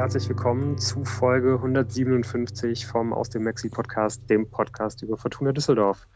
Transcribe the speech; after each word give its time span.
herzlich 0.00 0.30
willkommen 0.30 0.78
zu 0.78 1.04
Folge 1.04 1.56
157 1.56 2.86
vom 2.86 3.12
Aus 3.12 3.28
dem 3.28 3.44
Maxi 3.44 3.68
Podcast, 3.68 4.30
dem 4.30 4.50
Podcast 4.50 5.02
über 5.02 5.18
Fortuna 5.18 5.52
Düsseldorf. 5.52 6.08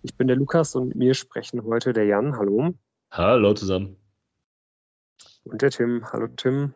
Ich 0.00 0.16
bin 0.16 0.28
der 0.28 0.36
Lukas 0.36 0.74
und 0.74 0.88
mit 0.88 0.96
mir 0.96 1.12
sprechen 1.12 1.62
heute 1.62 1.92
der 1.92 2.06
Jan. 2.06 2.38
Hallo. 2.38 2.72
Hallo 3.10 3.52
zusammen. 3.52 3.98
Und 5.44 5.60
der 5.60 5.70
Tim. 5.70 6.10
Hallo 6.10 6.28
Tim. 6.28 6.72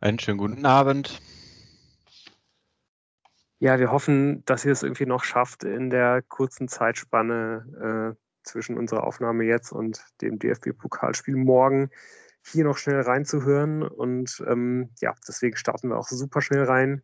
Einen 0.00 0.18
schönen 0.18 0.38
guten 0.38 0.66
Abend. 0.66 1.22
Ja, 3.60 3.78
wir 3.78 3.92
hoffen, 3.92 4.44
dass 4.46 4.64
ihr 4.64 4.72
es 4.72 4.82
irgendwie 4.82 5.06
noch 5.06 5.22
schafft, 5.22 5.62
in 5.62 5.90
der 5.90 6.22
kurzen 6.22 6.66
Zeitspanne 6.66 8.16
äh, 8.16 8.18
zwischen 8.42 8.76
unserer 8.76 9.04
Aufnahme 9.04 9.44
jetzt 9.44 9.70
und 9.70 10.04
dem 10.22 10.40
DFB-Pokalspiel 10.40 11.36
morgen 11.36 11.90
hier 12.50 12.64
noch 12.64 12.78
schnell 12.78 13.00
reinzuhören. 13.00 13.82
Und 13.82 14.42
ähm, 14.46 14.90
ja, 15.00 15.14
deswegen 15.26 15.56
starten 15.56 15.88
wir 15.88 15.98
auch 15.98 16.08
super 16.08 16.40
schnell 16.40 16.64
rein. 16.64 17.02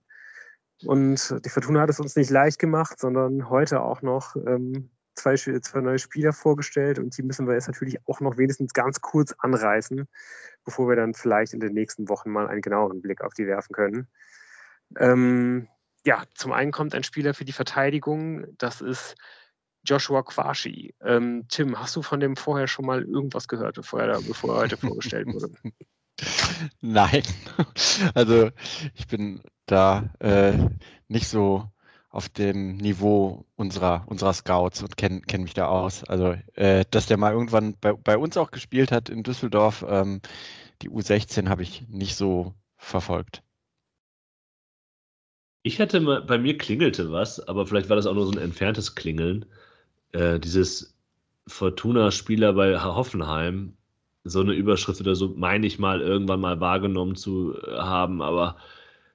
Und 0.85 1.45
die 1.45 1.49
Fortuna 1.49 1.81
hat 1.81 1.91
es 1.91 2.01
uns 2.01 2.17
nicht 2.17 2.31
leicht 2.31 2.59
gemacht, 2.59 2.99
sondern 2.99 3.49
heute 3.49 3.81
auch 3.81 4.03
noch 4.03 4.37
ähm, 4.37 4.91
zwei, 5.15 5.37
zwei 5.37 5.81
neue 5.81 5.99
Spieler 5.99 6.33
vorgestellt. 6.33 6.99
Und 6.99 7.17
die 7.17 7.23
müssen 7.23 7.47
wir 7.47 7.55
jetzt 7.55 7.69
natürlich 7.69 7.99
auch 8.07 8.21
noch 8.21 8.37
wenigstens 8.37 8.73
ganz 8.73 9.01
kurz 9.01 9.35
anreißen, 9.39 10.09
bevor 10.65 10.89
wir 10.89 10.97
dann 10.97 11.15
vielleicht 11.15 11.55
in 11.55 11.61
den 11.61 11.75
nächsten 11.75 12.09
Wochen 12.09 12.31
mal 12.31 12.49
einen 12.49 12.63
genaueren 12.63 13.01
Blick 13.01 13.23
auf 13.23 13.35
die 13.35 13.47
werfen 13.47 13.73
können. 13.73 14.09
Ähm, 14.99 15.69
ja, 16.05 16.25
zum 16.35 16.53
einen 16.53 16.73
kommt 16.73 16.95
ein 16.95 17.05
Spieler 17.05 17.35
für 17.35 17.45
die 17.45 17.53
Verteidigung. 17.53 18.47
Das 18.59 18.81
ist 18.81 19.17
Joshua 19.85 20.23
Quashi. 20.23 20.95
Ähm, 21.03 21.45
Tim, 21.49 21.79
hast 21.79 21.95
du 21.97 22.03
von 22.03 22.21
dem 22.21 22.37
vorher 22.37 22.67
schon 22.67 22.87
mal 22.87 23.03
irgendwas 23.03 23.49
gehört, 23.49 23.77
bevor 23.77 24.01
er, 24.01 24.21
bevor 24.21 24.55
er 24.55 24.61
heute 24.63 24.77
vorgestellt 24.77 25.27
wurde? 25.27 25.51
Nein. 26.81 27.23
Also 28.15 28.51
ich 28.95 29.07
bin 29.07 29.41
da 29.67 30.11
äh, 30.19 30.55
nicht 31.07 31.29
so 31.29 31.71
auf 32.09 32.29
dem 32.29 32.77
Niveau 32.77 33.45
unserer, 33.57 34.05
unserer 34.07 34.33
Scouts 34.33 34.83
und 34.83 34.97
kenne 34.97 35.21
kenn 35.21 35.43
mich 35.43 35.55
da 35.55 35.67
aus. 35.67 36.05
Also, 36.05 36.37
äh, 36.55 36.85
dass 36.91 37.07
der 37.07 37.17
mal 37.17 37.33
irgendwann 37.33 37.77
bei, 37.81 37.93
bei 37.93 38.17
uns 38.17 38.37
auch 38.37 38.51
gespielt 38.51 38.93
hat 38.93 39.09
in 39.09 39.23
Düsseldorf, 39.23 39.85
ähm, 39.89 40.21
die 40.83 40.91
U16 40.91 41.49
habe 41.49 41.63
ich 41.63 41.89
nicht 41.89 42.17
so 42.17 42.55
verfolgt. 42.77 43.43
Ich 45.63 45.81
hatte 45.81 46.01
mal, 46.01 46.23
bei 46.23 46.39
mir 46.39 46.59
klingelte 46.59 47.11
was, 47.11 47.41
aber 47.41 47.67
vielleicht 47.67 47.89
war 47.89 47.97
das 47.97 48.07
auch 48.07 48.15
nur 48.15 48.27
so 48.27 48.33
ein 48.33 48.39
entferntes 48.39 48.95
Klingeln. 48.95 49.47
Äh, 50.15 50.39
dieses 50.39 50.95
Fortuna-Spieler 51.49 52.53
bei 52.53 52.81
Hoffenheim, 52.81 53.77
so 54.23 54.41
eine 54.41 54.55
Überschrift 54.55 55.01
oder 55.01 55.17
so, 55.17 55.35
meine 55.37 55.67
ich 55.67 55.79
mal 55.81 56.01
irgendwann 56.01 56.41
mal 56.41 56.61
wahrgenommen 56.61 57.17
zu 57.17 57.55
äh, 57.59 57.77
haben, 57.79 58.23
aber 58.23 58.57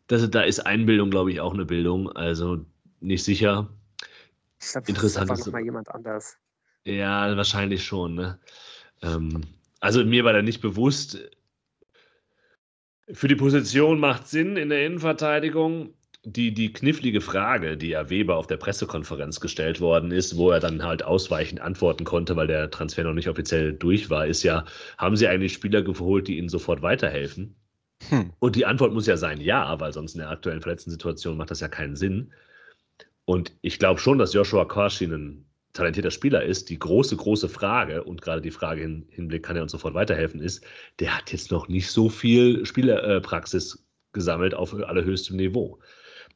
das, 0.08 0.30
da 0.30 0.42
ist 0.42 0.59
Einbildung, 0.59 1.09
glaube 1.09 1.31
ich, 1.31 1.39
auch 1.39 1.53
eine 1.53 1.66
Bildung, 1.66 2.11
also 2.11 2.66
nicht 3.00 3.23
sicher. 3.23 3.70
Ich 4.59 4.72
glaube, 4.72 4.89
Interessant 4.89 5.31
ist 5.31 5.52
mal 5.52 5.64
jemand 5.64 5.89
anders. 5.89 6.38
Ja, 6.83 7.36
wahrscheinlich 7.38 7.86
schon. 7.86 8.16
Ne? 8.16 8.38
Ähm, 9.02 9.42
also 9.80 10.03
mir 10.03 10.25
war 10.25 10.33
da 10.33 10.42
nicht 10.42 10.59
bewusst, 10.59 11.17
für 13.11 13.30
die 13.30 13.36
Position 13.36 14.00
macht 14.00 14.27
Sinn 14.27 14.58
in 14.58 14.70
der 14.70 14.86
Innenverteidigung 14.86 15.94
die, 16.23 16.53
die 16.53 16.73
knifflige 16.73 17.22
Frage, 17.22 17.78
die 17.78 17.89
ja 17.89 18.09
Weber 18.09 18.36
auf 18.36 18.48
der 18.48 18.58
Pressekonferenz 18.58 19.39
gestellt 19.39 19.80
worden 19.80 20.12
ist, 20.12 20.36
wo 20.36 20.52
er 20.52 20.59
dann 20.59 20.84
halt 20.84 21.03
ausweichend 21.03 21.61
antworten 21.61 22.03
konnte, 22.03 22.36
weil 22.36 22.48
der 22.48 22.70
Transfer 22.70 23.03
noch 23.03 23.14
nicht 23.14 23.30
offiziell 23.30 23.73
durch 23.73 24.09
war, 24.09 24.28
ist 24.28 24.44
ja, 24.44 24.66
haben 24.98 25.16
Sie 25.16 25.28
eigentlich 25.28 25.53
Spieler 25.53 25.81
geholt, 25.81 26.28
die 26.28 26.38
Ihnen 26.38 26.49
sofort 26.49 26.82
weiterhelfen? 26.82 27.55
Hm. 28.10 28.33
Und 28.39 28.55
die 28.55 28.66
Antwort 28.66 28.93
muss 28.93 29.08
ja 29.08 29.17
sein, 29.17 29.39
ja, 29.42 29.80
weil 29.80 29.93
sonst 29.93 30.16
in 30.16 30.20
der 30.20 30.30
aktuellen 30.30 30.61
verletzten 30.61 30.92
Situation 30.92 31.38
macht 31.38 31.52
das 31.52 31.61
ja 31.61 31.67
keinen 31.67 31.95
Sinn. 31.95 32.33
Und 33.26 33.54
ich 33.61 33.80
glaube 33.80 33.99
schon, 33.99 34.17
dass 34.17 34.33
Joshua 34.33 34.66
Korshi 34.66 35.05
ein 35.05 35.45
talentierter 35.73 36.11
Spieler 36.11 36.43
ist. 36.43 36.70
Die 36.70 36.80
große, 36.80 37.16
große 37.16 37.48
Frage, 37.48 38.04
und 38.04 38.22
gerade 38.22 38.42
die 38.42 38.52
Frage 38.52 38.82
im 38.82 39.05
Hinblick, 39.10 39.43
kann 39.43 39.55
er 39.55 39.64
uns 39.64 39.72
sofort 39.72 39.93
weiterhelfen, 39.93 40.42
ist, 40.42 40.66
der 40.99 41.16
hat 41.16 41.32
jetzt 41.32 41.52
noch 41.52 41.67
nicht 41.67 41.89
so 41.92 42.10
viel 42.10 42.66
Spielerpraxis 42.66 43.86
gesammelt 44.11 44.54
auf 44.54 44.73
allerhöchstem 44.73 45.38
Niveau. 45.38 45.80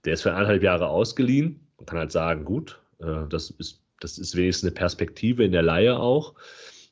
Der 0.06 0.14
ist 0.14 0.24
für 0.24 0.34
eineinhalb 0.34 0.64
Jahre 0.64 0.88
ausgeliehen. 0.88 1.60
Man 1.78 1.86
kann 1.86 2.00
halt 2.00 2.12
sagen, 2.12 2.46
gut, 2.46 2.82
äh, 3.00 3.28
das, 3.30 3.50
ist, 3.52 3.82
das 4.00 4.18
ist 4.18 4.36
wenigstens 4.36 4.70
eine 4.70 4.76
Perspektive 4.76 5.44
in 5.44 5.52
der 5.52 5.64
Laie 5.64 5.98
auch. 5.98 6.36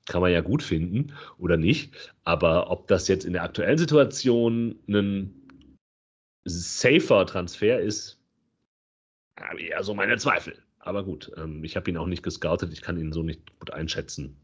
Kann 0.06 0.22
man 0.22 0.32
ja 0.32 0.42
gut 0.42 0.64
finden 0.64 1.14
oder 1.38 1.58
nicht. 1.58 1.94
Aber 2.24 2.72
ob 2.72 2.88
das 2.88 3.08
jetzt 3.08 3.26
in 3.26 3.34
der 3.34 3.44
aktuellen 3.44 3.78
Situation 3.78 4.80
ein 4.88 5.34
safer 6.46 7.26
Transfer 7.26 7.80
ist, 7.80 8.20
habe 9.40 9.62
ich 9.62 9.70
eher 9.70 9.84
so 9.84 9.94
meine 9.94 10.18
Zweifel. 10.18 10.58
Aber 10.80 11.04
gut, 11.04 11.32
ähm, 11.38 11.64
ich 11.64 11.76
habe 11.76 11.90
ihn 11.90 11.98
auch 11.98 12.08
nicht 12.08 12.24
gescoutet. 12.24 12.74
Ich 12.74 12.82
kann 12.82 12.98
ihn 12.98 13.12
so 13.12 13.24
nicht 13.24 13.58
gut 13.60 13.72
einschätzen. 13.72 14.36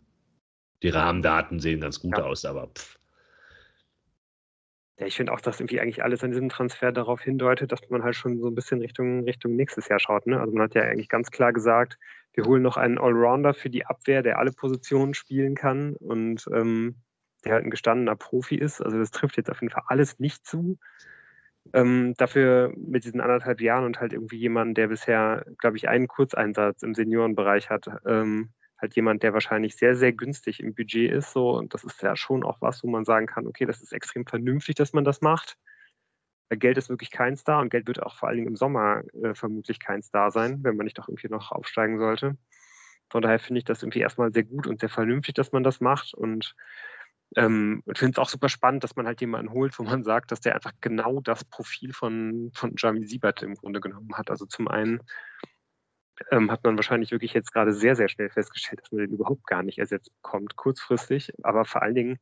Die 0.84 0.90
Rahmendaten 0.90 1.60
sehen 1.60 1.82
ganz 1.82 2.00
gut 2.00 2.18
ja. 2.18 2.24
aus, 2.24 2.46
aber 2.46 2.68
pff. 2.68 3.00
Ja, 5.00 5.06
ich 5.06 5.16
finde 5.16 5.32
auch, 5.32 5.42
dass 5.42 5.60
irgendwie 5.60 5.80
eigentlich 5.80 6.04
alles 6.04 6.24
an 6.24 6.32
diesem 6.32 6.50
Transfer 6.50 6.92
darauf 6.92 7.22
hindeutet, 7.22 7.72
dass 7.72 7.88
man 7.90 8.04
halt 8.04 8.16
schon 8.16 8.40
so 8.40 8.48
ein 8.48 8.56
bisschen 8.56 8.82
Richtung, 8.82 9.24
Richtung 9.26 9.56
nächstes 9.56 9.88
Jahr 9.90 10.00
schaut. 10.00 10.26
Ne? 10.26 10.40
Also 10.40 10.54
man 10.54 10.64
hat 10.64 10.76
ja 10.76 10.82
eigentlich 10.82 11.10
ganz 11.10 11.30
klar 11.30 11.54
gesagt, 11.54 12.00
wir 12.34 12.46
holen 12.46 12.64
noch 12.64 12.78
einen 12.78 12.98
Allrounder 12.98 13.54
für 13.54 13.70
die 13.70 13.86
Abwehr, 13.86 14.24
der 14.24 14.40
alle 14.40 14.52
Positionen 14.52 15.14
spielen 15.14 15.56
kann 15.56 15.96
und 15.96 16.46
ähm, 16.52 16.96
der 17.46 17.54
halt 17.54 17.66
ein 17.66 17.70
gestandener 17.72 18.16
Profi 18.16 18.56
ist. 18.56 18.82
Also 18.82 18.98
das 18.98 19.12
trifft 19.12 19.38
jetzt 19.38 19.52
auf 19.52 19.62
jeden 19.62 19.72
Fall 19.72 19.84
alles 19.88 20.20
nicht 20.20 20.46
zu. 20.46 20.80
Ähm, 21.74 22.14
dafür 22.18 22.74
mit 22.76 23.04
diesen 23.04 23.22
anderthalb 23.22 23.62
Jahren 23.62 23.86
und 23.86 24.00
halt 24.00 24.14
irgendwie 24.14 24.38
jemanden, 24.38 24.74
der 24.74 24.88
bisher, 24.88 25.46
glaube 25.58 25.78
ich, 25.78 25.90
einen 25.90 26.08
Kurzeinsatz 26.08 26.82
im 26.82 26.96
Seniorenbereich 26.96 27.70
hat, 27.70 27.88
ähm, 28.06 28.52
halt 28.80 28.96
jemand, 28.96 29.24
der 29.24 29.34
wahrscheinlich 29.34 29.76
sehr, 29.76 29.96
sehr 29.96 30.14
günstig 30.14 30.60
im 30.60 30.76
Budget 30.76 31.12
ist. 31.12 31.32
So, 31.32 31.52
und 31.52 31.74
das 31.74 31.84
ist 31.84 32.02
ja 32.02 32.16
schon 32.16 32.44
auch 32.44 32.62
was, 32.62 32.84
wo 32.84 32.90
man 32.90 33.06
sagen 33.06 33.26
kann, 33.26 33.48
okay, 33.48 33.66
das 33.66 33.82
ist 33.82 33.94
extrem 33.94 34.26
vernünftig, 34.26 34.76
dass 34.76 34.94
man 34.94 35.04
das 35.04 35.22
macht. 35.22 35.58
Geld 36.50 36.78
ist 36.78 36.90
wirklich 36.90 37.12
kein 37.12 37.36
Star 37.36 37.62
und 37.62 37.70
Geld 37.70 37.88
wird 37.88 38.02
auch 38.02 38.16
vor 38.16 38.30
allen 38.30 38.38
Dingen 38.38 38.50
im 38.50 38.56
Sommer 38.56 39.04
äh, 39.22 39.34
vermutlich 39.34 39.80
kein 39.80 40.02
Star 40.02 40.32
sein, 40.32 40.64
wenn 40.64 40.78
man 40.78 40.86
nicht 40.86 40.98
doch 40.98 41.10
irgendwie 41.10 41.28
noch 41.28 41.52
aufsteigen 41.52 41.98
sollte. 41.98 42.38
Von 43.10 43.22
daher 43.22 43.40
finde 43.40 43.60
ich 43.60 43.66
das 43.66 43.84
irgendwie 43.84 44.00
erstmal 44.00 44.32
sehr 44.32 44.44
gut 44.44 44.68
und 44.68 44.80
sehr 44.80 44.90
vernünftig, 44.90 45.36
dass 45.36 45.52
man 45.52 45.64
das 45.64 45.82
macht. 45.82 46.14
Und 46.14 46.56
ähm, 47.36 47.84
finde 47.94 48.14
es 48.14 48.18
auch 48.18 48.30
super 48.30 48.50
spannend, 48.50 48.84
dass 48.84 48.96
man 48.96 49.08
halt 49.08 49.20
jemanden 49.20 49.52
holt, 49.52 49.78
wo 49.78 49.84
man 49.84 50.04
sagt, 50.04 50.32
dass 50.32 50.40
der 50.40 50.56
einfach 50.56 50.72
genau 50.80 51.20
das 51.20 51.44
Profil 51.44 51.94
von, 51.94 52.52
von 52.54 52.74
Jamie 52.78 53.06
Siebert 53.06 53.44
im 53.44 53.56
Grunde 53.56 53.82
genommen 53.82 54.14
hat. 54.16 54.30
Also 54.30 54.46
zum 54.46 54.68
einen 54.68 55.02
ähm, 56.32 56.52
hat 56.52 56.64
man 56.64 56.78
wahrscheinlich 56.78 57.12
wirklich 57.12 57.34
jetzt 57.34 57.54
gerade 57.54 57.74
sehr, 57.74 57.96
sehr 57.96 58.10
schnell 58.10 58.30
festgestellt, 58.30 58.82
dass 58.82 58.92
man 58.92 59.02
den 59.02 59.14
überhaupt 59.14 59.46
gar 59.46 59.64
nicht 59.64 59.78
ersetzt 59.78 60.12
bekommt, 60.22 60.56
kurzfristig. 60.56 61.32
Aber 61.44 61.66
vor 61.66 61.82
allen 61.82 61.96
Dingen 61.96 62.20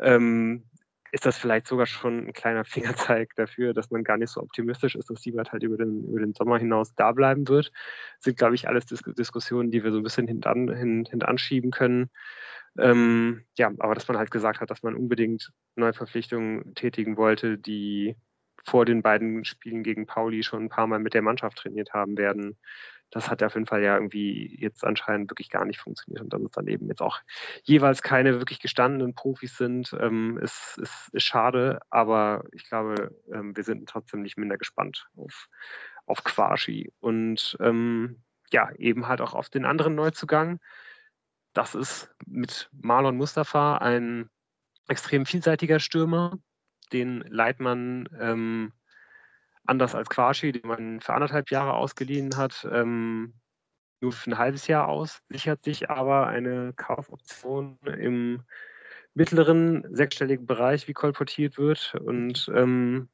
ähm, 0.00 0.64
ist 1.12 1.26
das 1.26 1.38
vielleicht 1.38 1.68
sogar 1.68 1.86
schon 1.86 2.26
ein 2.26 2.32
kleiner 2.32 2.64
Fingerzeig 2.64 3.34
dafür, 3.36 3.72
dass 3.72 3.90
man 3.90 4.04
gar 4.04 4.16
nicht 4.16 4.30
so 4.30 4.40
optimistisch 4.40 4.96
ist, 4.96 5.10
dass 5.10 5.22
Siebert 5.22 5.52
halt 5.52 5.62
über 5.62 5.76
den, 5.76 6.04
über 6.04 6.20
den 6.20 6.34
Sommer 6.34 6.58
hinaus 6.58 6.94
da 6.94 7.12
bleiben 7.12 7.48
wird. 7.48 7.70
Das 8.16 8.24
sind, 8.24 8.36
glaube 8.36 8.56
ich, 8.56 8.68
alles 8.68 8.86
Dis 8.86 9.02
Diskussionen, 9.18 9.70
die 9.70 9.84
wir 9.84 9.92
so 9.92 9.98
ein 9.98 10.02
bisschen 10.02 10.26
hintan, 10.26 10.68
hin, 10.74 11.06
hintanschieben 11.08 11.70
können. 11.70 12.10
Ähm, 12.76 13.44
ja, 13.56 13.70
aber 13.78 13.94
dass 13.94 14.08
man 14.08 14.18
halt 14.18 14.32
gesagt 14.32 14.60
hat, 14.60 14.70
dass 14.70 14.82
man 14.82 14.96
unbedingt 14.96 15.52
Neuverpflichtungen 15.76 16.74
tätigen 16.74 17.16
wollte, 17.16 17.58
die 17.58 18.16
vor 18.64 18.84
den 18.84 19.02
beiden 19.02 19.44
Spielen 19.44 19.84
gegen 19.84 20.06
Pauli 20.06 20.42
schon 20.42 20.64
ein 20.64 20.68
paar 20.68 20.88
Mal 20.88 20.98
mit 20.98 21.14
der 21.14 21.22
Mannschaft 21.22 21.58
trainiert 21.58 21.92
haben 21.92 22.18
werden 22.18 22.56
das 23.14 23.30
hat 23.30 23.44
auf 23.44 23.54
jeden 23.54 23.66
Fall 23.66 23.82
ja 23.82 23.94
irgendwie 23.94 24.56
jetzt 24.60 24.84
anscheinend 24.84 25.30
wirklich 25.30 25.48
gar 25.48 25.64
nicht 25.64 25.78
funktioniert. 25.78 26.20
Und 26.20 26.32
dass 26.32 26.42
es 26.42 26.50
dann 26.50 26.66
eben 26.66 26.88
jetzt 26.88 27.00
auch 27.00 27.20
jeweils 27.62 28.02
keine 28.02 28.40
wirklich 28.40 28.58
gestandenen 28.58 29.14
Profis 29.14 29.56
sind, 29.56 29.94
ähm, 30.00 30.36
ist, 30.38 30.78
ist, 30.82 31.10
ist, 31.12 31.22
schade. 31.22 31.78
Aber 31.90 32.42
ich 32.50 32.68
glaube, 32.68 33.16
ähm, 33.32 33.56
wir 33.56 33.62
sind 33.62 33.88
trotzdem 33.88 34.22
nicht 34.22 34.36
minder 34.36 34.58
gespannt 34.58 35.06
auf, 35.16 35.48
auf 36.06 36.24
Quashi. 36.24 36.92
Und 36.98 37.56
ähm, 37.60 38.20
ja, 38.50 38.72
eben 38.78 39.06
halt 39.06 39.20
auch 39.20 39.34
auf 39.34 39.48
den 39.48 39.64
anderen 39.64 39.94
Neuzugang. 39.94 40.58
Das 41.52 41.76
ist 41.76 42.12
mit 42.26 42.68
Marlon 42.72 43.16
Mustafa 43.16 43.76
ein 43.78 44.28
extrem 44.88 45.24
vielseitiger 45.24 45.78
Stürmer, 45.78 46.36
den 46.92 47.20
Leitmann 47.28 48.08
ähm, 48.18 48.72
anders 49.66 49.94
als 49.94 50.08
Quashi, 50.08 50.52
den 50.52 50.66
man 50.66 51.00
für 51.00 51.14
anderthalb 51.14 51.50
Jahre 51.50 51.74
ausgeliehen 51.74 52.36
hat, 52.36 52.66
ähm, 52.70 53.34
nur 54.00 54.12
für 54.12 54.30
ein 54.30 54.38
halbes 54.38 54.66
Jahr 54.66 54.88
aus, 54.88 55.20
sichert 55.28 55.64
sich 55.64 55.90
aber 55.90 56.26
eine 56.26 56.72
Kaufoption 56.74 57.78
im 57.86 58.42
mittleren 59.14 59.86
sechsstelligen 59.94 60.46
Bereich, 60.46 60.88
wie 60.88 60.92
kolportiert 60.92 61.56
wird. 61.56 61.94
Und 61.94 62.50
ähm, 62.54 63.08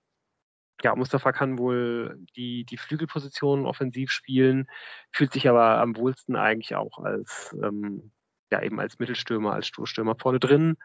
ja, 0.83 0.97
Mustafa 0.97 1.33
kann 1.33 1.59
wohl 1.59 2.19
die, 2.37 2.65
die 2.65 2.79
Flügelposition 2.79 3.67
offensiv 3.67 4.11
spielen, 4.11 4.67
fühlt 5.13 5.33
sich 5.33 5.49
aber 5.49 5.79
am 5.79 5.97
wohlsten 5.97 6.37
eigentlich 6.37 6.75
auch 6.75 6.99
als, 6.99 7.55
ähm, 7.63 8.13
ja, 8.51 8.63
eben 8.63 8.81
als 8.81 8.99
Mittelstürmer, 8.99 9.53
als 9.53 9.67
Stoßstürmer 9.69 10.17
vorne 10.19 10.41
drin 10.41 10.77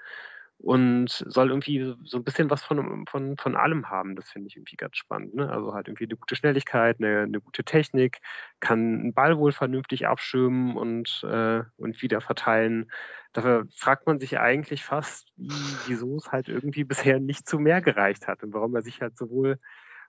und 0.66 1.10
soll 1.28 1.50
irgendwie 1.50 1.94
so 2.06 2.18
ein 2.18 2.24
bisschen 2.24 2.50
was 2.50 2.64
von, 2.64 3.06
von, 3.06 3.38
von 3.38 3.56
allem 3.56 3.92
haben. 3.92 4.16
Das 4.16 4.32
finde 4.32 4.48
ich 4.48 4.56
irgendwie 4.56 4.78
ganz 4.78 4.98
spannend. 4.98 5.36
Ne? 5.36 5.48
Also 5.48 5.76
halt 5.76 5.88
irgendwie 5.88 6.06
eine 6.06 6.18
gute 6.18 6.36
Schnelligkeit, 6.36 6.98
eine, 7.00 7.20
eine 7.20 7.40
gute 7.40 7.64
Technik, 7.64 8.18
kann 8.62 8.80
einen 8.80 9.14
Ball 9.14 9.38
wohl 9.38 9.52
vernünftig 9.52 10.08
abschirmen 10.08 10.76
und, 10.76 11.24
äh, 11.24 11.62
und 11.78 12.02
wieder 12.02 12.20
verteilen. 12.20 12.90
Dafür 13.32 13.68
fragt 13.76 14.08
man 14.08 14.20
sich 14.20 14.40
eigentlich 14.40 14.84
fast, 14.84 15.32
wieso 15.36 16.18
es 16.18 16.32
halt 16.32 16.50
irgendwie 16.50 16.84
bisher 16.84 17.20
nicht 17.20 17.48
zu 17.48 17.60
mehr 17.60 17.82
gereicht 17.82 18.28
hat 18.28 18.42
und 18.42 18.52
warum 18.52 18.76
er 18.76 18.82
sich 18.82 19.02
halt 19.02 19.16
sowohl 19.20 19.60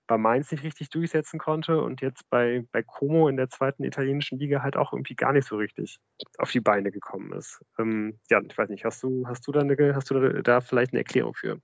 bei 0.06 0.18
Mainz 0.18 0.50
nicht 0.52 0.64
richtig 0.64 0.90
durchsetzen 0.90 1.38
konnte 1.38 1.80
und 1.80 2.00
jetzt 2.00 2.28
bei, 2.30 2.64
bei 2.72 2.82
Como 2.82 3.28
in 3.28 3.36
der 3.36 3.48
zweiten 3.48 3.84
italienischen 3.84 4.38
Liga 4.38 4.62
halt 4.62 4.76
auch 4.76 4.92
irgendwie 4.92 5.16
gar 5.16 5.32
nicht 5.32 5.46
so 5.46 5.56
richtig 5.56 5.98
auf 6.38 6.50
die 6.50 6.60
Beine 6.60 6.90
gekommen 6.90 7.32
ist. 7.32 7.60
Ähm, 7.78 8.18
ja, 8.30 8.40
ich 8.48 8.56
weiß 8.56 8.68
nicht, 8.68 8.84
hast 8.84 9.02
du, 9.02 9.26
hast 9.26 9.46
du 9.46 9.52
da 9.52 9.60
eine, 9.60 9.94
hast 9.94 10.10
du 10.10 10.42
da, 10.42 10.60
vielleicht 10.60 10.92
eine 10.92 11.00
Erklärung 11.00 11.34
für? 11.34 11.60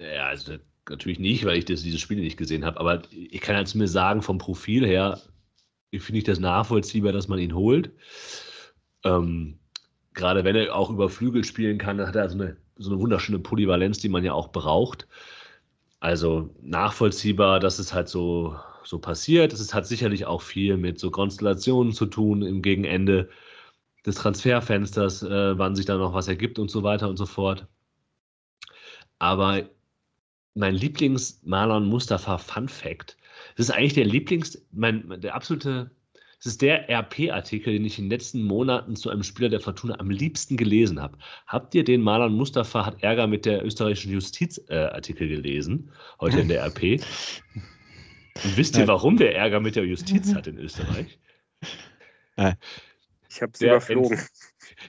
Ja, 0.00 0.26
also 0.26 0.56
natürlich 0.88 1.18
nicht, 1.18 1.44
weil 1.44 1.58
ich 1.58 1.64
das, 1.64 1.82
diese 1.82 1.98
Spiele 1.98 2.22
nicht 2.22 2.36
gesehen 2.36 2.64
habe, 2.64 2.80
aber 2.80 3.02
ich 3.10 3.40
kann 3.40 3.56
jetzt 3.56 3.74
mir 3.74 3.88
sagen, 3.88 4.22
vom 4.22 4.38
Profil 4.38 4.86
her 4.86 5.20
finde 5.92 6.18
ich 6.18 6.24
das 6.24 6.40
nachvollziehbar, 6.40 7.12
dass 7.12 7.28
man 7.28 7.38
ihn 7.38 7.54
holt. 7.54 7.92
Ähm, 9.04 9.58
gerade 10.14 10.44
wenn 10.44 10.56
er 10.56 10.74
auch 10.74 10.90
über 10.90 11.08
Flügel 11.08 11.44
spielen 11.44 11.78
kann, 11.78 12.00
hat 12.00 12.16
er 12.16 12.28
so 12.28 12.38
eine, 12.38 12.56
so 12.76 12.90
eine 12.90 13.00
wunderschöne 13.00 13.38
Polyvalenz, 13.38 13.98
die 13.98 14.08
man 14.08 14.24
ja 14.24 14.32
auch 14.32 14.50
braucht. 14.50 15.06
Also 16.00 16.54
nachvollziehbar, 16.62 17.60
dass 17.60 17.78
es 17.78 17.92
halt 17.92 18.08
so, 18.08 18.56
so 18.84 18.98
passiert. 18.98 19.52
Es 19.52 19.74
hat 19.74 19.86
sicherlich 19.86 20.26
auch 20.26 20.42
viel 20.42 20.76
mit 20.76 20.98
so 20.98 21.10
Konstellationen 21.10 21.92
zu 21.92 22.06
tun 22.06 22.42
im 22.42 22.62
Gegenende 22.62 23.28
des 24.06 24.16
Transferfensters, 24.16 25.22
äh, 25.22 25.58
wann 25.58 25.74
sich 25.76 25.86
da 25.86 25.96
noch 25.96 26.14
was 26.14 26.28
ergibt 26.28 26.58
und 26.58 26.70
so 26.70 26.82
weiter 26.82 27.08
und 27.08 27.16
so 27.16 27.26
fort. 27.26 27.66
Aber 29.18 29.68
mein 30.54 30.74
Lieblings-Marlon 30.74 31.86
Mustafa 31.86 32.38
Fun 32.38 32.68
Fact, 32.68 33.16
das 33.56 33.68
ist 33.68 33.74
eigentlich 33.74 33.94
der 33.94 34.06
Lieblings, 34.06 34.64
mein, 34.72 35.20
der 35.20 35.34
absolute 35.34 35.90
es 36.40 36.46
ist 36.46 36.62
der 36.62 36.88
RP-Artikel, 36.88 37.72
den 37.72 37.84
ich 37.84 37.98
in 37.98 38.04
den 38.04 38.10
letzten 38.10 38.42
Monaten 38.42 38.94
zu 38.94 39.10
einem 39.10 39.24
Spieler 39.24 39.48
der 39.48 39.60
Fortuna 39.60 39.98
am 39.98 40.08
liebsten 40.08 40.56
gelesen 40.56 41.00
habe. 41.00 41.18
Habt 41.46 41.74
ihr 41.74 41.82
den 41.82 42.00
Marlon 42.00 42.34
Mustafa 42.34 42.86
hat 42.86 43.02
Ärger 43.02 43.26
mit 43.26 43.44
der 43.44 43.64
österreichischen 43.64 44.12
Justiz-Artikel 44.12 45.26
äh, 45.26 45.36
gelesen, 45.36 45.90
heute 46.20 46.40
in 46.40 46.48
der 46.48 46.64
RP? 46.64 47.02
Und 48.44 48.56
wisst 48.56 48.76
ihr, 48.76 48.86
warum 48.86 49.16
der 49.16 49.34
Ärger 49.34 49.58
mit 49.58 49.74
der 49.74 49.84
Justiz 49.84 50.32
hat 50.32 50.46
in 50.46 50.58
Österreich? 50.58 51.18
Ich 53.28 53.42
habe 53.42 53.52
es 53.52 53.60
überflogen. 53.60 54.18
Ent, 54.18 54.30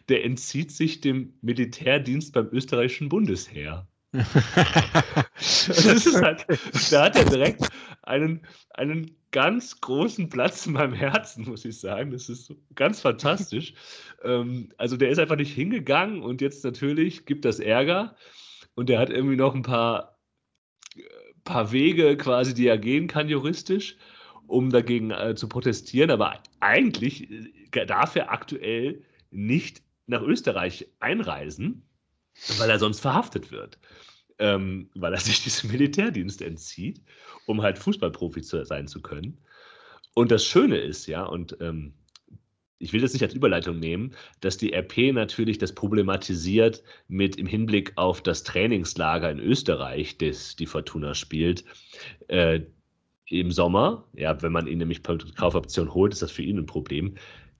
der 0.07 0.23
entzieht 0.23 0.71
sich 0.71 1.01
dem 1.01 1.33
Militärdienst 1.41 2.31
beim 2.31 2.47
österreichischen 2.51 3.09
Bundesheer. 3.09 3.87
Das 4.11 5.67
ist 5.67 6.21
halt, 6.21 6.45
da 6.91 7.05
hat 7.05 7.15
er 7.15 7.25
direkt 7.25 7.69
einen, 8.01 8.41
einen 8.73 9.15
ganz 9.31 9.79
großen 9.81 10.29
Platz 10.29 10.65
in 10.65 10.73
meinem 10.73 10.93
Herzen, 10.93 11.45
muss 11.47 11.65
ich 11.65 11.79
sagen. 11.79 12.11
Das 12.11 12.29
ist 12.29 12.53
ganz 12.75 13.01
fantastisch. 13.01 13.73
ähm, 14.23 14.71
also 14.77 14.97
der 14.97 15.09
ist 15.09 15.19
einfach 15.19 15.35
nicht 15.35 15.53
hingegangen 15.53 16.23
und 16.23 16.41
jetzt 16.41 16.63
natürlich 16.63 17.25
gibt 17.25 17.45
das 17.45 17.59
Ärger 17.59 18.15
und 18.75 18.89
der 18.89 18.99
hat 18.99 19.09
irgendwie 19.09 19.35
noch 19.35 19.53
ein 19.53 19.61
paar, 19.61 20.17
äh, 20.95 21.01
paar 21.43 21.71
Wege 21.71 22.17
quasi, 22.17 22.53
die 22.53 22.67
er 22.67 22.77
gehen 22.77 23.07
kann 23.07 23.29
juristisch, 23.29 23.97
um 24.47 24.71
dagegen 24.71 25.11
äh, 25.11 25.35
zu 25.35 25.47
protestieren. 25.47 26.09
Aber 26.09 26.41
eigentlich 26.59 27.29
äh, 27.29 27.85
darf 27.85 28.15
er 28.15 28.31
aktuell 28.31 29.03
nicht 29.29 29.83
nach 30.07 30.21
Österreich 30.23 30.87
einreisen, 30.99 31.88
weil 32.57 32.69
er 32.69 32.79
sonst 32.79 32.99
verhaftet 32.99 33.51
wird 33.51 33.77
ähm, 34.39 34.89
weil 34.95 35.13
er 35.13 35.19
sich 35.19 35.43
diesem 35.43 35.71
Militärdienst 35.71 36.41
entzieht, 36.41 37.01
um 37.45 37.61
halt 37.61 37.77
Fußballprofi 37.77 38.41
zu, 38.41 38.65
sein 38.65 38.87
zu 38.87 39.01
können. 39.01 39.37
Und 40.15 40.31
das 40.31 40.45
Schöne 40.45 40.77
ist, 40.77 41.05
ja, 41.07 41.23
und 41.23 41.57
ähm, 41.61 41.93
ich 42.81 42.93
will 42.93 43.01
das 43.01 43.11
nicht 43.11 43.23
als 43.23 43.33
Überleitung 43.33 43.77
nehmen, 43.77 44.15
dass 44.39 44.57
die 44.57 44.73
RP 44.73 45.13
natürlich 45.13 45.57
das 45.57 45.75
problematisiert 45.75 46.81
mit 47.09 47.35
im 47.35 47.45
Hinblick 47.45 47.91
auf 47.97 48.23
das 48.23 48.43
Trainingslager 48.43 49.29
in 49.29 49.39
Österreich, 49.39 50.17
das 50.17 50.55
die 50.55 50.65
Fortuna 50.65 51.13
spielt. 51.13 51.65
Äh, 52.29 52.61
Im 53.27 53.51
Sommer, 53.51 54.07
ja, 54.13 54.41
wenn 54.41 54.53
man 54.53 54.65
ihn 54.65 54.77
nämlich 54.77 55.03
per 55.03 55.17
Kaufoption 55.17 55.93
holt, 55.93 56.13
ist 56.13 56.21
das 56.21 56.31
für 56.31 56.41
ihn 56.41 56.57
ein 56.57 56.65
Problem. 56.65 57.15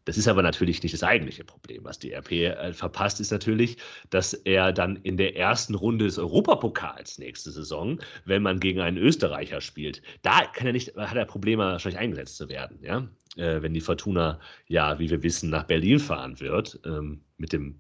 Das 0.09 0.17
ist 0.17 0.27
aber 0.27 0.41
natürlich 0.41 0.81
nicht 0.81 0.94
das 0.94 1.03
eigentliche 1.03 1.44
Problem. 1.44 1.83
Was 1.83 2.00
die 2.00 2.13
RP 2.13 2.31
äh, 2.31 2.73
verpasst, 2.73 3.19
ist 3.19 3.29
natürlich, 3.29 3.77
dass 4.09 4.33
er 4.33 4.73
dann 4.73 4.95
in 4.95 5.17
der 5.17 5.38
ersten 5.38 5.75
Runde 5.75 6.06
des 6.06 6.17
Europapokals 6.17 7.19
nächste 7.19 7.51
Saison, 7.51 8.01
wenn 8.25 8.41
man 8.41 8.59
gegen 8.59 8.79
einen 8.79 8.97
Österreicher 8.97 9.61
spielt, 9.61 10.01
da 10.23 10.47
kann 10.47 10.65
er 10.65 10.73
nicht, 10.73 10.95
hat 10.97 11.15
er 11.15 11.25
Probleme, 11.25 11.63
wahrscheinlich 11.63 12.00
eingesetzt 12.00 12.38
zu 12.38 12.50
werden. 12.50 12.79
Ja? 12.81 13.07
Äh, 13.35 13.61
wenn 13.61 13.75
die 13.75 13.81
Fortuna, 13.81 14.39
ja, 14.65 14.97
wie 14.97 15.11
wir 15.11 15.21
wissen, 15.21 15.51
nach 15.51 15.65
Berlin 15.65 16.00
fahren 16.00 16.39
wird, 16.39 16.79
ähm, 16.85 17.21
mit 17.38 17.53
dem 17.53 17.79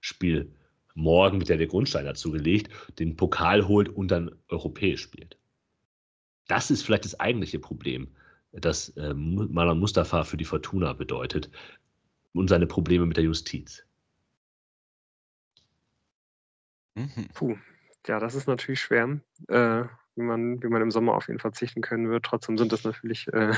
Spiel 0.00 0.50
morgen 0.94 1.36
mit 1.36 1.50
der 1.50 1.58
der 1.58 1.66
Grundstein 1.66 2.06
dazu 2.06 2.30
gelegt, 2.30 2.72
den 2.98 3.16
Pokal 3.16 3.68
holt 3.68 3.90
und 3.90 4.10
dann 4.10 4.30
europäisch 4.48 5.02
spielt. 5.02 5.36
Das 6.48 6.70
ist 6.70 6.84
vielleicht 6.84 7.04
das 7.04 7.20
eigentliche 7.20 7.58
Problem 7.58 8.08
das 8.60 8.90
äh, 8.90 9.14
Malan 9.14 9.78
Mustafa 9.78 10.24
für 10.24 10.36
die 10.36 10.44
Fortuna 10.44 10.92
bedeutet 10.92 11.50
und 12.32 12.48
seine 12.48 12.66
Probleme 12.66 13.06
mit 13.06 13.16
der 13.16 13.24
Justiz. 13.24 13.84
Mhm. 16.94 17.28
Puh, 17.34 17.56
ja, 18.06 18.18
das 18.18 18.34
ist 18.34 18.48
natürlich 18.48 18.80
schwer, 18.80 19.20
äh, 19.48 19.84
wie, 20.14 20.22
man, 20.22 20.62
wie 20.62 20.68
man 20.68 20.82
im 20.82 20.90
Sommer 20.90 21.14
auf 21.14 21.28
ihn 21.28 21.38
verzichten 21.38 21.82
können 21.82 22.08
wird. 22.08 22.24
Trotzdem 22.24 22.56
sind 22.56 22.72
das 22.72 22.84
natürlich 22.84 23.28
äh, 23.28 23.52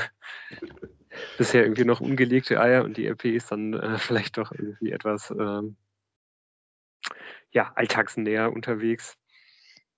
bisher 1.37 1.63
irgendwie 1.63 1.85
noch 1.85 2.01
ungelegte 2.01 2.59
Eier 2.59 2.83
und 2.83 2.97
die 2.97 3.07
RP 3.07 3.25
ist 3.25 3.51
dann 3.51 3.73
äh, 3.73 3.97
vielleicht 3.97 4.37
doch 4.37 4.51
irgendwie 4.51 4.91
etwas 4.91 5.31
ähm, 5.31 5.77
ja, 7.51 7.71
alltagsnäher 7.75 8.51
unterwegs. 8.51 9.17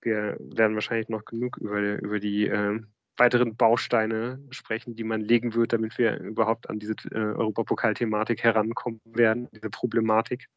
Wir 0.00 0.36
werden 0.38 0.74
wahrscheinlich 0.74 1.08
noch 1.08 1.24
genug 1.24 1.58
über, 1.58 1.80
über 1.80 2.20
die 2.20 2.46
ähm, 2.46 2.91
weiteren 3.16 3.56
Bausteine 3.56 4.40
sprechen, 4.50 4.96
die 4.96 5.04
man 5.04 5.20
legen 5.20 5.54
wird, 5.54 5.72
damit 5.72 5.98
wir 5.98 6.18
überhaupt 6.18 6.70
an 6.70 6.78
diese 6.78 6.94
äh, 7.10 7.18
Europapokal-Thematik 7.18 8.42
herankommen 8.42 9.00
werden, 9.04 9.48
diese 9.52 9.70
Problematik. 9.70 10.48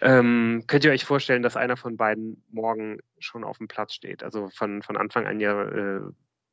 Ähm, 0.00 0.64
könnt 0.66 0.84
ihr 0.84 0.90
euch 0.90 1.04
vorstellen, 1.04 1.42
dass 1.42 1.56
einer 1.56 1.76
von 1.76 1.96
beiden 1.96 2.44
morgen 2.50 2.98
schon 3.18 3.44
auf 3.44 3.58
dem 3.58 3.68
Platz 3.68 3.94
steht? 3.94 4.22
Also 4.22 4.48
von, 4.48 4.82
von 4.82 4.96
Anfang 4.96 5.26
an 5.26 5.38
ja 5.38 5.62
äh, 5.62 6.00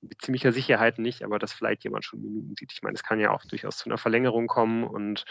mit 0.01 0.21
ziemlicher 0.21 0.51
Sicherheit 0.51 1.00
nicht, 1.00 1.24
aber 1.24 1.39
dass 1.39 1.53
vielleicht 1.53 1.83
jemand 1.83 2.05
schon 2.05 2.21
Minuten 2.21 2.55
sieht. 2.57 2.71
Ich 2.71 2.81
meine, 2.81 2.95
es 2.95 3.03
kann 3.03 3.19
ja 3.19 3.31
auch 3.31 3.43
durchaus 3.45 3.77
zu 3.77 3.89
einer 3.89 3.98
Verlängerung 3.98 4.48
kommen 4.48 4.83
und 4.83 5.25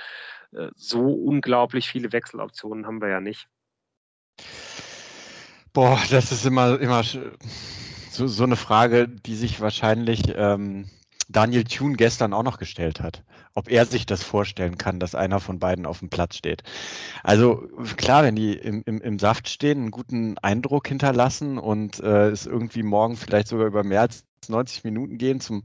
äh, 0.52 0.68
so 0.74 1.12
unglaublich 1.12 1.88
viele 1.88 2.12
Wechseloptionen 2.12 2.86
haben 2.86 3.00
wir 3.00 3.08
ja 3.08 3.20
nicht. 3.20 3.48
Boah, 5.72 6.00
das 6.10 6.32
ist 6.32 6.44
immer, 6.44 6.80
immer 6.80 7.02
so, 8.18 8.26
so 8.26 8.44
eine 8.44 8.56
Frage, 8.56 9.08
die 9.08 9.34
sich 9.34 9.60
wahrscheinlich 9.60 10.22
ähm, 10.36 10.90
Daniel 11.28 11.64
Thune 11.64 11.96
gestern 11.96 12.32
auch 12.32 12.42
noch 12.42 12.58
gestellt 12.58 13.00
hat. 13.00 13.22
Ob 13.54 13.70
er 13.70 13.86
sich 13.86 14.06
das 14.06 14.22
vorstellen 14.22 14.78
kann, 14.78 15.00
dass 15.00 15.14
einer 15.14 15.40
von 15.40 15.58
beiden 15.58 15.86
auf 15.86 16.00
dem 16.00 16.10
Platz 16.10 16.36
steht. 16.36 16.62
Also 17.22 17.68
klar, 17.96 18.22
wenn 18.22 18.36
die 18.36 18.52
im, 18.52 18.82
im, 18.86 19.00
im 19.00 19.18
Saft 19.18 19.48
stehen, 19.48 19.78
einen 19.78 19.90
guten 19.90 20.38
Eindruck 20.38 20.88
hinterlassen 20.88 21.58
und 21.58 22.00
äh, 22.00 22.28
es 22.28 22.46
irgendwie 22.46 22.82
morgen 22.82 23.16
vielleicht 23.16 23.48
sogar 23.48 23.66
über 23.66 23.84
mehr 23.84 24.02
als 24.02 24.24
90 24.48 24.84
Minuten 24.84 25.18
gehen 25.18 25.40
zum 25.40 25.62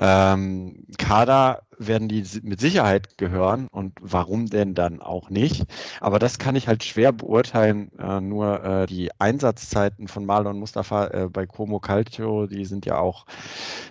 ähm, 0.00 0.84
Kader, 0.98 1.62
werden 1.78 2.08
die 2.08 2.24
mit 2.42 2.60
Sicherheit 2.60 3.18
gehören 3.18 3.68
und 3.68 3.92
warum 4.00 4.46
denn 4.46 4.74
dann 4.74 5.00
auch 5.00 5.30
nicht. 5.30 5.64
Aber 6.00 6.18
das 6.18 6.38
kann 6.38 6.56
ich 6.56 6.68
halt 6.68 6.84
schwer 6.84 7.12
beurteilen. 7.12 7.90
Äh, 7.98 8.20
nur 8.20 8.64
äh, 8.64 8.86
die 8.86 9.10
Einsatzzeiten 9.18 10.08
von 10.08 10.24
Marlon 10.24 10.58
Mustafa 10.58 11.06
äh, 11.08 11.28
bei 11.28 11.46
Como 11.46 11.80
Calcio, 11.80 12.46
die 12.46 12.64
sind 12.64 12.86
ja 12.86 12.98
auch 12.98 13.26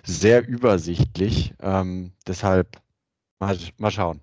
sehr 0.04 0.46
übersichtlich. 0.46 1.54
Ähm, 1.60 2.12
deshalb 2.26 2.80
mal, 3.38 3.56
mal 3.78 3.90
schauen. 3.90 4.20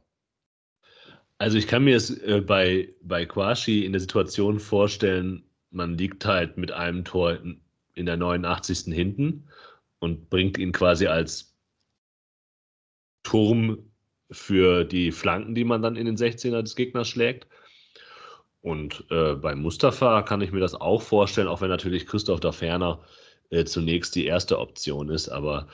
Also 1.38 1.58
ich 1.58 1.68
kann 1.68 1.84
mir 1.84 1.98
es 1.98 2.10
äh, 2.10 2.42
bei, 2.46 2.90
bei 3.02 3.26
Quashi 3.26 3.86
in 3.86 3.92
der 3.92 4.02
Situation 4.02 4.60
vorstellen, 4.60 5.44
man 5.72 5.98
liegt 5.98 6.26
halt 6.26 6.58
mit 6.58 6.72
einem 6.72 7.04
Tor 7.04 7.40
in 7.96 8.06
der 8.06 8.18
89. 8.18 8.94
hinten 8.94 9.48
und 10.04 10.30
bringt 10.30 10.58
ihn 10.58 10.74
quasi 10.74 11.08
als 11.08 11.58
Turm 13.24 13.90
für 14.30 14.84
die 14.84 15.14
Flanken, 15.14 15.56
die 15.56 15.64
man 15.64 15.82
dann 15.82 15.96
in 15.96 16.06
den 16.06 16.18
16er 16.18 16.62
des 16.62 16.76
Gegners 16.76 17.08
schlägt. 17.08 17.48
Und 18.60 19.06
äh, 19.12 19.36
bei 19.36 19.56
Mustafa 19.56 20.22
kann 20.24 20.42
ich 20.42 20.52
mir 20.52 20.60
das 20.60 20.76
auch 20.76 21.02
vorstellen, 21.02 21.48
auch 21.48 21.62
wenn 21.62 21.70
natürlich 21.70 22.06
Christoph 22.06 22.42
da 22.42 22.52
Ferner 22.52 23.02
äh, 23.50 23.64
zunächst 23.64 24.14
die 24.16 24.26
erste 24.26 24.60
Option 24.60 25.10
ist, 25.10 25.30
aber 25.30 25.68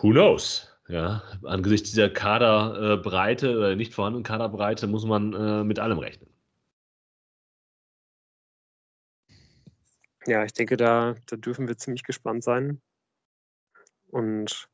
who 0.00 0.10
knows? 0.10 0.68
Ja, 0.88 1.22
angesichts 1.42 1.90
dieser 1.90 2.10
Kaderbreite 2.10 3.56
oder 3.56 3.74
nicht 3.74 3.94
vorhandenen 3.94 4.24
Kaderbreite 4.24 4.86
muss 4.86 5.06
man 5.06 5.32
äh, 5.32 5.64
mit 5.64 5.78
allem 5.78 5.98
rechnen. 5.98 6.31
Ja, 10.26 10.44
ich 10.44 10.52
denke, 10.52 10.76
da, 10.76 11.16
da 11.26 11.36
dürfen 11.36 11.66
wir 11.68 11.76
ziemlich 11.76 12.04
gespannt 12.04 12.44
sein. 12.44 12.80
Und 14.10 14.68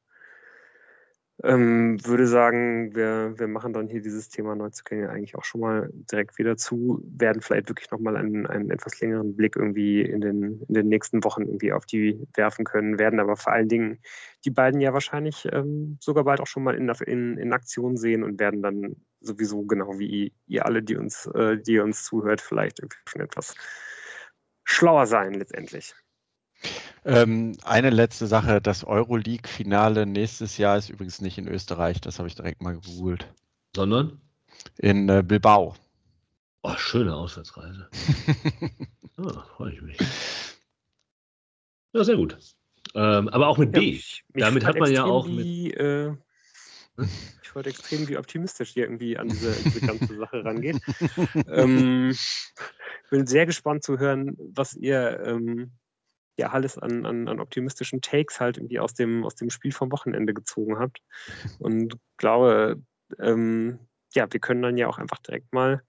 ähm, 1.45 2.05
würde 2.05 2.27
sagen, 2.27 2.97
wir, 2.97 3.39
wir 3.39 3.47
machen 3.47 3.73
dann 3.73 3.87
hier 3.87 4.03
dieses 4.03 4.29
Thema 4.29 4.57
Neuzugänge 4.57 5.09
eigentlich 5.09 5.37
auch 5.37 5.45
schon 5.45 5.61
mal 5.61 5.89
direkt 5.93 6.37
wieder 6.39 6.57
zu, 6.57 7.01
werden 7.05 7.43
vielleicht 7.43 7.69
wirklich 7.69 7.91
nochmal 7.93 8.17
einen, 8.17 8.47
einen 8.47 8.71
etwas 8.71 9.01
längeren 9.01 9.37
Blick 9.37 9.55
irgendwie 9.55 10.03
in 10.03 10.21
den, 10.21 10.63
in 10.67 10.75
den 10.75 10.89
nächsten 10.89 11.23
Wochen 11.23 11.43
irgendwie 11.43 11.73
auf 11.73 11.87
die 11.87 12.21
werfen 12.35 12.65
können, 12.65 12.99
werden 12.99 13.21
aber 13.21 13.37
vor 13.37 13.53
allen 13.53 13.69
Dingen 13.69 14.01
die 14.45 14.51
beiden 14.51 14.81
ja 14.81 14.93
wahrscheinlich 14.93 15.47
ähm, 15.53 15.99
sogar 16.01 16.25
bald 16.25 16.41
auch 16.41 16.49
schon 16.49 16.65
mal 16.65 16.75
in, 16.75 16.89
in, 17.07 17.39
in 17.39 17.53
Aktion 17.53 17.97
sehen 17.97 18.25
und 18.25 18.41
werden 18.41 18.61
dann 18.61 18.97
sowieso 19.21 19.63
genau 19.63 19.97
wie 19.99 20.33
ihr 20.49 20.67
alle, 20.67 20.83
die 20.83 20.97
uns, 20.97 21.27
äh, 21.35 21.57
die 21.57 21.79
uns 21.79 22.03
zuhört, 22.03 22.41
vielleicht 22.41 22.81
irgendwie 22.81 22.99
schon 23.07 23.23
etwas 23.23 23.55
schlauer 24.69 25.07
sein 25.07 25.35
letztendlich. 25.35 25.95
Ähm, 27.05 27.57
eine 27.65 27.91
letzte 27.91 28.27
Sache, 28.27 28.61
das 28.61 28.85
Euroleague-Finale 28.85 30.05
nächstes 30.05 30.59
Jahr 30.59 30.77
ist 30.77 30.91
übrigens 30.91 31.21
nicht 31.21 31.39
in 31.39 31.49
Österreich, 31.49 32.01
das 32.01 32.19
habe 32.19 32.29
ich 32.29 32.35
direkt 32.35 32.61
mal 32.61 32.75
gegoogelt. 32.75 33.33
Sondern? 33.75 34.21
In 34.77 35.09
äh, 35.09 35.23
Bilbao. 35.25 35.75
Oh, 36.63 36.75
schöne 36.77 37.15
Auswärtsreise. 37.15 37.89
oh, 39.17 39.41
freue 39.57 39.73
ich 39.73 39.81
mich. 39.81 39.99
Ja, 41.95 42.05
sehr 42.05 42.17
gut. 42.17 42.37
Ähm, 42.95 43.29
aber 43.29 43.49
auch 43.49 43.59
mit 43.59 43.73
B. 43.73 43.81
Ja, 43.81 43.87
mich, 43.93 44.25
mich 44.35 44.45
Damit 44.45 44.67
hat 44.67 44.79
man 44.79 44.93
ja 44.93 45.05
auch 45.05 45.27
wie, 45.27 45.69
mit. 45.69 45.77
Äh, 45.77 46.13
ich 47.43 47.55
wollte 47.55 47.71
extrem, 47.71 48.09
wie 48.09 48.19
optimistisch 48.19 48.71
hier 48.71 48.85
irgendwie 48.85 49.17
an 49.17 49.29
diese, 49.29 49.53
diese 49.63 49.81
ganze 49.81 50.17
Sache 50.17 50.45
rangeht. 50.45 50.79
ähm, 51.49 52.15
bin 53.11 53.27
sehr 53.27 53.47
gespannt 53.47 53.83
zu 53.83 53.99
hören, 53.99 54.37
was 54.39 54.75
ihr 54.75 55.21
ähm, 55.25 55.73
ja 56.39 56.51
alles 56.51 56.79
an, 56.79 57.05
an, 57.05 57.29
an 57.29 57.41
optimistischen 57.41 58.01
Takes 58.01 58.41
halt 58.41 58.57
irgendwie 58.57 58.81
aus 58.81 58.95
dem, 58.95 59.25
aus 59.25 59.35
dem 59.35 59.51
Spiel 59.51 59.73
vom 59.73 59.91
Wochenende 59.93 60.35
gezogen 60.35 60.79
habt. 60.79 61.03
Und 61.59 61.97
glaube, 62.17 62.81
ähm, 63.19 63.79
ja, 64.15 64.27
wir 64.31 64.41
können 64.41 64.63
dann 64.63 64.77
ja 64.77 64.87
auch 64.89 64.99
einfach 64.99 65.19
direkt 65.19 65.53
mal 65.53 65.83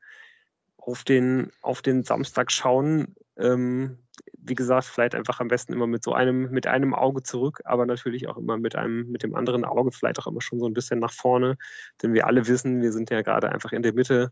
auf 0.77 1.03
den, 1.03 1.51
auf 1.61 1.81
den 1.81 2.03
Samstag 2.03 2.51
schauen. 2.51 3.15
Ähm, 3.37 3.99
wie 4.33 4.55
gesagt, 4.55 4.85
vielleicht 4.85 5.15
einfach 5.15 5.39
am 5.39 5.47
besten 5.47 5.73
immer 5.73 5.87
mit 5.87 6.03
so 6.03 6.13
einem, 6.13 6.49
mit 6.49 6.67
einem 6.67 6.93
Auge 6.93 7.21
zurück, 7.21 7.61
aber 7.65 7.85
natürlich 7.85 8.27
auch 8.27 8.37
immer 8.37 8.57
mit 8.57 8.75
einem, 8.75 9.09
mit 9.11 9.23
dem 9.23 9.35
anderen 9.35 9.65
Auge, 9.65 9.91
vielleicht 9.91 10.19
auch 10.19 10.27
immer 10.27 10.41
schon 10.41 10.59
so 10.59 10.65
ein 10.65 10.73
bisschen 10.73 10.99
nach 10.99 11.13
vorne. 11.13 11.57
Denn 12.01 12.13
wir 12.13 12.25
alle 12.25 12.47
wissen, 12.47 12.81
wir 12.81 12.91
sind 12.91 13.09
ja 13.09 13.21
gerade 13.21 13.49
einfach 13.49 13.71
in 13.71 13.83
der 13.83 13.93
Mitte 13.93 14.31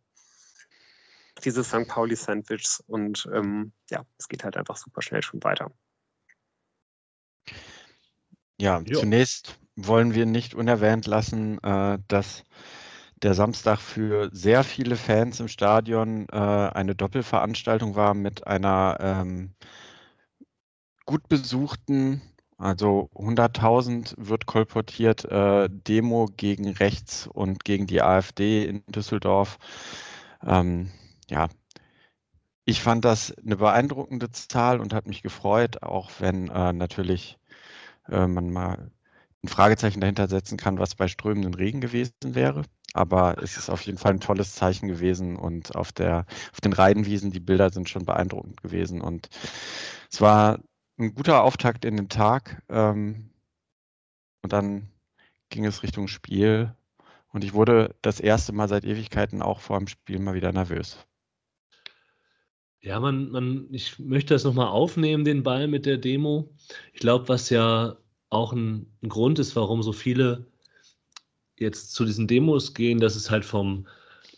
dieses 1.40 1.68
St. 1.68 1.88
Pauli-Sandwichs 1.88 2.84
und 2.88 3.28
ähm, 3.34 3.72
ja, 3.90 4.06
es 4.18 4.28
geht 4.28 4.44
halt 4.44 4.58
einfach 4.58 4.78
super 4.78 5.02
schnell 5.02 5.22
schon 5.22 5.44
weiter. 5.44 5.72
Ja, 8.60 8.80
jo. 8.80 9.00
zunächst 9.00 9.60
wollen 9.76 10.14
wir 10.14 10.26
nicht 10.26 10.56
unerwähnt 10.56 11.06
lassen, 11.06 11.64
äh, 11.64 12.00
dass 12.08 12.44
der 13.22 13.34
Samstag 13.34 13.80
für 13.80 14.30
sehr 14.32 14.64
viele 14.64 14.96
Fans 14.96 15.40
im 15.40 15.48
Stadion 15.48 16.28
äh, 16.32 16.36
eine 16.36 16.96
Doppelveranstaltung 16.96 17.96
war 17.96 18.14
mit 18.14 18.46
einer 18.46 18.98
ähm, 19.00 19.54
gut 21.06 21.28
besuchten, 21.28 22.22
also 22.58 23.10
100.000 23.16 24.16
wird 24.18 24.48
kolportiert, 24.48 25.26
äh, 25.26 25.70
Demo 25.70 26.28
gegen 26.38 26.70
rechts 26.70 27.28
und 27.28 27.64
gegen 27.64 27.86
die 27.86 28.02
AfD 28.02 28.66
in 28.66 28.84
Düsseldorf. 28.88 29.58
Ähm, 30.46 30.92
ja, 31.30 31.50
ich 32.66 32.82
fand 32.82 33.06
das 33.06 33.34
eine 33.38 33.56
beeindruckende 33.58 34.30
Zahl 34.32 34.82
und 34.82 34.94
hat 34.94 35.08
mich 35.08 35.22
gefreut, 35.24 35.84
auch 35.84 36.12
wenn 36.20 36.50
äh, 36.50 36.74
natürlich 36.74 37.40
äh, 38.10 38.28
man 38.28 38.52
mal 38.52 38.92
ein 39.44 39.48
Fragezeichen 39.48 40.02
dahinter 40.02 40.28
setzen 40.28 40.58
kann, 40.58 40.80
was 40.80 40.96
bei 40.96 41.08
strömenden 41.08 41.54
Regen 41.54 41.82
gewesen 41.82 42.14
wäre. 42.22 42.64
Aber 42.94 43.42
es 43.42 43.58
ist 43.58 43.70
auf 43.70 43.82
jeden 43.82 43.98
Fall 43.98 44.14
ein 44.14 44.20
tolles 44.20 44.56
Zeichen 44.56 44.88
gewesen 44.88 45.38
und 45.38 45.76
auf, 45.76 45.92
der, 45.92 46.26
auf 46.52 46.62
den 46.62 46.74
Reidenwiesen, 46.74 47.32
die 47.32 47.40
Bilder 47.40 47.70
sind 47.70 47.90
schon 47.90 48.06
beeindruckend 48.06 48.62
gewesen. 48.62 49.02
Und 49.02 49.30
es 50.12 50.20
war 50.20 50.60
ein 51.00 51.14
guter 51.14 51.44
Auftakt 51.44 51.86
in 51.86 51.96
den 51.96 52.10
Tag. 52.10 52.64
Ähm, 52.70 53.30
und 54.42 54.54
dann 54.54 54.90
ging 55.50 55.66
es 55.66 55.84
Richtung 55.84 56.08
Spiel. 56.08 56.76
Und 57.30 57.44
ich 57.44 57.54
wurde 57.54 57.96
das 58.02 58.20
erste 58.20 58.52
Mal 58.54 58.68
seit 58.68 58.84
Ewigkeiten 58.84 59.42
auch 59.42 59.62
vor 59.62 59.78
dem 59.78 59.88
Spiel 59.88 60.20
mal 60.20 60.34
wieder 60.34 60.52
nervös. 60.52 61.06
Ja, 62.82 63.00
man, 63.00 63.32
man, 63.32 63.68
ich 63.72 63.98
möchte 64.00 64.34
das 64.34 64.44
nochmal 64.44 64.68
aufnehmen, 64.68 65.24
den 65.26 65.44
Ball 65.44 65.68
mit 65.68 65.86
der 65.86 65.98
Demo. 65.98 66.50
Ich 66.94 67.00
glaube, 67.00 67.30
was 67.30 67.50
ja 67.50 67.98
auch 68.30 68.54
ein, 68.54 68.86
ein, 69.02 69.10
Grund 69.10 69.40
ist, 69.40 69.56
warum 69.56 69.82
so 69.82 69.94
viele 69.94 70.46
jetzt 71.58 71.94
zu 71.94 72.06
diesen 72.06 72.28
Demos 72.28 72.74
gehen, 72.74 73.00
dass 73.00 73.16
es 73.16 73.32
halt 73.32 73.46
vom, 73.46 73.88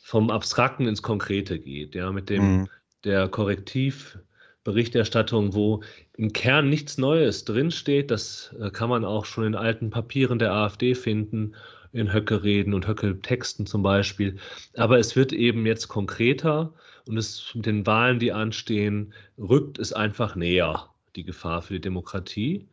vom 0.04 0.30
Abstrakten 0.30 0.88
ins 0.88 1.02
Konkrete 1.02 1.60
geht, 1.60 1.96
ja, 1.96 2.12
mit 2.12 2.30
dem 2.30 2.62
mhm. 2.62 2.70
der 3.04 3.28
Korrektivberichterstattung, 3.28 5.54
wo 5.54 5.82
im 6.20 6.34
Kern 6.34 6.68
nichts 6.68 6.98
Neues 6.98 7.46
drinsteht. 7.46 8.12
Das 8.12 8.54
äh, 8.60 8.72
kann 8.72 8.90
man 8.90 9.06
auch 9.06 9.24
schon 9.24 9.46
in 9.46 9.56
alten 9.56 9.90
Papieren 9.90 10.38
der 10.38 10.52
AfD 10.52 10.94
finden, 10.94 11.56
in 11.94 12.12
Höcke-Reden 12.12 12.74
und 12.74 12.90
Höcke-Texten 12.90 13.66
zum 13.66 13.84
Beispiel. 13.84 14.38
Aber 14.76 15.00
es 15.00 15.16
wird 15.16 15.32
eben 15.32 15.66
jetzt 15.66 15.88
konkreter 15.88 16.74
und 17.08 17.16
es 17.16 17.56
mit 17.56 17.66
den 17.68 17.86
Wahlen, 17.86 18.20
die 18.20 18.34
anstehen, 18.34 19.14
rückt 19.38 19.80
es 19.80 19.94
einfach 19.94 20.36
näher, 20.36 20.90
die 21.16 21.24
Gefahr 21.24 21.62
für 21.62 21.76
die 21.76 21.82
Demokratie. 21.82 22.68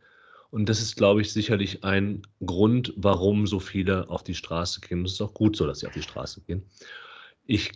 Und 0.51 0.67
das 0.67 0.81
ist, 0.81 0.97
glaube 0.97 1.21
ich, 1.21 1.31
sicherlich 1.31 1.85
ein 1.85 2.23
Grund, 2.45 2.93
warum 2.97 3.47
so 3.47 3.61
viele 3.61 4.09
auf 4.09 4.25
die 4.25 4.35
Straße 4.35 4.81
gehen. 4.81 5.05
Es 5.05 5.13
ist 5.13 5.21
auch 5.21 5.33
gut 5.33 5.55
so, 5.55 5.65
dass 5.65 5.79
sie 5.79 5.87
auf 5.87 5.93
die 5.93 6.03
Straße 6.03 6.41
gehen. 6.41 6.63
Ich 7.45 7.71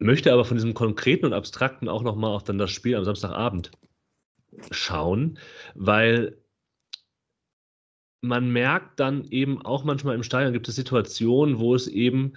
möchte 0.00 0.32
aber 0.32 0.44
von 0.44 0.56
diesem 0.56 0.74
Konkreten 0.74 1.26
und 1.26 1.32
Abstrakten 1.32 1.88
auch 1.88 2.02
nochmal 2.02 2.32
auf 2.32 2.42
dann 2.42 2.58
das 2.58 2.72
Spiel 2.72 2.96
am 2.96 3.04
Samstagabend 3.04 3.70
schauen, 4.70 5.38
weil 5.74 6.36
man 8.20 8.50
merkt 8.50 9.00
dann 9.00 9.24
eben 9.24 9.64
auch 9.64 9.84
manchmal 9.84 10.14
im 10.14 10.22
Stadion 10.22 10.52
gibt 10.52 10.68
es 10.68 10.76
Situationen, 10.76 11.58
wo 11.58 11.74
es 11.74 11.88
eben 11.88 12.34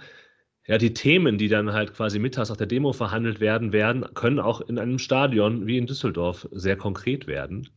ja, 0.66 0.78
die 0.78 0.94
Themen, 0.94 1.36
die 1.36 1.48
dann 1.48 1.72
halt 1.72 1.92
quasi 1.94 2.18
mittags 2.18 2.50
auf 2.50 2.56
der 2.56 2.66
Demo 2.66 2.92
verhandelt 2.92 3.40
werden, 3.40 3.72
werden, 3.72 4.06
können 4.14 4.40
auch 4.40 4.62
in 4.62 4.78
einem 4.78 4.98
Stadion 4.98 5.66
wie 5.66 5.76
in 5.76 5.86
Düsseldorf 5.86 6.48
sehr 6.52 6.76
konkret 6.76 7.26
werden. 7.26 7.68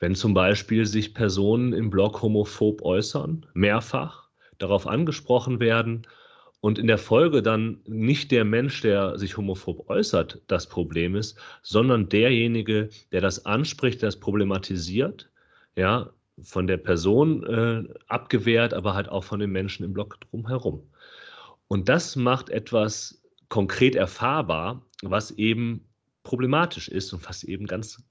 Wenn 0.00 0.14
zum 0.14 0.34
Beispiel 0.34 0.86
sich 0.86 1.14
Personen 1.14 1.72
im 1.72 1.90
Blog 1.90 2.20
homophob 2.22 2.82
äußern, 2.82 3.46
mehrfach 3.54 4.28
darauf 4.58 4.86
angesprochen 4.86 5.60
werden 5.60 6.06
und 6.60 6.78
in 6.78 6.86
der 6.86 6.98
Folge 6.98 7.42
dann 7.42 7.80
nicht 7.86 8.30
der 8.30 8.44
Mensch, 8.44 8.82
der 8.82 9.18
sich 9.18 9.36
homophob 9.36 9.88
äußert, 9.88 10.42
das 10.46 10.68
Problem 10.68 11.16
ist, 11.16 11.38
sondern 11.62 12.08
derjenige, 12.08 12.90
der 13.12 13.20
das 13.20 13.46
anspricht, 13.46 14.02
das 14.02 14.20
problematisiert, 14.20 15.30
ja, 15.76 16.10
von 16.42 16.66
der 16.66 16.78
Person 16.78 17.44
äh, 17.44 17.84
abgewehrt, 18.08 18.74
aber 18.74 18.94
halt 18.94 19.08
auch 19.08 19.24
von 19.24 19.40
den 19.40 19.50
Menschen 19.50 19.84
im 19.84 19.92
Blog 19.92 20.18
drumherum. 20.20 20.90
Und 21.68 21.88
das 21.88 22.16
macht 22.16 22.50
etwas 22.50 23.22
konkret 23.48 23.94
erfahrbar, 23.94 24.84
was 25.02 25.30
eben 25.32 25.86
problematisch 26.22 26.88
ist 26.88 27.12
und 27.12 27.28
was 27.28 27.44
eben 27.44 27.66
ganz 27.66 28.02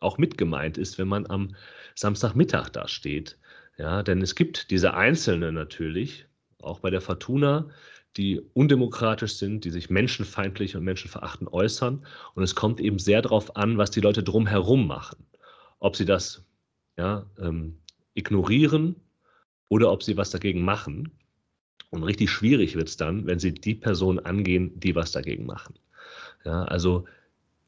auch 0.00 0.18
mitgemeint 0.18 0.78
ist, 0.78 0.98
wenn 0.98 1.08
man 1.08 1.26
am 1.26 1.54
Samstagmittag 1.94 2.70
da 2.70 2.86
steht. 2.86 3.38
Ja, 3.78 4.02
denn 4.02 4.22
es 4.22 4.34
gibt 4.34 4.70
diese 4.70 4.94
Einzelnen 4.94 5.54
natürlich, 5.54 6.26
auch 6.62 6.80
bei 6.80 6.90
der 6.90 7.00
Fortuna, 7.00 7.68
die 8.16 8.40
undemokratisch 8.54 9.34
sind, 9.34 9.64
die 9.64 9.70
sich 9.70 9.90
menschenfeindlich 9.90 10.76
und 10.76 10.84
menschenverachtend 10.84 11.52
äußern. 11.52 12.06
Und 12.34 12.42
es 12.42 12.54
kommt 12.54 12.80
eben 12.80 12.98
sehr 12.98 13.22
darauf 13.22 13.56
an, 13.56 13.78
was 13.78 13.90
die 13.90 14.00
Leute 14.00 14.22
drumherum 14.22 14.86
machen. 14.86 15.26
Ob 15.78 15.96
sie 15.96 16.06
das 16.06 16.44
ja, 16.96 17.26
ähm, 17.38 17.78
ignorieren 18.14 18.96
oder 19.68 19.92
ob 19.92 20.02
sie 20.02 20.16
was 20.16 20.30
dagegen 20.30 20.62
machen. 20.62 21.12
Und 21.90 22.02
richtig 22.02 22.30
schwierig 22.30 22.74
wird 22.74 22.88
es 22.88 22.96
dann, 22.96 23.26
wenn 23.26 23.38
sie 23.38 23.52
die 23.52 23.74
Personen 23.74 24.18
angehen, 24.18 24.78
die 24.80 24.94
was 24.94 25.12
dagegen 25.12 25.46
machen. 25.46 25.74
Ja, 26.44 26.64
also 26.64 27.04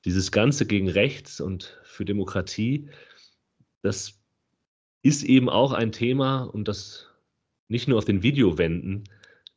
dieses 0.05 0.33
Ganze 0.33 0.67
gegen 0.67 0.89
Rechts 0.89 1.41
und 1.41 1.79
für 1.83 2.05
Demokratie, 2.05 2.89
das 3.83 4.19
ist 5.03 5.23
eben 5.23 5.49
auch 5.49 5.73
ein 5.73 5.93
Thema 5.93 6.43
und 6.43 6.69
das 6.69 7.08
nicht 7.69 7.89
nur 7.89 7.99
auf 7.99 8.05
den 8.05 8.23
Videowänden 8.23 9.05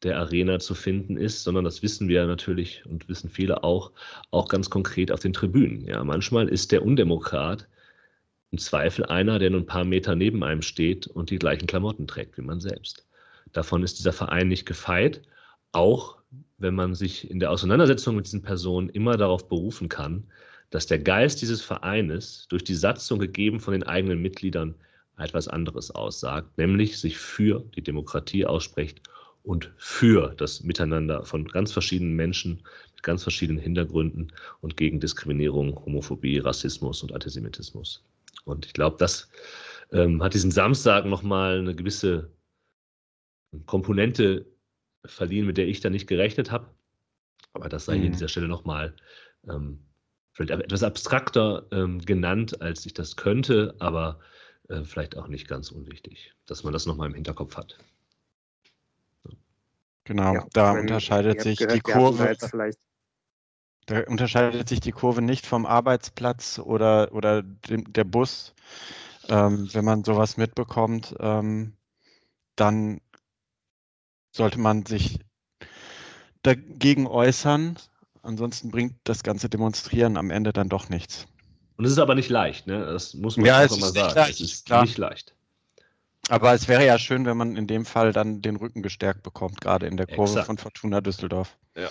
der 0.03 0.17
Arena 0.17 0.59
zu 0.59 0.73
finden 0.73 1.17
ist, 1.17 1.43
sondern 1.43 1.63
das 1.63 1.83
wissen 1.83 2.07
wir 2.07 2.25
natürlich 2.25 2.85
und 2.85 3.07
wissen 3.07 3.29
viele 3.29 3.63
auch, 3.63 3.91
auch 4.31 4.47
ganz 4.47 4.69
konkret 4.69 5.11
auf 5.11 5.19
den 5.19 5.33
Tribünen. 5.33 5.85
Ja, 5.85 6.03
manchmal 6.03 6.47
ist 6.47 6.71
der 6.71 6.83
Undemokrat 6.83 7.67
im 8.49 8.57
Zweifel 8.57 9.05
einer, 9.05 9.39
der 9.39 9.51
nur 9.51 9.61
ein 9.61 9.67
paar 9.67 9.85
Meter 9.85 10.15
neben 10.15 10.43
einem 10.43 10.61
steht 10.61 11.07
und 11.07 11.29
die 11.29 11.39
gleichen 11.39 11.67
Klamotten 11.67 12.07
trägt 12.07 12.37
wie 12.37 12.41
man 12.41 12.59
selbst. 12.59 13.07
Davon 13.53 13.83
ist 13.83 13.99
dieser 13.99 14.13
Verein 14.13 14.47
nicht 14.47 14.65
gefeit, 14.65 15.21
auch 15.71 16.17
wenn 16.57 16.75
man 16.75 16.95
sich 16.95 17.29
in 17.29 17.39
der 17.39 17.51
Auseinandersetzung 17.51 18.15
mit 18.15 18.25
diesen 18.25 18.41
Personen 18.41 18.89
immer 18.89 19.17
darauf 19.17 19.47
berufen 19.47 19.89
kann, 19.89 20.25
dass 20.69 20.87
der 20.87 20.99
Geist 20.99 21.41
dieses 21.41 21.61
Vereines 21.61 22.47
durch 22.49 22.63
die 22.63 22.75
Satzung 22.75 23.19
gegeben 23.19 23.59
von 23.59 23.73
den 23.73 23.83
eigenen 23.83 24.21
Mitgliedern 24.21 24.75
etwas 25.21 25.47
anderes 25.47 25.91
aussagt, 25.91 26.57
nämlich 26.57 26.99
sich 26.99 27.17
für 27.17 27.63
die 27.75 27.83
Demokratie 27.83 28.45
ausspricht 28.45 29.01
und 29.43 29.71
für 29.77 30.33
das 30.37 30.63
Miteinander 30.63 31.23
von 31.25 31.47
ganz 31.47 31.71
verschiedenen 31.71 32.15
Menschen 32.15 32.63
mit 32.93 33.03
ganz 33.03 33.23
verschiedenen 33.23 33.61
Hintergründen 33.61 34.31
und 34.61 34.77
gegen 34.77 34.99
Diskriminierung, 34.99 35.75
Homophobie, 35.85 36.39
Rassismus 36.39 37.01
und 37.01 37.13
Antisemitismus. 37.13 38.03
Und 38.45 38.65
ich 38.65 38.73
glaube, 38.73 38.97
das 38.99 39.29
ähm, 39.91 40.21
hat 40.21 40.33
diesen 40.33 40.51
Samstag 40.51 41.05
nochmal 41.05 41.59
eine 41.59 41.75
gewisse 41.75 42.31
Komponente 43.65 44.45
verliehen, 45.05 45.45
mit 45.45 45.57
der 45.57 45.67
ich 45.67 45.81
da 45.81 45.89
nicht 45.89 46.07
gerechnet 46.07 46.51
habe. 46.51 46.67
Aber 47.53 47.69
das 47.69 47.85
sei 47.85 47.95
mhm. 47.95 47.99
hier 47.99 48.05
an 48.07 48.13
dieser 48.13 48.27
Stelle 48.27 48.47
nochmal 48.47 48.95
ähm, 49.49 49.79
vielleicht 50.33 50.51
etwas 50.51 50.83
abstrakter 50.83 51.67
ähm, 51.71 51.99
genannt, 51.99 52.61
als 52.61 52.85
ich 52.85 52.93
das 52.93 53.15
könnte, 53.15 53.75
aber 53.79 54.19
äh, 54.71 54.83
vielleicht 54.83 55.17
auch 55.17 55.27
nicht 55.27 55.47
ganz 55.47 55.71
unwichtig, 55.71 56.33
dass 56.45 56.63
man 56.63 56.73
das 56.73 56.85
nochmal 56.85 57.07
im 57.07 57.13
Hinterkopf 57.13 57.57
hat. 57.57 57.77
Genau, 60.03 60.33
ja, 60.33 60.47
da 60.53 60.71
unterscheidet 60.71 61.41
sich 61.41 61.59
gehört, 61.59 61.75
die 61.75 61.81
Kurve. 61.81 62.35
Da 63.85 64.03
unterscheidet 64.07 64.69
sich 64.69 64.79
die 64.79 64.91
Kurve 64.91 65.21
nicht 65.21 65.45
vom 65.45 65.65
Arbeitsplatz 65.65 66.59
oder, 66.59 67.13
oder 67.13 67.43
dem, 67.43 67.91
der 67.91 68.03
Bus. 68.03 68.53
Ähm, 69.27 69.69
wenn 69.73 69.85
man 69.85 70.03
sowas 70.03 70.37
mitbekommt, 70.37 71.15
ähm, 71.19 71.73
dann 72.55 73.01
sollte 74.31 74.59
man 74.59 74.85
sich 74.85 75.19
dagegen 76.41 77.07
äußern. 77.07 77.77
Ansonsten 78.23 78.71
bringt 78.71 78.95
das 79.03 79.23
ganze 79.23 79.49
Demonstrieren 79.49 80.17
am 80.17 80.31
Ende 80.31 80.53
dann 80.53 80.69
doch 80.69 80.89
nichts. 80.89 81.27
Und 81.81 81.85
es 81.85 81.93
ist 81.93 81.97
aber 81.97 82.13
nicht 82.13 82.29
leicht, 82.29 82.67
ne? 82.67 82.85
Das 82.85 83.15
muss 83.15 83.37
man 83.37 83.47
ja, 83.47 83.65
auch 83.65 83.79
mal 83.79 83.91
sagen. 83.91 84.13
Leicht, 84.13 84.39
es 84.39 84.53
ist 84.53 84.65
klar. 84.67 84.83
nicht 84.83 84.99
leicht. 84.99 85.33
Aber 86.29 86.53
es 86.53 86.67
wäre 86.67 86.85
ja 86.85 86.99
schön, 86.99 87.25
wenn 87.25 87.35
man 87.35 87.55
in 87.55 87.65
dem 87.65 87.85
Fall 87.85 88.13
dann 88.13 88.43
den 88.43 88.57
Rücken 88.57 88.83
gestärkt 88.83 89.23
bekommt, 89.23 89.61
gerade 89.61 89.87
in 89.87 89.97
der 89.97 90.05
Kurve 90.05 90.29
Exakt. 90.29 90.45
von 90.45 90.59
Fortuna 90.59 91.01
Düsseldorf. 91.01 91.57
Ja. 91.75 91.89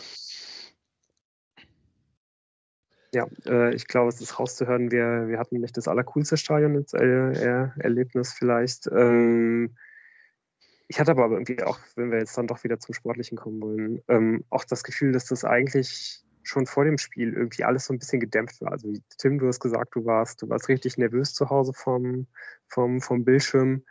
Ja, 3.12 3.26
äh, 3.47 3.75
ich 3.75 3.88
glaube, 3.88 4.11
es 4.11 4.20
ist 4.20 4.38
rauszuhören, 4.38 4.92
wir, 4.92 5.26
wir 5.26 5.40
hatten 5.40 5.59
nicht 5.59 5.76
das 5.76 5.88
allercoolste 5.88 6.37
Stadion 6.37 6.87
äh, 6.92 7.70
Erlebnis 7.80 8.32
vielleicht. 8.32 8.87
Ähm, 8.87 9.75
ich 10.87 11.00
hatte 11.00 11.11
aber 11.11 11.28
irgendwie 11.32 11.64
auch, 11.64 11.80
wenn 11.97 12.12
wir 12.12 12.20
jetzt 12.20 12.38
dann 12.38 12.47
doch 12.47 12.62
wieder 12.62 12.78
zum 12.78 12.94
Sportlichen 12.94 13.37
kommen 13.37 13.61
wollen, 13.61 14.02
ähm, 14.06 14.44
auch 14.50 14.64
das 14.64 14.85
Gefühl, 14.85 15.11
dass 15.11 15.25
das 15.25 15.44
eigentlich 15.44 16.23
schon 16.50 16.66
vor 16.66 16.85
dem 16.85 16.99
Spiel 16.99 17.33
irgendwie 17.33 17.64
alles 17.64 17.87
so 17.87 17.95
ein 17.95 17.99
bisschen 17.99 18.21
gedämpft 18.21 18.61
war. 18.61 18.73
Also 18.73 18.92
Tim, 19.16 19.38
du 19.38 19.47
hast 19.47 19.61
gesagt, 19.61 19.95
du 19.95 20.04
warst, 20.04 20.42
du 20.42 20.49
warst 20.49 20.69
richtig 20.69 20.99
nervös 20.99 21.33
zu 21.33 21.49
Hause 21.49 21.73
vom, 21.73 22.26
vom, 22.69 23.00
vom 23.00 23.25
Bildschirm. 23.25 23.85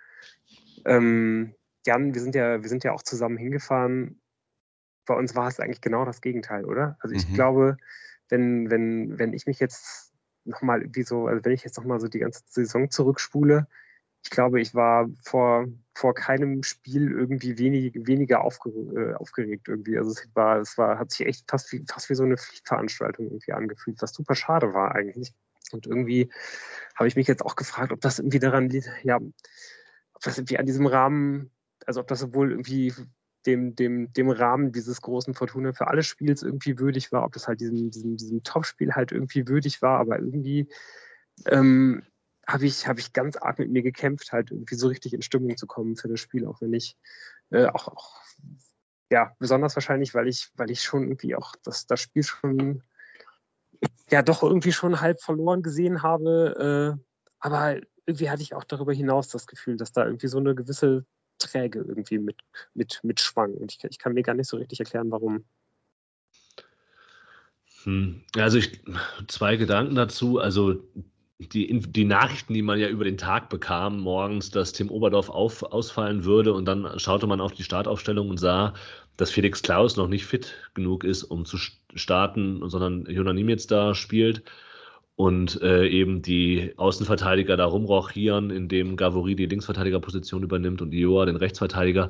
Ähm, 0.85 1.55
Jan, 1.85 2.13
wir 2.13 2.21
sind 2.21 2.35
ja, 2.35 2.61
wir 2.61 2.69
sind 2.69 2.83
ja 2.83 2.91
auch 2.91 3.01
zusammen 3.01 3.37
hingefahren. 3.37 4.21
Bei 5.05 5.15
uns 5.15 5.35
war 5.35 5.47
es 5.47 5.59
eigentlich 5.59 5.81
genau 5.81 6.05
das 6.05 6.21
Gegenteil, 6.21 6.65
oder? 6.65 6.97
Also 6.99 7.15
ich 7.15 7.27
mhm. 7.29 7.33
glaube, 7.33 7.77
wenn, 8.27 8.69
wenn, 8.69 9.17
wenn 9.17 9.33
ich 9.33 9.47
mich 9.47 9.59
jetzt 9.59 10.13
nochmal 10.43 10.81
irgendwie 10.81 11.03
so, 11.03 11.27
also 11.27 11.43
wenn 11.45 11.53
ich 11.53 11.63
jetzt 11.63 11.77
nochmal 11.77 11.99
so 11.99 12.07
die 12.07 12.19
ganze 12.19 12.43
Saison 12.47 12.89
zurückspule, 12.91 13.67
ich 14.23 14.29
glaube, 14.29 14.59
ich 14.59 14.75
war 14.75 15.09
vor, 15.23 15.67
vor 15.95 16.13
keinem 16.13 16.63
Spiel 16.63 17.11
irgendwie 17.11 17.57
wenig, 17.57 17.93
weniger 17.95 18.41
aufge, 18.41 18.69
äh, 18.69 19.13
aufgeregt 19.15 19.67
irgendwie. 19.67 19.97
Also 19.97 20.11
es 20.11 20.29
war, 20.33 20.59
es 20.59 20.77
war, 20.77 20.99
hat 20.99 21.11
sich 21.11 21.25
echt 21.25 21.49
fast 21.49 21.71
wie, 21.71 21.83
fast 21.87 22.09
wie 22.09 22.15
so 22.15 22.23
eine 22.23 22.37
Pflichtveranstaltung 22.37 23.27
irgendwie 23.27 23.53
angefühlt, 23.53 24.01
was 24.01 24.13
super 24.13 24.35
schade 24.35 24.73
war 24.73 24.93
eigentlich. 24.93 25.33
Und 25.71 25.87
irgendwie 25.87 26.31
habe 26.95 27.07
ich 27.07 27.15
mich 27.15 27.27
jetzt 27.27 27.45
auch 27.45 27.55
gefragt, 27.55 27.91
ob 27.91 28.01
das 28.01 28.19
irgendwie 28.19 28.39
daran 28.39 28.69
liegt, 28.69 28.89
ja, 29.03 29.17
ob 29.17 30.21
das 30.21 30.37
irgendwie 30.37 30.57
an 30.57 30.65
diesem 30.65 30.85
Rahmen, 30.85 31.51
also 31.85 32.01
ob 32.01 32.07
das 32.07 32.19
sowohl 32.19 32.51
irgendwie 32.51 32.93
dem, 33.45 33.75
dem, 33.75 34.11
dem 34.11 34.29
Rahmen 34.29 34.73
dieses 34.73 35.01
großen 35.01 35.33
Fortuna 35.33 35.71
für 35.71 35.87
alle 35.87 36.03
Spiels 36.03 36.43
irgendwie 36.43 36.77
würdig 36.77 37.11
war, 37.11 37.23
ob 37.23 37.31
das 37.33 37.47
halt 37.47 37.61
diesem, 37.61 37.89
diesem, 37.89 38.17
diesem 38.17 38.43
Topspiel 38.43 38.93
halt 38.95 39.11
irgendwie 39.11 39.47
würdig 39.47 39.81
war, 39.81 39.99
aber 39.99 40.19
irgendwie 40.19 40.67
ähm, 41.45 42.03
habe 42.49 42.65
ich, 42.65 42.87
hab 42.87 42.97
ich 42.99 43.13
ganz 43.13 43.37
arg 43.37 43.59
mit 43.59 43.69
mir 43.69 43.83
gekämpft, 43.83 44.31
halt 44.31 44.51
irgendwie 44.51 44.75
so 44.75 44.87
richtig 44.87 45.13
in 45.13 45.21
Stimmung 45.21 45.55
zu 45.55 45.67
kommen 45.67 45.95
für 45.95 46.07
das 46.07 46.19
Spiel, 46.19 46.45
auch 46.47 46.61
wenn 46.61 46.73
ich 46.73 46.97
äh, 47.51 47.67
auch, 47.67 47.87
auch, 47.87 48.21
ja, 49.11 49.35
besonders 49.39 49.75
wahrscheinlich, 49.75 50.13
weil 50.13 50.27
ich, 50.27 50.49
weil 50.55 50.71
ich 50.71 50.81
schon 50.81 51.03
irgendwie 51.03 51.35
auch 51.35 51.55
das, 51.63 51.85
das 51.85 51.99
Spiel 51.99 52.23
schon 52.23 52.83
ja 54.11 54.21
doch 54.21 54.43
irgendwie 54.43 54.71
schon 54.71 54.99
halb 55.01 55.21
verloren 55.21 55.61
gesehen 55.61 56.01
habe. 56.01 56.97
Äh, 56.97 57.03
aber 57.39 57.79
irgendwie 58.05 58.29
hatte 58.29 58.41
ich 58.41 58.55
auch 58.55 58.63
darüber 58.63 58.93
hinaus 58.93 59.29
das 59.29 59.47
Gefühl, 59.47 59.77
dass 59.77 59.91
da 59.91 60.05
irgendwie 60.05 60.27
so 60.27 60.39
eine 60.39 60.55
gewisse 60.55 61.05
Träge 61.37 61.79
irgendwie 61.79 62.17
mit, 62.17 62.37
mit, 62.73 62.99
mitschwang. 63.03 63.53
Und 63.53 63.71
ich, 63.71 63.83
ich 63.83 63.99
kann 63.99 64.13
mir 64.13 64.23
gar 64.23 64.33
nicht 64.33 64.49
so 64.49 64.57
richtig 64.57 64.79
erklären, 64.79 65.11
warum. 65.11 65.45
Hm. 67.83 68.23
Also 68.35 68.57
ich 68.57 68.81
zwei 69.27 69.55
Gedanken 69.55 69.95
dazu. 69.95 70.39
Also 70.39 70.83
die, 71.39 71.79
die 71.79 72.05
Nachrichten, 72.05 72.53
die 72.53 72.61
man 72.61 72.79
ja 72.79 72.89
über 72.89 73.05
den 73.05 73.17
Tag 73.17 73.49
bekam, 73.49 73.99
morgens, 74.01 74.51
dass 74.51 74.73
Tim 74.73 74.91
Oberdorf 74.91 75.29
auf, 75.29 75.63
ausfallen 75.63 76.25
würde 76.25 76.53
und 76.53 76.65
dann 76.65 76.99
schaute 76.99 77.27
man 77.27 77.39
auf 77.39 77.53
die 77.53 77.63
Startaufstellung 77.63 78.29
und 78.29 78.37
sah, 78.37 78.73
dass 79.15 79.31
Felix 79.31 79.61
Klaus 79.61 79.95
noch 79.95 80.09
nicht 80.09 80.25
fit 80.25 80.55
genug 80.73 81.03
ist, 81.03 81.23
um 81.23 81.45
zu 81.45 81.57
starten, 81.95 82.61
sondern 82.69 83.05
Jonanim 83.05 83.47
jetzt 83.49 83.71
da 83.71 83.95
spielt 83.95 84.43
und 85.15 85.61
äh, 85.61 85.87
eben 85.87 86.21
die 86.21 86.73
Außenverteidiger 86.77 87.57
da 87.57 87.65
rumrochieren, 87.65 88.51
indem 88.51 88.97
Gavori 88.97 89.35
die 89.35 89.47
Linksverteidigerposition 89.47 90.43
übernimmt 90.43 90.81
und 90.81 90.93
Ioa 90.93 91.25
den 91.25 91.35
Rechtsverteidiger. 91.35 92.09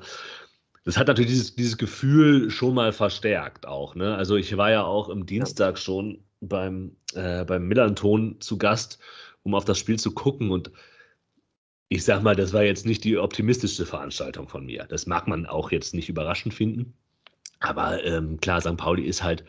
Das 0.86 0.98
hat 0.98 1.08
natürlich 1.08 1.32
dieses, 1.32 1.56
dieses 1.56 1.78
Gefühl 1.78 2.50
schon 2.50 2.74
mal 2.74 2.94
verstärkt 2.94 3.68
auch. 3.68 3.96
Ne? 3.96 4.16
Also 4.16 4.36
ich 4.36 4.56
war 4.58 4.72
ja 4.72 4.84
auch 4.84 5.10
im 5.10 5.26
Dienstag 5.26 5.78
schon 5.78 6.24
beim, 6.42 6.96
äh, 7.14 7.44
beim 7.46 7.68
Millanton 7.68 8.40
zu 8.40 8.58
Gast, 8.58 9.00
um 9.44 9.56
auf 9.56 9.66
das 9.66 9.78
Spiel 9.78 10.00
zu 10.00 10.14
gucken. 10.14 10.52
Und 10.52 10.72
ich 11.90 12.04
sag 12.04 12.24
mal, 12.24 12.36
das 12.36 12.54
war 12.54 12.64
jetzt 12.64 12.86
nicht 12.86 13.04
die 13.04 13.18
optimistischste 13.18 13.86
Veranstaltung 13.86 14.48
von 14.48 14.66
mir. 14.66 14.86
Das 14.90 15.06
mag 15.06 15.28
man 15.28 15.46
auch 15.46 15.72
jetzt 15.72 15.94
nicht 15.94 16.10
überraschend 16.10 16.54
finden. 16.54 16.94
Aber 17.60 18.04
ähm, 18.06 18.40
klar, 18.40 18.62
St. 18.62 18.78
Pauli 18.78 19.04
ist 19.04 19.24
halt 19.24 19.44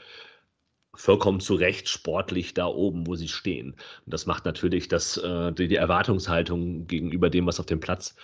vollkommen 0.95 1.40
zu 1.40 1.55
Recht 1.55 1.88
sportlich 1.88 2.55
da 2.55 2.66
oben, 2.66 3.07
wo 3.07 3.14
sie 3.14 3.29
stehen. 3.29 3.73
Und 4.05 4.12
das 4.12 4.27
macht 4.27 4.45
natürlich 4.45 4.88
das, 4.88 5.16
äh, 5.16 5.53
die, 5.53 5.69
die, 5.69 5.77
Erwartungshaltung 5.77 6.87
gegenüber 6.87 7.31
dem, 7.31 7.47
was 7.47 7.61
auf 7.61 7.66
dem 7.66 7.81
Platz 7.81 8.16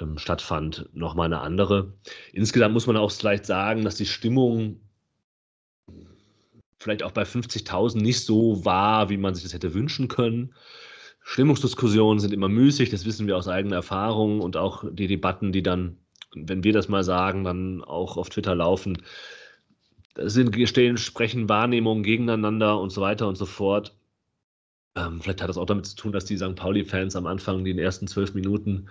ähm, 0.00 0.18
stattfand, 0.18 0.88
nochmal 0.92 1.26
eine 1.26 1.40
andere. 1.40 1.92
Insgesamt 2.32 2.74
muss 2.74 2.86
man 2.86 2.96
auch 2.96 3.10
vielleicht 3.10 3.46
sagen, 3.46 3.84
dass 3.84 3.96
die 3.96 4.06
Stimmung 4.06 4.80
vielleicht 6.78 7.02
auch 7.02 7.12
bei 7.12 7.22
50.000 7.22 7.98
nicht 7.98 8.24
so 8.24 8.64
war, 8.64 9.08
wie 9.08 9.16
man 9.16 9.34
sich 9.34 9.44
das 9.44 9.54
hätte 9.54 9.74
wünschen 9.74 10.08
können. 10.08 10.54
Stimmungsdiskussionen 11.22 12.20
sind 12.20 12.34
immer 12.34 12.48
müßig, 12.48 12.90
das 12.90 13.06
wissen 13.06 13.26
wir 13.26 13.36
aus 13.36 13.48
eigener 13.48 13.76
Erfahrung 13.76 14.40
und 14.40 14.56
auch 14.58 14.84
die 14.92 15.06
Debatten, 15.06 15.52
die 15.52 15.62
dann, 15.62 15.96
wenn 16.34 16.62
wir 16.62 16.74
das 16.74 16.88
mal 16.88 17.02
sagen, 17.02 17.44
dann 17.44 17.82
auch 17.82 18.18
auf 18.18 18.28
Twitter 18.28 18.54
laufen, 18.54 19.02
sind 20.16 20.56
stehen, 20.68 20.98
sprechen 20.98 21.48
Wahrnehmungen 21.48 22.02
gegeneinander 22.02 22.78
und 22.78 22.90
so 22.90 23.00
weiter 23.00 23.26
und 23.26 23.36
so 23.36 23.46
fort. 23.46 23.96
Ähm, 24.96 25.20
vielleicht 25.20 25.40
hat 25.40 25.48
das 25.48 25.56
auch 25.56 25.66
damit 25.66 25.86
zu 25.86 25.96
tun, 25.96 26.12
dass 26.12 26.26
die 26.26 26.36
St. 26.36 26.54
Pauli-Fans 26.54 27.16
am 27.16 27.26
Anfang 27.26 27.64
die 27.64 27.76
ersten 27.76 28.06
zwölf 28.06 28.34
Minuten 28.34 28.88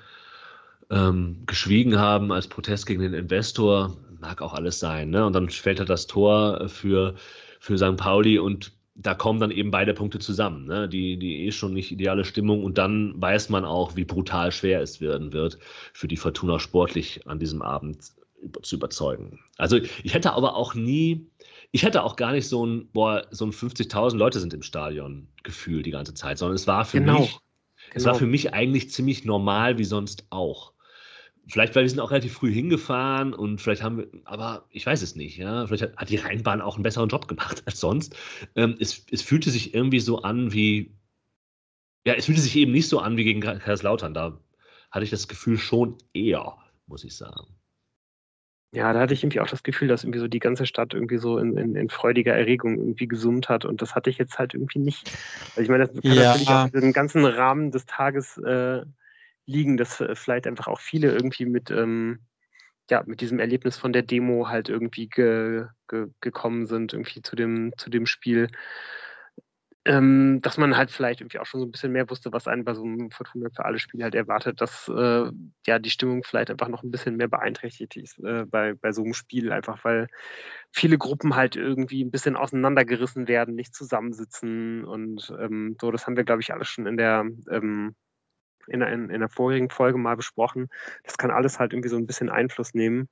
ähm, 0.90 1.44
geschwiegen 1.46 1.98
haben 1.98 2.32
als 2.32 2.48
Protest 2.48 2.86
gegen 2.86 3.02
den 3.02 3.14
Investor. 3.14 3.98
Mag 4.20 4.42
auch 4.42 4.54
alles 4.54 4.80
sein. 4.80 5.10
Ne? 5.10 5.26
Und 5.26 5.34
dann 5.34 5.50
fällt 5.50 5.80
halt 5.80 5.90
das 5.90 6.08
Tor 6.08 6.70
für 6.70 7.16
für 7.64 7.78
St. 7.78 7.96
Pauli 7.96 8.40
und 8.40 8.74
da 8.94 9.14
kommen 9.14 9.40
dann 9.40 9.52
eben 9.52 9.72
beide 9.72 9.94
Punkte 9.94 10.20
zusammen. 10.20 10.66
Ne? 10.66 10.90
Die, 10.90 11.18
die 11.18 11.46
eh 11.46 11.52
schon 11.54 11.74
nicht 11.74 11.92
ideale 11.92 12.26
Stimmung 12.26 12.62
und 12.62 12.78
dann 12.78 13.14
weiß 13.16 13.48
man 13.48 13.64
auch, 13.64 13.96
wie 13.96 14.04
brutal 14.04 14.52
schwer 14.52 14.82
es 14.82 15.00
werden 15.00 15.32
wird, 15.32 15.58
für 15.94 16.10
die 16.10 16.18
Fortuna 16.18 16.60
sportlich 16.60 17.26
an 17.26 17.40
diesem 17.40 17.62
Abend 17.62 18.12
zu 18.62 18.76
überzeugen. 18.76 19.40
Also 19.58 19.78
ich 19.78 20.14
hätte 20.14 20.34
aber 20.34 20.58
auch 20.58 20.76
nie, 20.76 21.26
ich 21.72 21.84
hätte 21.84 22.04
auch 22.04 22.18
gar 22.18 22.34
nicht 22.34 22.50
so 22.50 22.66
ein, 22.66 22.90
boah, 22.92 23.26
so 23.32 23.46
ein 23.46 23.52
50.000 23.52 24.18
Leute 24.18 24.42
sind 24.42 24.54
im 24.54 24.62
Stadion 24.62 25.30
Gefühl 25.44 25.84
die 25.84 25.92
ganze 25.92 26.14
Zeit, 26.14 26.38
sondern 26.38 26.56
es 26.56 26.68
war 26.68 26.84
für 26.84 27.00
genau. 27.00 27.22
mich, 27.22 27.30
genau. 27.30 27.42
es 27.94 28.04
war 28.04 28.16
für 28.16 28.28
mich 28.28 28.54
eigentlich 28.54 28.92
ziemlich 28.92 29.24
normal 29.24 29.78
wie 29.78 29.86
sonst 29.86 30.26
auch. 30.30 30.73
Vielleicht, 31.48 31.76
weil 31.76 31.84
wir 31.84 31.90
sind 31.90 32.00
auch 32.00 32.12
relativ 32.12 32.34
früh 32.34 32.54
hingefahren 32.54 33.34
und 33.34 33.60
vielleicht 33.60 33.84
haben 33.84 33.98
wir, 33.98 34.08
aber 34.24 34.66
ich 34.70 34.86
weiß 34.86 35.02
es 35.02 35.16
nicht, 35.16 35.38
ja. 35.38 35.68
Vielleicht 35.68 35.84
hat, 35.84 35.98
hat 35.98 36.10
die 36.10 36.16
Rheinbahn 36.18 36.62
auch 36.62 36.76
einen 36.76 36.84
besseren 36.84 37.10
Job 37.10 37.28
gemacht 37.28 37.64
als 37.66 37.80
sonst. 37.80 38.16
Ähm, 38.56 38.78
es, 38.80 39.06
es 39.12 39.22
fühlte 39.22 39.50
sich 39.52 39.74
irgendwie 39.74 40.00
so 40.00 40.22
an 40.22 40.54
wie, 40.54 40.96
ja, 42.06 42.14
es 42.14 42.26
fühlte 42.26 42.42
sich 42.42 42.56
eben 42.56 42.72
nicht 42.72 42.88
so 42.88 43.00
an 43.00 43.18
wie 43.18 43.24
gegen 43.26 43.42
Kaiserslautern. 43.42 44.14
Da 44.14 44.40
hatte 44.92 45.04
ich 45.06 45.12
das 45.12 45.28
Gefühl 45.28 45.58
schon 45.58 45.98
eher, 46.14 46.58
muss 46.88 47.04
ich 47.04 47.16
sagen. 47.16 47.48
Ja, 48.72 48.92
da 48.92 49.02
hatte 49.02 49.14
ich 49.14 49.24
irgendwie 49.24 49.40
auch 49.40 49.48
das 49.48 49.62
Gefühl, 49.62 49.88
dass 49.88 50.04
irgendwie 50.04 50.20
so 50.20 50.28
die 50.28 50.40
ganze 50.40 50.66
Stadt 50.66 50.96
irgendwie 50.96 51.18
so 51.20 51.38
in, 51.38 51.56
in, 51.58 51.76
in 51.76 51.90
freudiger 51.90 52.34
Erregung 52.34 52.78
irgendwie 52.80 53.08
gesummt 53.08 53.48
hat 53.48 53.66
und 53.66 53.84
das 53.84 53.94
hatte 53.94 54.10
ich 54.10 54.18
jetzt 54.18 54.40
halt 54.40 54.56
irgendwie 54.56 54.80
nicht. 54.80 55.08
Also 55.54 55.66
ich 55.66 55.70
meine, 55.70 55.86
das 55.88 56.04
kann 56.04 56.18
Ja. 56.18 56.24
natürlich 56.24 56.50
auch 56.50 56.66
im 56.74 56.92
ganzen 56.92 57.24
Rahmen 57.24 57.70
des 57.70 57.86
Tages 57.86 58.38
äh, 58.40 58.84
liegen, 59.46 59.78
dass 59.78 60.00
äh, 60.02 60.16
vielleicht 60.16 60.48
einfach 60.48 60.68
auch 60.68 60.80
viele 60.80 61.12
irgendwie 61.12 61.46
mit, 61.46 61.72
ähm, 61.72 62.20
ja, 62.90 63.04
mit 63.06 63.22
diesem 63.22 63.40
Erlebnis 63.40 63.78
von 63.78 63.94
der 63.94 64.04
Demo 64.04 64.48
halt 64.50 64.70
irgendwie 64.70 65.08
ge, 65.10 65.66
ge, 65.88 66.08
gekommen 66.22 66.66
sind, 66.66 66.94
irgendwie 66.94 67.22
zu 67.22 67.36
dem, 67.36 67.74
zu 67.78 67.90
dem 67.90 68.06
Spiel. 68.06 68.50
Ähm, 69.86 70.40
dass 70.42 70.58
man 70.58 70.78
halt 70.78 70.92
vielleicht 70.92 71.20
irgendwie 71.20 71.40
auch 71.40 71.46
schon 71.46 71.60
so 71.60 71.66
ein 71.66 71.72
bisschen 71.72 71.92
mehr 71.92 72.10
wusste, 72.10 72.32
was 72.32 72.48
einen 72.48 72.64
bei 72.64 72.74
so 72.74 72.84
einem 72.84 73.12
Fortuna 73.12 73.50
für 73.54 73.66
alle 73.66 73.80
Spiel 73.80 74.02
halt 74.02 74.16
erwartet, 74.16 74.62
dass 74.62 74.88
äh, 74.88 75.30
ja 75.68 75.78
die 75.80 75.90
Stimmung 75.90 76.24
vielleicht 76.24 76.50
einfach 76.50 76.70
noch 76.70 76.84
ein 76.84 76.92
bisschen 76.92 77.18
mehr 77.18 77.28
beeinträchtigt 77.28 77.98
ist 77.98 78.18
äh, 78.20 78.46
bei, 78.46 78.76
bei 78.76 78.94
so 78.94 79.04
einem 79.04 79.14
Spiel, 79.14 79.52
einfach 79.52 79.84
weil 79.84 80.08
viele 80.72 80.98
Gruppen 80.98 81.36
halt 81.36 81.58
irgendwie 81.58 82.02
ein 82.02 82.12
bisschen 82.12 82.38
auseinandergerissen 82.38 83.28
werden, 83.28 83.56
nicht 83.56 83.76
zusammensitzen 83.76 84.86
und 84.86 85.34
ähm, 85.38 85.76
so, 85.82 85.92
das 85.92 86.08
haben 86.08 86.16
wir, 86.16 86.24
glaube 86.24 86.42
ich, 86.42 86.54
alles 86.54 86.70
schon 86.70 86.88
in 86.88 86.96
der 86.96 87.26
ähm, 87.52 87.94
in, 88.68 88.80
der- 88.80 88.92
in, 88.92 89.10
in 89.10 89.20
der 89.20 89.30
vorigen 89.30 89.70
Folge 89.70 89.98
mal 89.98 90.16
besprochen. 90.16 90.70
Das 91.04 91.18
kann 91.18 91.32
alles 91.32 91.60
halt 91.60 91.74
irgendwie 91.74 91.90
so 91.90 91.98
ein 91.98 92.08
bisschen 92.08 92.30
Einfluss 92.30 92.74
nehmen. 92.74 93.10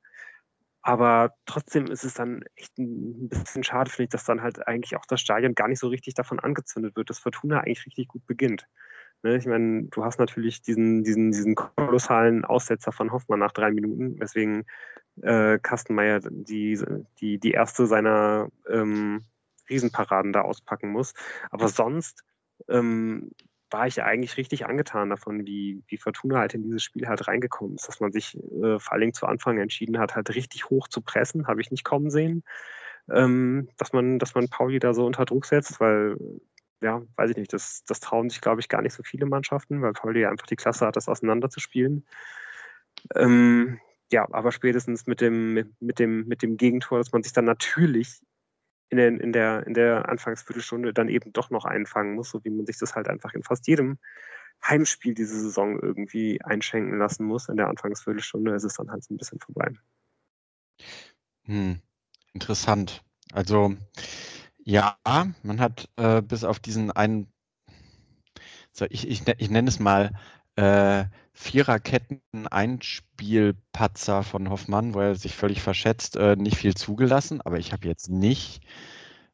Aber 0.83 1.35
trotzdem 1.45 1.85
ist 1.87 2.03
es 2.03 2.15
dann 2.15 2.43
echt 2.55 2.77
ein 2.79 3.29
bisschen 3.29 3.63
schade, 3.63 3.91
finde 3.91 4.05
ich, 4.05 4.09
dass 4.09 4.23
dann 4.23 4.41
halt 4.41 4.67
eigentlich 4.67 4.95
auch 4.95 5.05
das 5.05 5.21
Stadion 5.21 5.53
gar 5.53 5.67
nicht 5.67 5.79
so 5.79 5.87
richtig 5.89 6.15
davon 6.15 6.39
angezündet 6.39 6.95
wird, 6.95 7.09
dass 7.09 7.19
Fortuna 7.19 7.59
eigentlich 7.59 7.85
richtig 7.85 8.07
gut 8.07 8.25
beginnt. 8.25 8.67
Ne, 9.23 9.35
ich 9.35 9.45
meine, 9.45 9.83
du 9.83 10.03
hast 10.03 10.17
natürlich 10.17 10.63
diesen, 10.63 11.03
diesen, 11.03 11.31
diesen 11.31 11.53
kolossalen 11.53 12.43
Aussetzer 12.43 12.91
von 12.91 13.11
Hoffmann 13.11 13.39
nach 13.39 13.51
drei 13.51 13.69
Minuten, 13.69 14.19
weswegen 14.19 14.65
äh, 15.21 15.59
Kastenmeier 15.59 16.21
die, 16.23 16.79
die, 17.19 17.37
die 17.37 17.51
erste 17.51 17.85
seiner 17.85 18.49
ähm, 18.67 19.23
Riesenparaden 19.69 20.33
da 20.33 20.41
auspacken 20.41 20.89
muss. 20.89 21.13
Aber 21.51 21.67
sonst 21.67 22.23
ähm, 22.67 23.29
war 23.71 23.87
ich 23.87 24.01
eigentlich 24.03 24.37
richtig 24.37 24.65
angetan 24.65 25.09
davon, 25.09 25.45
wie, 25.45 25.83
wie 25.87 25.97
Fortuna 25.97 26.39
halt 26.39 26.53
in 26.53 26.63
dieses 26.63 26.83
Spiel 26.83 27.07
halt 27.07 27.27
reingekommen 27.27 27.75
ist, 27.75 27.87
dass 27.87 27.99
man 27.99 28.11
sich 28.11 28.37
äh, 28.37 28.79
vor 28.79 28.91
allen 28.91 29.01
Dingen 29.01 29.13
zu 29.13 29.25
Anfang 29.25 29.57
entschieden 29.57 29.99
hat, 29.99 30.15
halt 30.15 30.33
richtig 30.35 30.69
hoch 30.69 30.87
zu 30.87 31.01
pressen, 31.01 31.47
habe 31.47 31.61
ich 31.61 31.71
nicht 31.71 31.83
kommen 31.83 32.09
sehen, 32.09 32.43
ähm, 33.09 33.69
dass 33.77 33.93
man, 33.93 34.19
dass 34.19 34.35
man 34.35 34.49
Pauli 34.49 34.79
da 34.79 34.93
so 34.93 35.05
unter 35.05 35.25
Druck 35.25 35.45
setzt, 35.45 35.79
weil 35.79 36.17
ja, 36.81 37.01
weiß 37.15 37.29
ich 37.29 37.37
nicht, 37.37 37.53
das, 37.53 37.83
das 37.85 37.99
trauen 37.99 38.29
sich, 38.29 38.41
glaube 38.41 38.59
ich, 38.59 38.67
gar 38.67 38.81
nicht 38.81 38.93
so 38.93 39.03
viele 39.03 39.27
Mannschaften, 39.27 39.81
weil 39.81 39.93
Pauli 39.93 40.25
einfach 40.25 40.47
die 40.47 40.55
Klasse 40.55 40.87
hat, 40.87 40.95
das 40.95 41.07
auseinanderzuspielen. 41.07 42.05
Ähm, 43.15 43.79
ja, 44.11 44.27
aber 44.31 44.51
spätestens 44.51 45.05
mit 45.07 45.21
dem, 45.21 45.53
mit 45.79 45.99
dem, 45.99 46.27
mit 46.27 46.41
dem 46.41 46.57
Gegentor, 46.57 46.97
dass 46.97 47.11
man 47.11 47.23
sich 47.23 47.33
dann 47.33 47.45
natürlich 47.45 48.21
in 48.91 48.97
der, 48.97 49.07
in 49.07 49.31
der, 49.31 49.65
in 49.65 49.73
der 49.73 50.09
Anfangsviertelstunde 50.09 50.93
dann 50.93 51.07
eben 51.07 51.31
doch 51.31 51.49
noch 51.49 51.63
einfangen 51.63 52.15
muss, 52.15 52.29
so 52.29 52.43
wie 52.43 52.49
man 52.49 52.65
sich 52.65 52.77
das 52.77 52.93
halt 52.93 53.07
einfach 53.07 53.33
in 53.33 53.41
fast 53.41 53.65
jedem 53.67 53.97
Heimspiel 54.63 55.13
diese 55.13 55.39
Saison 55.39 55.79
irgendwie 55.79 56.41
einschenken 56.43 56.99
lassen 56.99 57.25
muss. 57.25 57.47
In 57.47 57.55
der 57.55 57.69
Anfangsviertelstunde 57.69 58.53
ist 58.53 58.65
es 58.65 58.75
dann 58.75 58.91
halt 58.91 59.03
so 59.03 59.13
ein 59.13 59.17
bisschen 59.17 59.39
vorbei. 59.39 59.73
Hm, 61.45 61.79
interessant. 62.33 63.01
Also 63.31 63.75
ja, 64.63 64.97
man 65.41 65.59
hat 65.61 65.89
äh, 65.95 66.21
bis 66.21 66.43
auf 66.43 66.59
diesen 66.59 66.91
einen, 66.91 67.31
so, 68.73 68.85
ich, 68.89 69.07
ich, 69.07 69.23
ich 69.25 69.49
nenne 69.49 69.69
es 69.69 69.79
mal 69.79 70.11
äh, 70.55 71.05
Viererketten-Einspielpatzer 71.33 74.23
von 74.23 74.49
Hoffmann, 74.49 74.93
wo 74.93 74.99
er 74.99 75.15
sich 75.15 75.35
völlig 75.35 75.61
verschätzt, 75.61 76.15
äh, 76.17 76.35
nicht 76.35 76.57
viel 76.57 76.75
zugelassen. 76.75 77.41
Aber 77.41 77.57
ich 77.59 77.71
habe 77.73 77.87
jetzt 77.87 78.09
nicht 78.09 78.61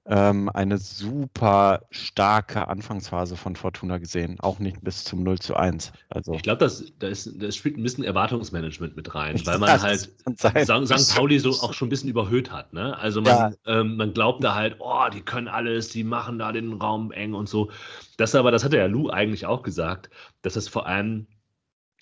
ähm, 0.09 0.49
eine 0.53 0.77
super 0.77 1.81
starke 1.91 2.67
Anfangsphase 2.69 3.35
von 3.35 3.55
Fortuna 3.57 3.97
gesehen. 3.97 4.39
Auch 4.39 4.59
nicht 4.59 4.81
bis 4.81 5.03
zum 5.03 5.21
0 5.23 5.39
zu 5.39 5.55
1. 5.55 5.91
Also, 6.09 6.33
Ich 6.33 6.43
glaube, 6.43 6.59
das, 6.59 6.85
da 6.99 7.07
ist, 7.07 7.29
das 7.41 7.55
spielt 7.57 7.77
ein 7.77 7.83
bisschen 7.83 8.05
Erwartungsmanagement 8.05 8.95
mit 8.95 9.13
rein, 9.15 9.35
weil 9.45 9.59
Ja, 9.59 9.59
man 9.59 9.69
das 9.69 9.83
halt. 9.83 9.99
St. 10.85 11.15
Pauli 11.15 11.39
so 11.39 11.49
auch 11.51 11.73
schon 11.73 11.87
ein 11.87 11.89
bisschen 11.89 12.09
überhöht 12.09 12.51
hat. 12.51 12.71
Ne? 12.73 12.97
Also 12.97 13.21
man, 13.21 13.55
ähm, 13.65 13.97
man 13.97 14.13
glaubt 14.13 14.43
da 14.43 14.55
halt, 14.55 14.77
oh, 14.79 15.07
die 15.13 15.21
können 15.21 15.47
alles, 15.49 15.89
die 15.89 16.03
machen 16.05 16.39
da 16.39 16.51
den 16.53 16.73
Raum 16.73 17.11
eng 17.11 17.33
und 17.33 17.49
so. 17.49 17.69
Das 18.17 18.33
aber, 18.35 18.51
das 18.51 18.63
hat 18.63 18.73
der 18.73 18.87
Lou 18.87 19.09
eigentlich 19.09 19.45
auch 19.45 19.61
gesagt, 19.63 20.09
dass 20.41 20.53
das 20.53 20.67
vor 20.69 20.87
allem 20.87 21.27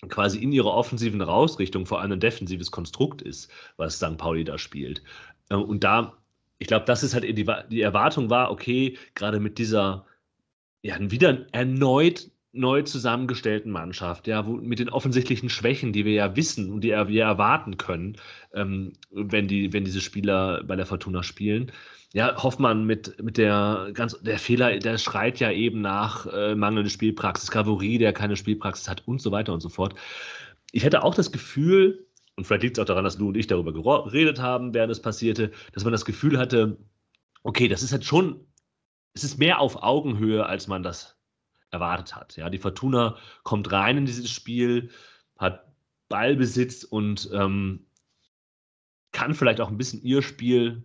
quasi 0.08 0.38
in 0.38 0.52
ihrer 0.52 0.72
offensiven 0.74 1.20
Rausrichtung 1.22 1.86
vor 1.86 2.00
allem 2.00 2.12
ein 2.12 2.20
defensives 2.20 2.70
Konstrukt 2.70 3.22
ist, 3.22 3.50
was 3.76 3.96
St. 3.96 4.16
Pauli 4.18 4.44
da 4.44 4.58
spielt. 4.58 5.02
Äh, 5.50 5.56
Und 5.56 5.84
da, 5.84 6.14
ich 6.58 6.66
glaube, 6.66 6.84
das 6.86 7.02
ist 7.02 7.14
halt 7.14 7.24
die, 7.24 7.46
die 7.70 7.80
Erwartung 7.80 8.30
war, 8.30 8.50
okay, 8.50 8.98
gerade 9.14 9.40
mit 9.40 9.58
dieser 9.58 10.06
ja, 10.82 10.96
wieder 11.00 11.46
erneut 11.52 12.30
neu 12.52 12.82
zusammengestellten 12.82 13.70
Mannschaft, 13.70 14.26
ja, 14.26 14.46
wo, 14.46 14.52
mit 14.52 14.78
den 14.78 14.88
offensichtlichen 14.88 15.50
Schwächen, 15.50 15.92
die 15.92 16.04
wir 16.04 16.14
ja 16.14 16.36
wissen 16.36 16.72
und 16.72 16.82
die 16.82 16.90
wir 16.90 17.24
erwarten 17.24 17.76
können, 17.76 18.16
ähm, 18.54 18.94
wenn, 19.10 19.46
die, 19.46 19.72
wenn 19.72 19.84
diese 19.84 20.00
Spieler 20.00 20.64
bei 20.64 20.74
der 20.74 20.86
Fortuna 20.86 21.22
spielen. 21.22 21.70
Ja, 22.14 22.42
Hoffmann 22.42 22.86
mit, 22.86 23.22
mit 23.22 23.36
der 23.36 23.90
ganz, 23.92 24.18
der 24.22 24.38
Fehler, 24.38 24.78
der 24.78 24.96
schreit 24.96 25.38
ja 25.38 25.50
eben 25.50 25.82
nach 25.82 26.26
äh, 26.32 26.54
mangelnde 26.54 26.88
Spielpraxis, 26.88 27.50
Gavory, 27.50 27.98
der 27.98 28.14
keine 28.14 28.36
Spielpraxis 28.36 28.88
hat 28.88 29.06
und 29.06 29.20
so 29.20 29.32
weiter 29.32 29.52
und 29.52 29.60
so 29.60 29.68
fort. 29.68 29.94
Ich 30.72 30.84
hätte 30.84 31.02
auch 31.02 31.14
das 31.14 31.32
Gefühl, 31.32 32.05
und 32.36 32.46
vielleicht 32.46 32.62
liegt 32.62 32.78
es 32.78 32.82
auch 32.82 32.86
daran, 32.86 33.04
dass 33.04 33.18
Lou 33.18 33.28
und 33.28 33.36
ich 33.36 33.46
darüber 33.46 33.72
geredet 33.72 34.40
haben, 34.40 34.74
während 34.74 34.92
es 34.92 35.00
passierte, 35.00 35.52
dass 35.72 35.84
man 35.84 35.92
das 35.92 36.04
Gefühl 36.04 36.38
hatte, 36.38 36.78
okay, 37.42 37.66
das 37.68 37.82
ist 37.82 37.92
halt 37.92 38.04
schon, 38.04 38.46
es 39.14 39.24
ist 39.24 39.38
mehr 39.38 39.60
auf 39.60 39.82
Augenhöhe, 39.82 40.44
als 40.44 40.68
man 40.68 40.82
das 40.82 41.16
erwartet 41.70 42.14
hat. 42.14 42.36
Ja, 42.36 42.50
die 42.50 42.58
Fortuna 42.58 43.16
kommt 43.42 43.72
rein 43.72 43.96
in 43.98 44.06
dieses 44.06 44.30
Spiel, 44.30 44.90
hat 45.38 45.66
Ballbesitz 46.08 46.84
und 46.84 47.30
ähm, 47.32 47.86
kann 49.12 49.34
vielleicht 49.34 49.62
auch 49.62 49.70
ein 49.70 49.78
bisschen 49.78 50.02
ihr 50.02 50.20
Spiel 50.20 50.84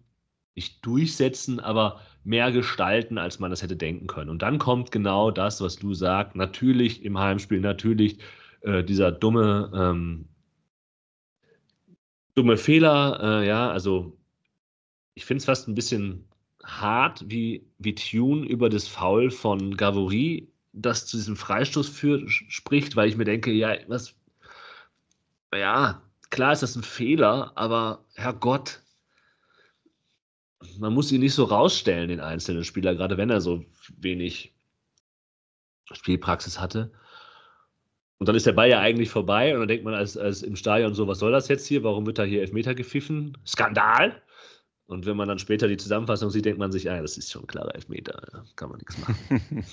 nicht 0.55 0.85
durchsetzen, 0.85 1.59
aber 1.59 2.01
mehr 2.23 2.51
gestalten, 2.51 3.17
als 3.17 3.39
man 3.39 3.49
das 3.49 3.61
hätte 3.61 3.75
denken 3.75 4.07
können. 4.07 4.29
Und 4.29 4.41
dann 4.41 4.57
kommt 4.57 4.91
genau 4.91 5.31
das, 5.31 5.59
was 5.59 5.75
du 5.75 5.93
sagst. 5.93 6.35
Natürlich 6.35 7.03
im 7.03 7.17
Heimspiel, 7.17 7.59
natürlich 7.59 8.19
äh, 8.61 8.83
dieser 8.83 9.11
dumme, 9.11 9.71
ähm, 9.75 10.29
dumme 12.35 12.57
Fehler. 12.57 13.19
Äh, 13.41 13.47
ja, 13.47 13.71
also 13.71 14.17
ich 15.13 15.25
finde 15.25 15.39
es 15.39 15.45
fast 15.45 15.67
ein 15.67 15.75
bisschen 15.75 16.27
hart, 16.63 17.23
wie, 17.29 17.65
wie 17.79 17.95
Tune 17.95 18.45
über 18.45 18.69
das 18.69 18.87
Foul 18.87 19.31
von 19.31 19.75
Gavory 19.77 20.47
das 20.73 21.05
zu 21.05 21.17
diesem 21.17 21.35
Freistoß 21.35 21.89
führt, 21.89 22.29
spricht, 22.29 22.95
weil 22.95 23.09
ich 23.09 23.17
mir 23.17 23.25
denke, 23.25 23.51
ja, 23.51 23.75
was, 23.87 24.15
ja, 25.53 26.01
klar 26.29 26.53
ist 26.53 26.63
das 26.63 26.75
ein 26.75 26.83
Fehler, 26.83 27.51
aber 27.55 28.05
Herrgott, 28.15 28.81
man 30.77 30.93
muss 30.93 31.11
ihn 31.11 31.21
nicht 31.21 31.33
so 31.33 31.43
rausstellen, 31.43 32.09
den 32.09 32.19
einzelnen 32.19 32.63
Spieler, 32.63 32.95
gerade 32.95 33.17
wenn 33.17 33.29
er 33.29 33.41
so 33.41 33.65
wenig 33.97 34.53
Spielpraxis 35.91 36.59
hatte. 36.59 36.91
Und 38.21 38.27
dann 38.27 38.35
ist 38.35 38.45
der 38.45 38.51
Ball 38.51 38.69
ja 38.69 38.79
eigentlich 38.79 39.09
vorbei 39.09 39.51
und 39.51 39.61
dann 39.61 39.67
denkt 39.67 39.83
man 39.83 39.95
als, 39.95 40.15
als 40.15 40.43
im 40.43 40.55
Stadion 40.55 40.93
so, 40.93 41.07
was 41.07 41.17
soll 41.17 41.31
das 41.31 41.47
jetzt 41.47 41.65
hier? 41.65 41.83
Warum 41.83 42.05
wird 42.05 42.19
da 42.19 42.23
hier 42.23 42.41
Elfmeter 42.41 42.75
gepfiffen? 42.75 43.35
Skandal! 43.47 44.21
Und 44.85 45.07
wenn 45.07 45.17
man 45.17 45.27
dann 45.27 45.39
später 45.39 45.67
die 45.67 45.77
Zusammenfassung 45.77 46.29
sieht, 46.29 46.45
denkt 46.45 46.59
man 46.59 46.71
sich, 46.71 46.83
ja, 46.83 47.01
das 47.01 47.17
ist 47.17 47.31
schon 47.31 47.45
ein 47.45 47.47
klarer 47.47 47.73
Elfmeter, 47.73 48.21
ja, 48.31 48.43
kann 48.55 48.69
man 48.69 48.77
nichts 48.77 48.95
machen. 48.99 49.65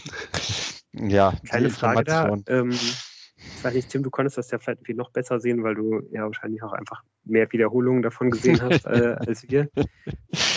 ja, 1.10 1.34
Keine 1.46 1.68
Frage 1.68 2.04
da. 2.04 2.38
Ähm, 2.46 2.70
ich 2.70 3.62
weiß 3.62 3.74
nicht, 3.74 3.90
Tim, 3.90 4.02
du 4.02 4.08
konntest 4.08 4.38
das 4.38 4.50
ja 4.50 4.58
vielleicht 4.58 4.78
irgendwie 4.78 4.94
noch 4.94 5.10
besser 5.10 5.40
sehen, 5.40 5.62
weil 5.62 5.74
du 5.74 6.08
ja 6.10 6.22
wahrscheinlich 6.22 6.62
auch 6.62 6.72
einfach 6.72 7.02
mehr 7.24 7.52
Wiederholungen 7.52 8.00
davon 8.00 8.30
gesehen 8.30 8.62
hast 8.62 8.86
äh, 8.86 9.14
als 9.26 9.46
wir. 9.46 9.68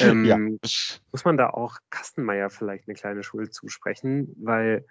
Ähm, 0.01 0.23
Ja. 0.23 0.37
Muss 0.37 1.25
man 1.25 1.35
da 1.35 1.49
auch 1.49 1.75
Kastenmeier 1.89 2.49
vielleicht 2.49 2.87
eine 2.87 2.95
kleine 2.95 3.21
Schuld 3.23 3.53
zusprechen, 3.53 4.33
weil 4.41 4.85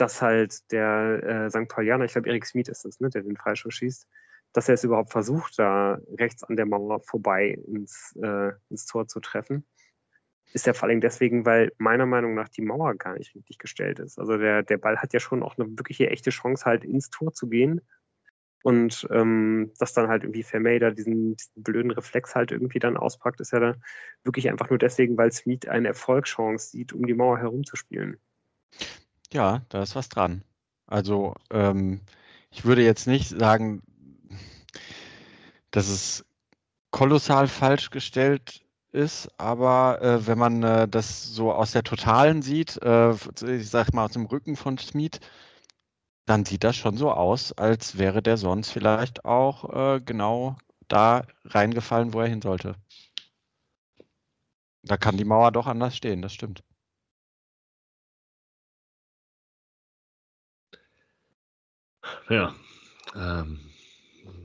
das 0.00 0.22
halt 0.22 0.70
der 0.72 1.22
äh, 1.22 1.50
St. 1.50 1.68
Paulianer, 1.68 2.04
ich 2.04 2.12
glaube 2.12 2.28
Erik 2.28 2.46
Smith 2.46 2.68
ist 2.68 2.84
das, 2.84 3.00
ne, 3.00 3.10
der 3.10 3.22
den 3.22 3.36
Freischuss 3.36 3.74
schießt, 3.74 4.08
dass 4.52 4.68
er 4.68 4.74
es 4.74 4.84
überhaupt 4.84 5.12
versucht, 5.12 5.58
da 5.58 5.98
rechts 6.18 6.42
an 6.42 6.56
der 6.56 6.66
Mauer 6.66 7.00
vorbei 7.00 7.58
ins, 7.66 8.16
äh, 8.22 8.52
ins 8.68 8.86
Tor 8.86 9.06
zu 9.06 9.20
treffen, 9.20 9.64
ist 10.52 10.66
ja 10.66 10.72
vor 10.72 10.88
allem 10.88 11.00
deswegen, 11.00 11.44
weil 11.44 11.72
meiner 11.78 12.06
Meinung 12.06 12.34
nach 12.34 12.48
die 12.48 12.62
Mauer 12.62 12.94
gar 12.96 13.14
nicht 13.16 13.34
richtig 13.34 13.58
gestellt 13.58 14.00
ist. 14.00 14.18
Also 14.18 14.36
der, 14.36 14.62
der 14.62 14.78
Ball 14.78 14.98
hat 14.98 15.12
ja 15.12 15.20
schon 15.20 15.42
auch 15.42 15.56
eine 15.56 15.68
wirkliche 15.78 16.10
echte 16.10 16.30
Chance, 16.30 16.64
halt 16.64 16.84
ins 16.84 17.10
Tor 17.10 17.32
zu 17.32 17.48
gehen. 17.48 17.80
Und 18.62 19.08
ähm, 19.10 19.72
dass 19.78 19.94
dann 19.94 20.08
halt 20.08 20.24
irgendwie 20.24 20.42
Vermeida 20.42 20.90
diesen, 20.90 21.36
diesen 21.36 21.62
blöden 21.62 21.90
Reflex 21.92 22.34
halt 22.34 22.52
irgendwie 22.52 22.78
dann 22.78 22.98
auspackt, 22.98 23.40
ist 23.40 23.52
ja 23.52 23.60
da 23.60 23.74
wirklich 24.22 24.50
einfach 24.50 24.68
nur 24.68 24.78
deswegen, 24.78 25.16
weil 25.16 25.32
Smith 25.32 25.66
eine 25.66 25.88
Erfolgschance 25.88 26.70
sieht, 26.70 26.92
um 26.92 27.06
die 27.06 27.14
Mauer 27.14 27.38
herumzuspielen. 27.38 28.18
Ja, 29.32 29.62
da 29.68 29.82
ist 29.82 29.94
was 29.94 30.08
dran. 30.08 30.42
Also 30.86 31.34
ähm, 31.50 32.00
ich 32.50 32.64
würde 32.64 32.82
jetzt 32.84 33.06
nicht 33.06 33.28
sagen, 33.28 33.82
dass 35.70 35.88
es 35.88 36.24
kolossal 36.90 37.48
falsch 37.48 37.90
gestellt 37.90 38.62
ist, 38.92 39.30
aber 39.38 40.02
äh, 40.02 40.26
wenn 40.26 40.38
man 40.38 40.62
äh, 40.64 40.88
das 40.88 41.24
so 41.32 41.52
aus 41.52 41.72
der 41.72 41.84
Totalen 41.84 42.42
sieht, 42.42 42.76
äh, 42.82 43.12
ich 43.12 43.70
sag 43.70 43.92
mal 43.94 44.06
aus 44.06 44.12
dem 44.12 44.26
Rücken 44.26 44.56
von 44.56 44.78
Smith, 44.78 45.20
dann 46.26 46.44
sieht 46.46 46.64
das 46.64 46.76
schon 46.76 46.96
so 46.96 47.12
aus, 47.12 47.52
als 47.52 47.98
wäre 47.98 48.22
der 48.22 48.36
sonst 48.38 48.70
vielleicht 48.70 49.24
auch 49.24 49.96
äh, 49.96 50.00
genau 50.00 50.56
da 50.88 51.26
reingefallen, 51.44 52.14
wo 52.14 52.20
er 52.20 52.28
hin 52.28 52.42
sollte. 52.42 52.74
Da 54.82 54.98
kann 54.98 55.16
die 55.16 55.24
Mauer 55.24 55.52
doch 55.52 55.66
anders 55.66 55.96
stehen, 55.96 56.20
das 56.22 56.34
stimmt. 56.34 56.62
Ja, 62.30 62.54
ähm, 63.16 63.58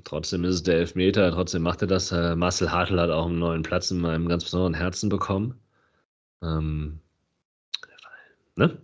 trotzdem 0.03 0.43
ist 0.43 0.55
es 0.55 0.63
der 0.63 0.77
Elfmeter, 0.77 1.31
trotzdem 1.31 1.61
macht 1.61 1.83
er 1.83 1.87
das. 1.87 2.11
Äh, 2.11 2.35
Marcel 2.35 2.71
Hartl 2.71 2.99
hat 2.99 3.11
auch 3.11 3.27
einen 3.27 3.37
neuen 3.37 3.61
Platz 3.61 3.91
in 3.91 3.99
meinem 3.99 4.27
ganz 4.27 4.43
besonderen 4.43 4.73
Herzen 4.73 5.07
bekommen. 5.07 5.59
Ähm, 6.41 6.99
ne? 8.55 8.81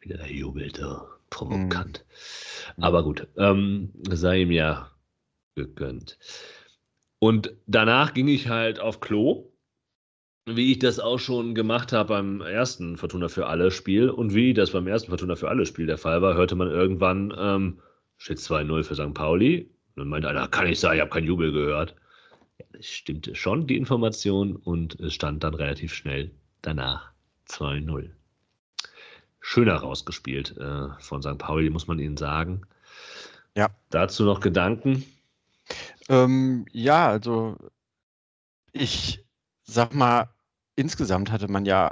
Wieder 0.00 0.18
der 0.18 0.30
jubelte, 0.30 1.08
provokant. 1.30 2.04
Mhm. 2.76 2.84
Aber 2.84 3.02
gut, 3.02 3.26
ähm, 3.38 3.90
sei 4.10 4.42
ihm 4.42 4.50
ja 4.50 4.90
gegönnt. 5.54 6.18
Und 7.20 7.54
danach 7.66 8.12
ging 8.12 8.28
ich 8.28 8.48
halt 8.48 8.80
auf 8.80 9.00
Klo, 9.00 9.50
wie 10.56 10.72
ich 10.72 10.78
das 10.78 11.00
auch 11.00 11.18
schon 11.18 11.54
gemacht 11.54 11.92
habe 11.92 12.14
beim 12.14 12.40
ersten 12.40 12.96
Fortuna 12.96 13.28
für 13.28 13.46
alle 13.46 13.70
Spiel 13.70 14.10
und 14.10 14.34
wie 14.34 14.54
das 14.54 14.70
beim 14.70 14.86
ersten 14.86 15.10
Fortuna 15.10 15.36
für 15.36 15.48
alle 15.48 15.66
Spiel 15.66 15.86
der 15.86 15.98
Fall 15.98 16.22
war, 16.22 16.34
hörte 16.34 16.54
man 16.54 16.70
irgendwann, 16.70 17.34
ähm, 17.38 17.80
steht 18.16 18.38
2-0 18.38 18.82
für 18.82 18.94
St. 18.94 19.14
Pauli. 19.14 19.70
Und 19.94 20.02
dann 20.02 20.08
meinte 20.08 20.28
einer, 20.28 20.48
kann 20.48 20.66
ich 20.66 20.80
sagen, 20.80 20.96
ich 20.96 21.00
habe 21.00 21.10
keinen 21.10 21.26
Jubel 21.26 21.52
gehört. 21.52 21.94
Ja, 22.58 22.66
das 22.72 22.86
stimmte 22.86 23.34
schon, 23.34 23.66
die 23.66 23.76
Information, 23.76 24.56
und 24.56 24.98
es 25.00 25.14
stand 25.14 25.44
dann 25.44 25.54
relativ 25.54 25.94
schnell 25.94 26.30
danach 26.62 27.10
2-0. 27.48 28.10
Schöner 29.40 29.76
rausgespielt 29.76 30.56
äh, 30.58 30.88
von 30.98 31.22
St. 31.22 31.38
Pauli, 31.38 31.70
muss 31.70 31.86
man 31.86 31.98
Ihnen 31.98 32.16
sagen. 32.16 32.62
Ja. 33.56 33.68
Dazu 33.90 34.24
noch 34.24 34.40
Gedanken? 34.40 35.04
Ähm, 36.08 36.66
ja, 36.72 37.08
also 37.08 37.56
ich 38.72 39.24
sag 39.62 39.94
mal, 39.94 40.28
insgesamt 40.78 41.32
hatte 41.32 41.48
man 41.48 41.64
ja 41.64 41.90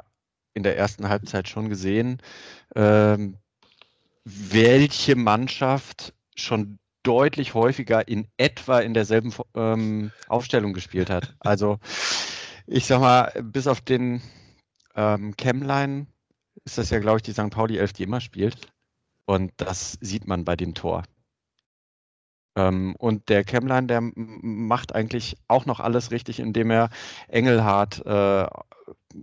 in 0.54 0.62
der 0.62 0.78
ersten 0.78 1.08
Halbzeit 1.08 1.48
schon 1.48 1.68
gesehen, 1.68 2.22
ähm, 2.74 3.36
welche 4.24 5.16
Mannschaft 5.16 6.14
schon 6.34 6.78
deutlich 7.02 7.54
häufiger 7.54 8.08
in 8.08 8.26
etwa 8.36 8.80
in 8.80 8.94
derselben 8.94 9.32
ähm, 9.54 10.12
Aufstellung 10.28 10.72
gespielt 10.72 11.10
hat. 11.10 11.36
Also 11.40 11.78
ich 12.66 12.86
sag 12.86 13.00
mal, 13.00 13.32
bis 13.42 13.66
auf 13.66 13.80
den 13.80 14.22
ähm, 14.96 15.36
Chemline 15.36 16.06
ist 16.64 16.78
das 16.78 16.90
ja, 16.90 16.98
glaube 16.98 17.18
ich, 17.18 17.22
die 17.22 17.32
St. 17.32 17.50
Pauli 17.50 17.78
11, 17.78 17.92
die 17.92 18.02
immer 18.04 18.20
spielt. 18.20 18.72
Und 19.24 19.52
das 19.56 19.98
sieht 20.00 20.26
man 20.26 20.44
bei 20.44 20.56
dem 20.56 20.74
Tor. 20.74 21.04
Ähm, 22.56 22.96
und 22.98 23.28
der 23.28 23.44
Chemline, 23.44 23.86
der 23.86 24.00
macht 24.14 24.94
eigentlich 24.94 25.36
auch 25.46 25.66
noch 25.66 25.78
alles 25.78 26.10
richtig, 26.10 26.40
indem 26.40 26.70
er 26.70 26.88
Engelhardt 27.28 28.04
äh, 28.04 28.46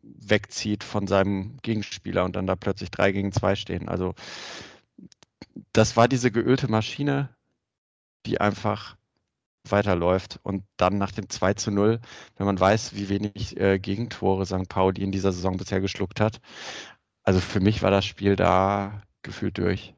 wegzieht 0.01 0.83
von 0.83 1.07
seinem 1.07 1.57
Gegenspieler 1.61 2.23
und 2.23 2.35
dann 2.35 2.47
da 2.47 2.55
plötzlich 2.55 2.91
drei 2.91 3.11
gegen 3.11 3.31
zwei 3.31 3.55
stehen. 3.55 3.89
Also 3.89 4.15
das 5.71 5.97
war 5.97 6.07
diese 6.07 6.31
geölte 6.31 6.69
Maschine, 6.69 7.29
die 8.25 8.39
einfach 8.41 8.97
weiterläuft. 9.69 10.39
Und 10.43 10.63
dann 10.77 10.97
nach 10.97 11.11
dem 11.11 11.29
2 11.29 11.53
zu 11.53 11.71
0, 11.71 11.99
wenn 12.37 12.45
man 12.45 12.59
weiß, 12.59 12.95
wie 12.95 13.09
wenig 13.09 13.59
äh, 13.59 13.79
Gegentore 13.79 14.45
St. 14.45 14.67
Pauli 14.69 15.01
in 15.01 15.11
dieser 15.11 15.31
Saison 15.31 15.57
bisher 15.57 15.81
geschluckt 15.81 16.19
hat. 16.19 16.41
Also 17.23 17.39
für 17.39 17.59
mich 17.59 17.81
war 17.81 17.91
das 17.91 18.05
Spiel 18.05 18.35
da 18.35 19.01
gefühlt 19.21 19.57
durch. 19.57 19.95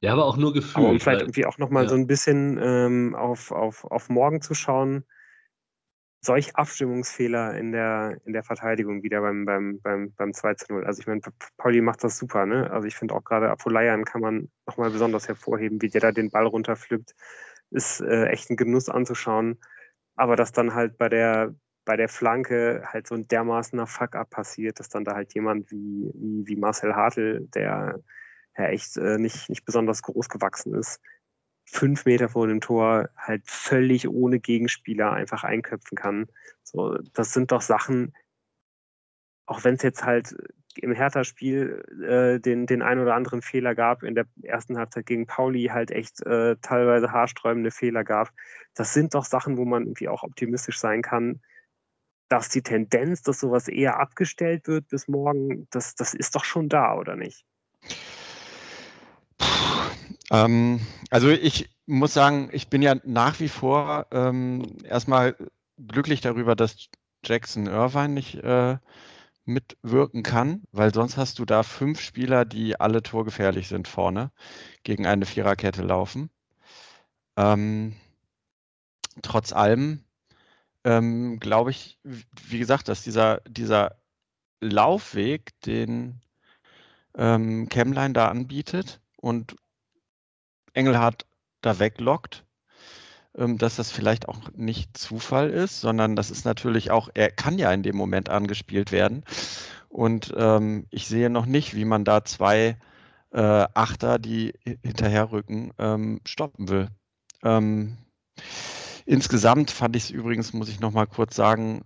Ja, 0.00 0.12
aber 0.12 0.26
auch 0.26 0.36
nur 0.36 0.52
gefühlt. 0.52 0.76
Aber 0.76 0.88
um 0.88 1.00
vielleicht 1.00 1.22
irgendwie 1.22 1.46
auch 1.46 1.58
nochmal 1.58 1.84
ja. 1.84 1.88
so 1.88 1.94
ein 1.94 2.06
bisschen 2.06 2.58
ähm, 2.62 3.14
auf, 3.14 3.52
auf, 3.52 3.84
auf 3.84 4.10
morgen 4.10 4.42
zu 4.42 4.54
schauen, 4.54 5.04
solch 6.24 6.56
Abstimmungsfehler 6.56 7.56
in 7.56 7.72
der, 7.72 8.18
in 8.24 8.32
der 8.32 8.42
Verteidigung 8.42 9.02
wieder 9.02 9.20
beim, 9.20 9.44
beim, 9.44 9.80
beim, 9.80 10.12
beim 10.16 10.32
2 10.32 10.54
zu 10.54 10.72
0. 10.72 10.84
Also 10.84 11.00
ich 11.00 11.06
meine, 11.06 11.20
Pauli 11.56 11.80
macht 11.80 12.02
das 12.04 12.18
super, 12.18 12.46
ne? 12.46 12.70
Also 12.70 12.86
ich 12.86 12.96
finde 12.96 13.14
auch 13.14 13.24
gerade 13.24 13.50
Apolayan 13.50 14.04
kann 14.04 14.20
man 14.20 14.50
nochmal 14.66 14.90
besonders 14.90 15.28
hervorheben, 15.28 15.82
wie 15.82 15.88
der 15.88 16.00
da 16.00 16.12
den 16.12 16.30
Ball 16.30 16.46
runterpflückt. 16.46 17.14
Ist 17.70 18.00
äh, 18.00 18.26
echt 18.26 18.50
ein 18.50 18.56
Genuss 18.56 18.88
anzuschauen. 18.88 19.58
Aber 20.16 20.36
dass 20.36 20.52
dann 20.52 20.74
halt 20.74 20.96
bei 20.98 21.08
der, 21.08 21.54
bei 21.84 21.96
der 21.96 22.08
Flanke 22.08 22.84
halt 22.86 23.06
so 23.06 23.14
ein 23.14 23.26
dermaßener 23.28 23.86
Fuck-up 23.86 24.30
passiert, 24.30 24.80
dass 24.80 24.88
dann 24.88 25.04
da 25.04 25.14
halt 25.14 25.34
jemand 25.34 25.70
wie, 25.70 26.10
wie, 26.14 26.46
wie 26.46 26.56
Marcel 26.56 26.94
Hartl, 26.94 27.48
der 27.54 28.00
ja 28.56 28.64
echt 28.66 28.96
äh, 28.96 29.18
nicht, 29.18 29.48
nicht 29.48 29.64
besonders 29.64 30.02
groß 30.02 30.28
gewachsen 30.28 30.74
ist, 30.74 31.00
fünf 31.64 32.04
Meter 32.04 32.28
vor 32.28 32.46
dem 32.46 32.60
Tor 32.60 33.08
halt 33.16 33.42
völlig 33.46 34.08
ohne 34.08 34.38
Gegenspieler 34.38 35.12
einfach 35.12 35.44
einköpfen 35.44 35.96
kann. 35.96 36.26
So, 36.62 36.98
das 37.14 37.32
sind 37.32 37.52
doch 37.52 37.62
Sachen, 37.62 38.14
auch 39.46 39.64
wenn 39.64 39.74
es 39.74 39.82
jetzt 39.82 40.04
halt 40.04 40.34
im 40.76 40.92
Hertha-Spiel 40.92 41.84
äh, 42.02 42.40
den, 42.40 42.66
den 42.66 42.82
ein 42.82 42.98
oder 42.98 43.14
anderen 43.14 43.42
Fehler 43.42 43.74
gab, 43.74 44.02
in 44.02 44.14
der 44.14 44.26
ersten 44.42 44.76
Halbzeit 44.76 45.06
gegen 45.06 45.26
Pauli 45.26 45.66
halt 45.66 45.90
echt 45.90 46.24
äh, 46.26 46.56
teilweise 46.62 47.12
haarsträubende 47.12 47.70
Fehler 47.70 48.04
gab. 48.04 48.30
Das 48.74 48.92
sind 48.92 49.14
doch 49.14 49.24
Sachen, 49.24 49.56
wo 49.56 49.64
man 49.64 49.84
irgendwie 49.84 50.08
auch 50.08 50.22
optimistisch 50.22 50.78
sein 50.78 51.02
kann, 51.02 51.40
dass 52.28 52.48
die 52.48 52.62
Tendenz, 52.62 53.22
dass 53.22 53.40
sowas 53.40 53.68
eher 53.68 54.00
abgestellt 54.00 54.66
wird 54.66 54.88
bis 54.88 55.06
morgen, 55.08 55.68
das, 55.70 55.94
das 55.94 56.14
ist 56.14 56.34
doch 56.34 56.44
schon 56.44 56.68
da, 56.68 56.96
oder 56.96 57.16
nicht? 57.16 57.44
Ähm, 60.30 60.80
also 61.10 61.28
ich 61.30 61.68
muss 61.86 62.14
sagen, 62.14 62.48
ich 62.52 62.68
bin 62.68 62.82
ja 62.82 62.96
nach 63.04 63.40
wie 63.40 63.48
vor 63.48 64.06
ähm, 64.10 64.78
erstmal 64.84 65.36
glücklich 65.78 66.20
darüber, 66.20 66.56
dass 66.56 66.88
Jackson 67.24 67.66
Irvine 67.66 68.08
nicht 68.08 68.36
äh, 68.36 68.78
mitwirken 69.44 70.22
kann, 70.22 70.62
weil 70.72 70.94
sonst 70.94 71.16
hast 71.16 71.38
du 71.38 71.44
da 71.44 71.62
fünf 71.62 72.00
Spieler, 72.00 72.44
die 72.44 72.80
alle 72.80 73.02
torgefährlich 73.02 73.68
sind 73.68 73.88
vorne, 73.88 74.30
gegen 74.84 75.06
eine 75.06 75.26
Viererkette 75.26 75.82
laufen. 75.82 76.30
Ähm, 77.36 77.94
trotz 79.22 79.52
allem 79.52 80.04
ähm, 80.84 81.40
glaube 81.40 81.70
ich, 81.70 81.98
wie 82.02 82.58
gesagt, 82.58 82.88
dass 82.88 83.02
dieser, 83.02 83.40
dieser 83.48 83.96
Laufweg, 84.60 85.58
den 85.62 86.20
ähm, 87.16 87.68
Chemline 87.68 88.14
da 88.14 88.28
anbietet 88.28 89.00
und 89.16 89.56
Engelhardt 90.74 91.26
da 91.62 91.78
weglockt, 91.78 92.44
ähm, 93.36 93.58
dass 93.58 93.76
das 93.76 93.90
vielleicht 93.90 94.28
auch 94.28 94.38
nicht 94.54 94.96
Zufall 94.96 95.50
ist, 95.50 95.80
sondern 95.80 96.16
das 96.16 96.30
ist 96.30 96.44
natürlich 96.44 96.90
auch, 96.90 97.08
er 97.14 97.30
kann 97.30 97.58
ja 97.58 97.72
in 97.72 97.82
dem 97.82 97.96
Moment 97.96 98.28
angespielt 98.28 98.92
werden. 98.92 99.24
Und 99.88 100.34
ähm, 100.36 100.86
ich 100.90 101.06
sehe 101.06 101.30
noch 101.30 101.46
nicht, 101.46 101.74
wie 101.74 101.84
man 101.84 102.04
da 102.04 102.24
zwei 102.24 102.76
äh, 103.32 103.66
Achter, 103.74 104.18
die 104.18 104.54
hinterherrücken, 104.82 105.72
ähm, 105.78 106.20
stoppen 106.26 106.68
will. 106.68 106.88
Ähm, 107.42 107.96
insgesamt 109.06 109.70
fand 109.70 109.96
ich 109.96 110.04
es 110.04 110.10
übrigens, 110.10 110.52
muss 110.52 110.68
ich 110.68 110.80
noch 110.80 110.92
mal 110.92 111.06
kurz 111.06 111.36
sagen, 111.36 111.82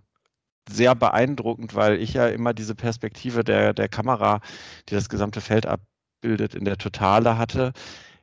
sehr 0.67 0.93
beeindruckend, 0.95 1.75
weil 1.75 1.99
ich 1.99 2.13
ja 2.13 2.27
immer 2.27 2.53
diese 2.53 2.75
Perspektive 2.75 3.43
der, 3.43 3.73
der 3.73 3.89
Kamera, 3.89 4.41
die 4.87 4.95
das 4.95 5.09
gesamte 5.09 5.41
Feld 5.41 5.65
abbildet, 5.65 6.53
in 6.53 6.65
der 6.65 6.77
Totale 6.77 7.37
hatte 7.37 7.73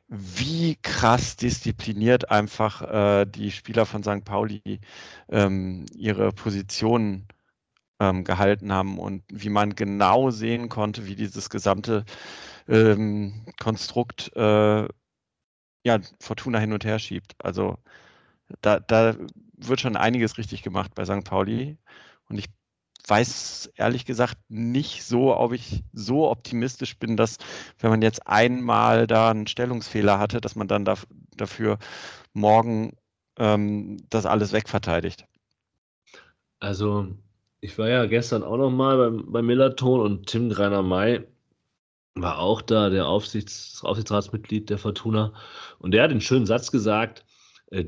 wie 0.07 0.75
krass 0.81 1.35
diszipliniert 1.35 2.31
einfach 2.31 2.81
äh, 2.81 3.25
die 3.25 3.51
Spieler 3.51 3.85
von 3.85 4.03
St. 4.03 4.23
Pauli 4.23 4.79
ähm, 5.29 5.85
ihre 5.93 6.31
Positionen 6.31 7.27
ähm, 7.99 8.23
gehalten 8.23 8.71
haben 8.71 8.99
und 8.99 9.23
wie 9.29 9.49
man 9.49 9.75
genau 9.75 10.31
sehen 10.31 10.69
konnte, 10.69 11.05
wie 11.07 11.15
dieses 11.15 11.49
gesamte 11.49 12.05
ähm, 12.67 13.45
Konstrukt 13.59 14.31
äh, 14.35 14.87
ja, 15.83 15.99
Fortuna 16.19 16.59
hin 16.59 16.73
und 16.73 16.85
her 16.85 16.99
schiebt. 16.99 17.35
Also 17.39 17.77
da, 18.61 18.79
da 18.79 19.15
wird 19.57 19.81
schon 19.81 19.95
einiges 19.97 20.37
richtig 20.37 20.63
gemacht 20.63 20.93
bei 20.95 21.05
St. 21.05 21.23
Pauli. 21.23 21.77
Und 22.29 22.37
ich 22.37 22.47
weiß 23.07 23.71
ehrlich 23.75 24.05
gesagt 24.05 24.37
nicht 24.49 25.03
so, 25.03 25.35
ob 25.35 25.53
ich 25.53 25.83
so 25.93 26.29
optimistisch 26.29 26.97
bin, 26.97 27.17
dass 27.17 27.37
wenn 27.79 27.89
man 27.89 28.01
jetzt 28.01 28.27
einmal 28.27 29.07
da 29.07 29.31
einen 29.31 29.47
Stellungsfehler 29.47 30.19
hatte, 30.19 30.41
dass 30.41 30.55
man 30.55 30.67
dann 30.67 30.85
da, 30.85 30.95
dafür 31.35 31.79
morgen 32.33 32.97
ähm, 33.37 33.97
das 34.09 34.25
alles 34.25 34.51
wegverteidigt. 34.53 35.25
Also 36.59 37.07
ich 37.61 37.77
war 37.77 37.89
ja 37.89 38.05
gestern 38.05 38.43
auch 38.43 38.57
noch 38.57 38.71
mal 38.71 38.97
beim, 38.97 39.31
beim 39.31 39.45
Millerton 39.45 40.01
und 40.01 40.27
Tim 40.27 40.49
Greiner-May 40.49 41.25
war 42.15 42.39
auch 42.39 42.61
da, 42.61 42.89
der 42.89 43.07
Aufsichts, 43.07 43.83
Aufsichtsratsmitglied 43.83 44.69
der 44.69 44.79
Fortuna. 44.79 45.33
Und 45.79 45.91
der 45.91 46.03
hat 46.03 46.11
den 46.11 46.21
schönen 46.21 46.45
Satz 46.47 46.71
gesagt, 46.71 47.25
Äh, 47.71 47.85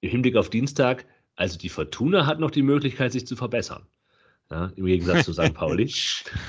Im 0.00 0.10
Hinblick 0.10 0.36
auf 0.36 0.50
Dienstag, 0.50 1.06
also 1.36 1.58
die 1.58 1.68
Fortuna 1.68 2.26
hat 2.26 2.40
noch 2.40 2.50
die 2.50 2.62
Möglichkeit, 2.62 3.12
sich 3.12 3.26
zu 3.26 3.36
verbessern. 3.36 3.86
Ja, 4.52 4.68
Im 4.74 4.86
Gegensatz 4.86 5.26
zu 5.26 5.32
St. 5.32 5.54
Pauli. 5.54 5.88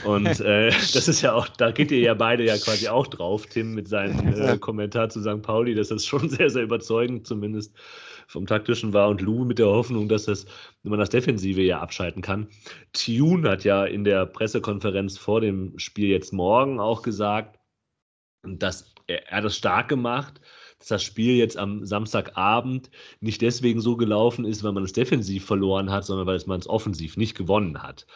Und 0.06 0.40
äh, 0.40 0.70
das 0.70 1.08
ist 1.08 1.22
ja 1.22 1.34
auch, 1.34 1.48
da 1.48 1.70
geht 1.70 1.92
ihr 1.92 2.00
ja 2.00 2.16
beide 2.16 2.44
ja 2.44 2.58
quasi 2.58 2.88
auch 2.88 3.06
drauf, 3.06 3.46
Tim, 3.46 3.76
mit 3.76 3.88
seinem 3.88 4.34
äh, 4.34 4.58
Kommentar 4.58 5.10
zu 5.10 5.22
St. 5.22 5.44
Pauli, 5.44 5.76
dass 5.76 5.90
das 5.90 6.06
schon 6.06 6.28
sehr, 6.30 6.50
sehr 6.50 6.64
überzeugend 6.64 7.28
zumindest 7.28 7.76
vom 8.26 8.48
taktischen 8.48 8.94
war 8.94 9.10
und 9.10 9.22
Lou 9.22 9.46
mit 9.46 9.60
der 9.60 9.68
Hoffnung, 9.68 10.10
dass 10.10 10.26
das, 10.26 10.48
wenn 10.82 10.90
man 10.90 11.00
das 11.00 11.10
Defensive 11.10 11.62
ja 11.62 11.80
abschalten 11.80 12.24
kann. 12.24 12.48
Tune 12.94 13.48
hat 13.48 13.64
ja 13.66 13.86
in 13.86 14.04
der 14.04 14.26
Pressekonferenz 14.26 15.20
vor 15.20 15.40
dem 15.40 15.78
Spiel 15.78 16.10
jetzt 16.10 16.34
morgen 16.34 16.80
auch 16.80 17.04
gesagt, 17.04 17.60
dass 18.44 18.96
er, 19.06 19.28
er 19.28 19.42
das 19.42 19.58
stark 19.58 19.90
gemacht 19.90 20.42
dass 20.82 20.88
das 20.88 21.04
Spiel 21.04 21.36
jetzt 21.36 21.58
am 21.58 21.86
Samstagabend 21.86 22.90
nicht 23.20 23.42
deswegen 23.42 23.82
so 23.82 23.96
gelaufen 23.96 24.46
ist, 24.46 24.64
weil 24.64 24.72
man 24.72 24.84
es 24.84 24.94
defensiv 24.94 25.46
verloren 25.46 25.92
hat, 25.92 26.06
sondern 26.06 26.28
weil 26.28 26.42
man 26.48 26.60
es 26.60 26.68
offensiv 26.68 27.18
nicht 27.18 27.38
gewonnen 27.38 27.84
hat. 27.84 28.08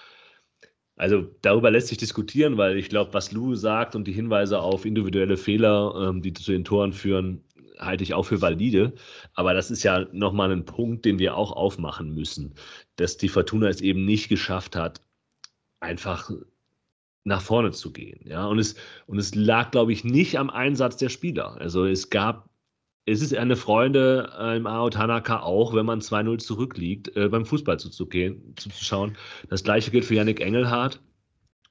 Also 0.97 1.29
darüber 1.41 1.71
lässt 1.71 1.87
sich 1.87 1.97
diskutieren, 1.97 2.57
weil 2.57 2.77
ich 2.77 2.89
glaube, 2.89 3.13
was 3.13 3.31
Lou 3.31 3.53
sagt 3.55 3.95
und 3.95 4.07
die 4.07 4.13
Hinweise 4.13 4.61
auf 4.61 4.85
individuelle 4.85 5.37
Fehler, 5.37 6.09
ähm, 6.09 6.21
die 6.21 6.33
zu 6.33 6.51
den 6.51 6.63
Toren 6.63 6.93
führen, 6.93 7.43
halte 7.77 8.03
ich 8.03 8.13
auch 8.13 8.23
für 8.23 8.41
valide. 8.41 8.93
Aber 9.33 9.53
das 9.53 9.69
ist 9.69 9.83
ja 9.83 10.07
nochmal 10.11 10.51
ein 10.51 10.65
Punkt, 10.65 11.05
den 11.05 11.19
wir 11.19 11.35
auch 11.35 11.51
aufmachen 11.51 12.13
müssen, 12.13 12.55
dass 12.95 13.17
die 13.17 13.29
Fortuna 13.29 13.67
es 13.67 13.81
eben 13.81 14.05
nicht 14.05 14.29
geschafft 14.29 14.75
hat, 14.75 15.01
einfach 15.81 16.31
nach 17.25 17.41
vorne 17.41 17.71
zu 17.71 17.91
gehen. 17.91 18.21
Ja, 18.25 18.45
und 18.45 18.59
es, 18.59 18.75
und 19.05 19.19
es 19.19 19.35
lag, 19.35 19.71
glaube 19.71 19.91
ich, 19.91 20.03
nicht 20.03 20.39
am 20.39 20.49
Einsatz 20.49 20.97
der 20.97 21.09
Spieler. 21.09 21.57
Also 21.59 21.85
es 21.85 22.09
gab 22.09 22.49
es 23.05 23.21
ist 23.21 23.35
eine 23.35 23.55
Freude 23.55 24.33
äh, 24.37 24.57
im 24.57 24.65
Ao 24.67 24.89
Tanaka 24.89 25.41
auch, 25.41 25.73
wenn 25.75 25.85
man 25.85 26.01
2-0 26.01 26.39
zurückliegt, 26.39 27.15
äh, 27.15 27.29
beim 27.29 27.45
Fußball 27.45 27.79
zuzugehen, 27.79 28.55
zuzuschauen. 28.55 29.15
Das 29.49 29.63
gleiche 29.63 29.91
gilt 29.91 30.05
für 30.05 30.15
Yannick 30.15 30.41
Engelhardt. 30.41 31.01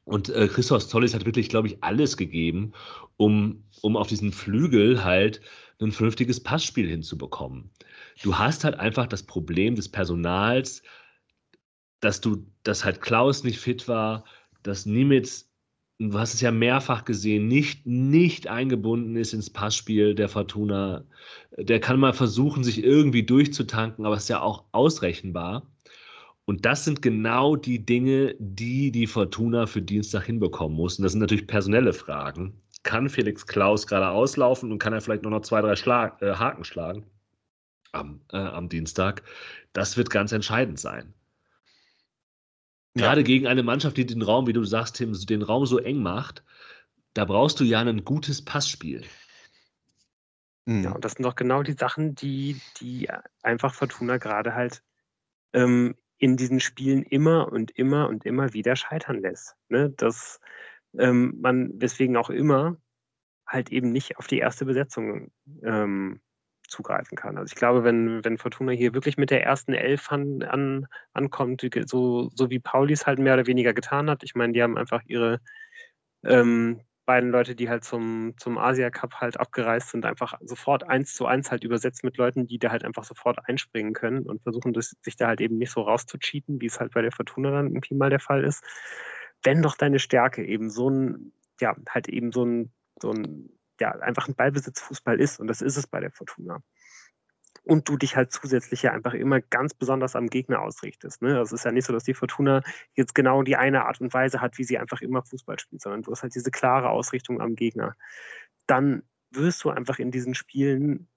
Und 0.05 0.29
äh, 0.29 0.49
Christoph 0.49 0.87
Zollis 0.87 1.15
hat 1.15 1.25
wirklich, 1.25 1.49
glaube 1.49 1.67
ich, 1.67 1.83
alles 1.83 2.17
gegeben, 2.17 2.73
um, 3.17 3.65
um 3.81 3.97
auf 3.97 4.07
diesen 4.07 4.33
Flügel 4.33 5.03
halt 5.03 5.41
ein 5.81 5.93
vernünftiges 5.93 6.41
Passspiel 6.41 6.89
hinzubekommen. 6.89 7.71
Du 8.23 8.39
hast 8.39 8.65
halt 8.65 8.79
einfach 8.79 9.07
das 9.07 9.25
Problem 9.25 9.75
des 9.75 9.89
Personals, 9.89 10.83
dass 12.01 12.21
du, 12.21 12.47
dass 12.63 12.85
halt 12.85 13.01
Klaus 13.01 13.45
nicht 13.45 13.59
fit 13.59 13.89
war, 13.89 14.25
dass 14.63 14.87
Nimitz 14.87 15.51
du 15.99 16.19
hast 16.19 16.35
es 16.35 16.41
ja 16.41 16.51
mehrfach 16.51 17.05
gesehen, 17.05 17.49
nicht, 17.49 17.87
nicht 17.87 18.49
eingebunden 18.49 19.17
ist 19.17 19.33
ins 19.33 19.51
Passspiel 19.51 20.15
der 20.15 20.29
Fortuna. 20.29 21.05
Der 21.57 21.81
kann 21.81 22.01
mal 22.01 22.13
versuchen, 22.13 22.65
sich 22.65 22.83
irgendwie 22.83 23.25
durchzutanken, 23.25 24.05
aber 24.07 24.17
es 24.17 24.25
ist 24.25 24.29
ja 24.29 24.41
auch 24.41 24.65
ausrechenbar. 24.73 25.67
Und 26.47 26.67
das 26.67 26.85
sind 26.85 27.01
genau 27.01 27.57
die 27.57 27.85
Dinge, 27.85 28.35
die 28.39 28.91
die 28.91 29.07
Fortuna 29.07 29.67
für 29.67 29.81
Dienstag 29.81 30.25
hinbekommen 30.27 30.77
muss. 30.77 30.99
Und 30.99 31.05
das 31.05 31.13
sind 31.13 31.21
natürlich 31.21 31.47
personelle 31.47 31.93
Fragen. 31.93 32.61
Kann 32.83 33.09
Felix 33.09 33.47
Klaus 33.47 33.87
gerade 33.87 34.09
auslaufen 34.09 34.71
und 34.71 34.79
kann 34.79 34.93
er 34.93 35.01
vielleicht 35.01 35.23
nur 35.23 35.31
noch 35.31 35.41
zwei, 35.41 35.63
drei 35.63 35.75
Schlag, 35.75 36.21
äh, 36.21 36.35
Haken 36.35 36.65
schlagen 36.65 37.07
am, 37.93 38.21
äh, 38.33 38.37
am 38.37 38.69
Dienstag? 38.69 39.23
Das 39.73 39.97
wird 39.97 40.11
ganz 40.11 40.33
entscheidend 40.33 40.79
sein. 40.79 41.15
Gerade 42.95 43.23
ja. 43.23 43.27
gegen 43.27 43.47
eine 43.47 43.63
Mannschaft, 43.63 43.97
die 43.97 44.07
den 44.07 44.23
Raum, 44.23 44.47
wie 44.47 44.53
du 44.53 44.65
sagst, 44.65 44.97
Tim, 44.97 45.13
den 45.13 45.43
Raum 45.43 45.67
so 45.67 45.79
eng 45.79 46.03
macht, 46.03 46.45
da 47.15 47.25
brauchst 47.25 47.61
du 47.61 47.65
ja 47.65 47.81
ein 47.81 48.05
gutes 48.05 48.45
Passspiel. 48.45 49.05
Ja, 50.67 50.93
und 50.93 51.05
das 51.05 51.13
sind 51.13 51.25
doch 51.25 51.35
genau 51.35 51.63
die 51.63 51.73
Sachen, 51.73 52.15
die, 52.15 52.61
die 52.81 53.09
einfach 53.43 53.75
Fortuna 53.75 54.17
gerade 54.17 54.55
halt 54.55 54.83
ähm, 55.53 55.95
in 56.19 56.37
diesen 56.37 56.61
Spielen 56.61 57.03
immer 57.03 57.53
und 57.53 57.71
immer 57.73 58.09
und 58.09 58.25
immer 58.25 58.55
wieder 58.55 58.77
scheitern 58.77 59.21
lässt. 59.21 59.57
Ne? 59.69 59.91
Dass 59.91 60.41
ähm, 60.99 61.35
man 61.41 61.79
deswegen 61.79 62.17
auch 62.17 62.31
immer 62.31 62.79
halt 63.47 63.71
eben 63.71 63.93
nicht 63.93 64.17
auf 64.17 64.27
die 64.27 64.39
erste 64.39 64.65
Besetzung 64.65 65.31
ähm, 65.63 66.21
zugreifen 66.69 67.17
kann. 67.17 67.37
Also 67.39 67.53
ich 67.53 67.57
glaube, 67.57 67.85
wenn, 67.85 68.25
wenn 68.25 68.39
Fortuna 68.39 68.73
hier 68.73 68.95
wirklich 68.95 69.17
mit 69.17 69.31
der 69.31 69.45
ersten 69.45 69.75
Elf 69.75 70.11
an, 70.11 70.43
an, 70.43 70.87
ankommt, 71.13 71.67
so, 71.87 72.31
so 72.35 72.51
wie 72.51 72.59
Pauli 72.59 72.93
es 72.93 73.07
halt 73.07 73.19
mehr 73.19 73.35
oder 73.35 73.47
weniger 73.47 73.75
getan 73.75 74.11
hat, 74.11 74.23
ich 74.23 74.35
meine, 74.35 74.53
die 74.53 74.63
haben 74.63 74.77
einfach 74.77 75.03
ihre 75.07 75.41
ähm, 76.25 76.81
beiden 77.05 77.31
Leute, 77.31 77.55
die 77.55 77.69
halt 77.69 77.85
zum, 77.85 78.35
zum 78.39 78.59
Asia 78.59 78.91
Cup 78.91 79.15
halt 79.21 79.39
abgereist 79.39 79.91
sind, 79.91 80.07
einfach 80.07 80.35
sofort 80.41 80.85
eins 80.85 81.15
zu 81.15 81.27
eins 81.27 81.51
halt 81.51 81.65
übersetzt 81.65 82.05
mit 82.05 82.17
Leuten, 82.17 82.47
die 82.47 82.59
da 82.59 82.71
halt 82.71 82.85
einfach 82.85 83.05
sofort 83.05 83.39
einspringen 83.49 83.93
können 83.93 84.25
und 84.25 84.43
versuchen, 84.43 84.73
das, 84.73 84.97
sich 85.03 85.17
da 85.17 85.27
halt 85.29 85.41
eben 85.41 85.59
nicht 85.59 85.71
so 85.71 85.83
rauszucheaten, 85.83 86.61
wie 86.61 86.67
es 86.67 86.81
halt 86.81 86.95
bei 86.95 87.03
der 87.03 87.13
Fortuna 87.13 87.51
dann 87.51 87.67
irgendwie 87.67 87.95
mal 87.95 88.11
der 88.11 88.21
Fall 88.21 88.43
ist. 88.43 88.65
Wenn 89.43 89.63
doch 89.63 89.77
deine 89.77 89.99
Stärke 89.99 90.45
eben 90.45 90.71
so 90.71 90.89
ein, 90.89 91.33
ja, 91.61 91.77
halt 91.89 92.09
eben 92.09 92.33
so 92.33 92.45
ein, 92.45 92.73
so 93.01 93.11
ein 93.11 93.51
ja, 93.81 93.91
einfach 93.91 94.29
ein 94.29 94.35
Ballbesitzfußball 94.35 95.21
ist 95.21 95.41
und 95.41 95.47
das 95.47 95.63
ist 95.63 95.77
es 95.77 95.87
bei 95.87 96.01
der 96.01 96.11
Fortuna. 96.11 96.63
Und 97.63 97.89
du 97.89 97.97
dich 97.97 98.15
halt 98.15 98.31
zusätzlich 98.31 98.83
ja 98.83 98.93
einfach 98.93 99.15
immer 99.15 99.41
ganz 99.41 99.73
besonders 99.73 100.17
am 100.17 100.27
Gegner 100.27 100.61
ausrichtest. 100.61 101.23
Ne? 101.23 101.39
Also 101.39 101.55
es 101.55 101.61
ist 101.61 101.65
ja 101.65 101.73
nicht 101.73 101.87
so, 101.87 101.95
dass 101.95 102.05
die 102.05 102.13
Fortuna 102.13 102.63
jetzt 102.95 103.15
genau 103.15 103.43
die 103.43 103.57
eine 103.57 103.87
Art 103.87 104.01
und 104.01 104.13
Weise 104.13 104.43
hat, 104.43 104.59
wie 104.59 104.65
sie 104.65 104.79
einfach 104.79 105.01
immer 105.01 105.23
Fußball 105.23 105.59
spielt, 105.59 105.81
sondern 105.81 106.03
du 106.03 106.13
hast 106.13 106.23
halt 106.23 106.35
diese 106.35 106.51
klare 106.51 106.91
Ausrichtung 106.91 107.41
am 107.41 107.55
Gegner. 107.55 107.95
Dann 108.67 109.03
wirst 109.31 109.65
du 109.65 109.71
einfach 109.71 109.99
in 109.99 110.11
diesen 110.11 110.35
Spielen 110.35 111.09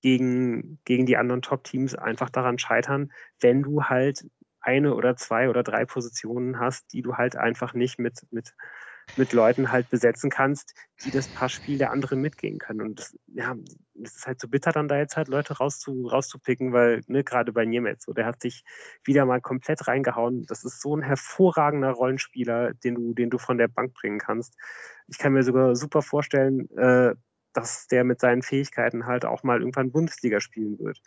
gegen, 0.00 0.80
gegen 0.84 1.06
die 1.06 1.16
anderen 1.16 1.42
Top-Teams 1.42 1.94
einfach 1.94 2.30
daran 2.30 2.58
scheitern, 2.58 3.12
wenn 3.40 3.62
du 3.62 3.84
halt 3.84 4.26
eine 4.60 4.94
oder 4.94 5.16
zwei 5.16 5.48
oder 5.48 5.62
drei 5.62 5.84
Positionen 5.84 6.58
hast, 6.58 6.92
die 6.92 7.02
du 7.02 7.16
halt 7.16 7.36
einfach 7.36 7.74
nicht 7.74 7.98
mit, 7.98 8.26
mit 8.30 8.54
mit 9.16 9.32
Leuten 9.32 9.70
halt 9.70 9.90
besetzen 9.90 10.30
kannst, 10.30 10.74
die 11.04 11.10
das 11.10 11.28
Passspiel 11.28 11.78
der 11.78 11.90
anderen 11.90 12.20
mitgehen 12.20 12.58
können. 12.58 12.80
Und 12.80 12.98
das, 12.98 13.16
ja, 13.26 13.54
das 13.94 14.16
ist 14.16 14.26
halt 14.26 14.40
so 14.40 14.48
bitter, 14.48 14.72
dann 14.72 14.88
da 14.88 14.96
jetzt 14.96 15.16
halt 15.16 15.28
Leute 15.28 15.54
rauszu, 15.54 16.06
rauszupicken, 16.06 16.72
weil, 16.72 17.02
ne, 17.06 17.22
gerade 17.22 17.52
bei 17.52 17.64
Niemetz, 17.64 18.04
so, 18.04 18.12
der 18.12 18.26
hat 18.26 18.40
sich 18.42 18.64
wieder 19.04 19.24
mal 19.24 19.40
komplett 19.40 19.86
reingehauen. 19.86 20.44
Das 20.46 20.64
ist 20.64 20.80
so 20.80 20.96
ein 20.96 21.02
hervorragender 21.02 21.90
Rollenspieler, 21.90 22.74
den 22.74 22.94
du, 22.94 23.14
den 23.14 23.30
du 23.30 23.38
von 23.38 23.58
der 23.58 23.68
Bank 23.68 23.94
bringen 23.94 24.18
kannst. 24.18 24.56
Ich 25.08 25.18
kann 25.18 25.32
mir 25.32 25.42
sogar 25.42 25.76
super 25.76 26.02
vorstellen, 26.02 26.68
äh, 26.76 27.14
dass 27.54 27.86
der 27.86 28.04
mit 28.04 28.20
seinen 28.20 28.42
Fähigkeiten 28.42 29.06
halt 29.06 29.24
auch 29.24 29.42
mal 29.42 29.60
irgendwann 29.60 29.92
Bundesliga 29.92 30.40
spielen 30.40 30.78
wird. 30.78 31.00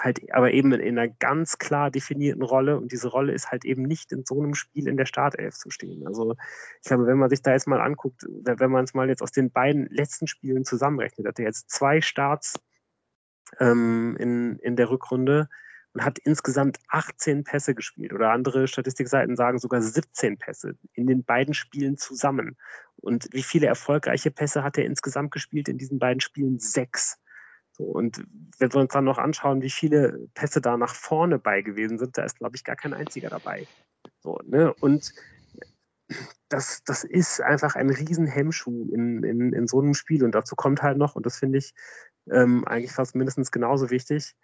Halt 0.00 0.20
aber 0.32 0.52
eben 0.52 0.72
in 0.72 0.98
einer 0.98 1.08
ganz 1.08 1.58
klar 1.58 1.90
definierten 1.90 2.42
Rolle 2.42 2.76
und 2.76 2.92
diese 2.92 3.08
Rolle 3.08 3.32
ist 3.32 3.50
halt 3.50 3.64
eben 3.64 3.82
nicht 3.82 4.12
in 4.12 4.24
so 4.26 4.40
einem 4.40 4.54
Spiel 4.54 4.88
in 4.88 4.96
der 4.96 5.06
Startelf 5.06 5.54
zu 5.54 5.70
stehen. 5.70 6.06
Also 6.06 6.34
ich 6.82 6.88
glaube, 6.88 7.06
wenn 7.06 7.18
man 7.18 7.30
sich 7.30 7.42
da 7.42 7.52
jetzt 7.52 7.68
mal 7.68 7.80
anguckt, 7.80 8.26
wenn 8.28 8.70
man 8.70 8.84
es 8.84 8.94
mal 8.94 9.08
jetzt 9.08 9.22
aus 9.22 9.32
den 9.32 9.50
beiden 9.50 9.86
letzten 9.90 10.26
Spielen 10.26 10.64
zusammenrechnet, 10.64 11.26
hat 11.26 11.38
er 11.38 11.46
jetzt 11.46 11.70
zwei 11.70 12.00
Starts 12.00 12.60
ähm, 13.60 14.16
in, 14.18 14.58
in 14.58 14.76
der 14.76 14.90
Rückrunde 14.90 15.48
und 15.94 16.04
hat 16.04 16.18
insgesamt 16.18 16.78
18 16.88 17.44
Pässe 17.44 17.74
gespielt 17.74 18.12
oder 18.12 18.30
andere 18.30 18.66
Statistikseiten 18.66 19.36
sagen 19.36 19.58
sogar 19.58 19.82
17 19.82 20.38
Pässe 20.38 20.76
in 20.94 21.06
den 21.06 21.24
beiden 21.24 21.54
Spielen 21.54 21.96
zusammen. 21.96 22.56
Und 22.96 23.28
wie 23.32 23.42
viele 23.42 23.66
erfolgreiche 23.66 24.30
Pässe 24.30 24.62
hat 24.62 24.78
er 24.78 24.84
insgesamt 24.84 25.32
gespielt 25.32 25.68
in 25.68 25.78
diesen 25.78 25.98
beiden 25.98 26.20
Spielen? 26.20 26.58
Sechs. 26.58 27.18
So, 27.72 27.84
und 27.84 28.24
wenn 28.58 28.72
wir 28.72 28.80
uns 28.80 28.92
dann 28.92 29.04
noch 29.04 29.18
anschauen, 29.18 29.62
wie 29.62 29.70
viele 29.70 30.28
Pässe 30.34 30.60
da 30.60 30.76
nach 30.76 30.94
vorne 30.94 31.38
bei 31.38 31.62
gewesen 31.62 31.98
sind, 31.98 32.16
da 32.16 32.24
ist, 32.24 32.38
glaube 32.38 32.56
ich, 32.56 32.64
gar 32.64 32.76
kein 32.76 32.94
einziger 32.94 33.30
dabei. 33.30 33.66
So, 34.20 34.38
ne? 34.44 34.72
Und 34.74 35.14
das, 36.48 36.82
das 36.84 37.04
ist 37.04 37.40
einfach 37.40 37.74
ein 37.74 37.90
Riesenhemmschuh 37.90 38.90
in, 38.92 39.22
in, 39.22 39.52
in 39.52 39.66
so 39.66 39.80
einem 39.80 39.94
Spiel. 39.94 40.24
Und 40.24 40.34
dazu 40.34 40.54
kommt 40.54 40.82
halt 40.82 40.98
noch, 40.98 41.16
und 41.16 41.24
das 41.24 41.38
finde 41.38 41.58
ich 41.58 41.72
ähm, 42.30 42.66
eigentlich 42.66 42.92
fast 42.92 43.14
mindestens 43.14 43.50
genauso 43.50 43.90
wichtig, 43.90 44.34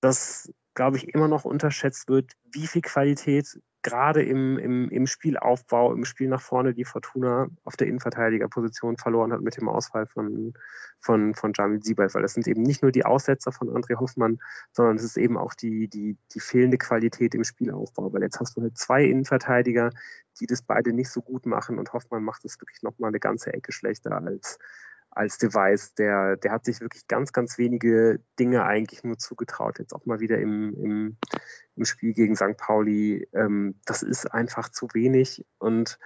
dass 0.00 0.52
glaube 0.74 0.96
ich, 0.96 1.08
immer 1.14 1.28
noch 1.28 1.44
unterschätzt 1.44 2.08
wird, 2.08 2.32
wie 2.52 2.66
viel 2.66 2.82
Qualität 2.82 3.60
gerade 3.84 4.22
im, 4.22 4.58
im, 4.58 4.88
im 4.88 5.06
Spielaufbau, 5.06 5.92
im 5.92 6.06
Spiel 6.06 6.28
nach 6.28 6.40
vorne 6.40 6.72
die 6.72 6.86
Fortuna 6.86 7.48
auf 7.64 7.76
der 7.76 7.86
Innenverteidigerposition 7.86 8.96
verloren 8.96 9.32
hat 9.32 9.42
mit 9.42 9.58
dem 9.58 9.68
Ausfall 9.68 10.06
von, 10.06 10.54
von, 11.00 11.34
von 11.34 11.52
Jamil 11.54 11.82
Siebert, 11.82 12.14
weil 12.14 12.22
das 12.22 12.32
sind 12.32 12.48
eben 12.48 12.62
nicht 12.62 12.82
nur 12.82 12.92
die 12.92 13.04
Aussetzer 13.04 13.52
von 13.52 13.68
André 13.68 14.00
Hoffmann, 14.00 14.40
sondern 14.72 14.96
es 14.96 15.04
ist 15.04 15.18
eben 15.18 15.36
auch 15.36 15.52
die, 15.52 15.86
die, 15.86 16.16
die 16.32 16.40
fehlende 16.40 16.78
Qualität 16.78 17.34
im 17.34 17.44
Spielaufbau, 17.44 18.12
weil 18.12 18.22
jetzt 18.22 18.40
hast 18.40 18.56
du 18.56 18.62
halt 18.62 18.78
zwei 18.78 19.04
Innenverteidiger, 19.04 19.90
die 20.40 20.46
das 20.46 20.62
beide 20.62 20.94
nicht 20.94 21.10
so 21.10 21.20
gut 21.20 21.44
machen 21.44 21.78
und 21.78 21.92
Hoffmann 21.92 22.24
macht 22.24 22.44
es 22.46 22.58
wirklich 22.60 22.82
nochmal 22.82 23.08
eine 23.08 23.20
ganze 23.20 23.52
Ecke 23.52 23.70
schlechter 23.70 24.16
als, 24.16 24.58
als 25.14 25.38
Device. 25.38 25.94
Der, 25.94 26.36
der 26.36 26.52
hat 26.52 26.64
sich 26.64 26.80
wirklich 26.80 27.06
ganz, 27.06 27.32
ganz 27.32 27.58
wenige 27.58 28.20
Dinge 28.38 28.64
eigentlich 28.64 29.04
nur 29.04 29.18
zugetraut. 29.18 29.78
Jetzt 29.78 29.94
auch 29.94 30.06
mal 30.06 30.20
wieder 30.20 30.38
im, 30.38 30.74
im, 30.74 31.16
im 31.76 31.84
Spiel 31.84 32.12
gegen 32.12 32.36
St. 32.36 32.56
Pauli. 32.56 33.28
Ähm, 33.32 33.80
das 33.84 34.02
ist 34.02 34.26
einfach 34.26 34.68
zu 34.68 34.88
wenig. 34.92 35.44
Und 35.58 35.98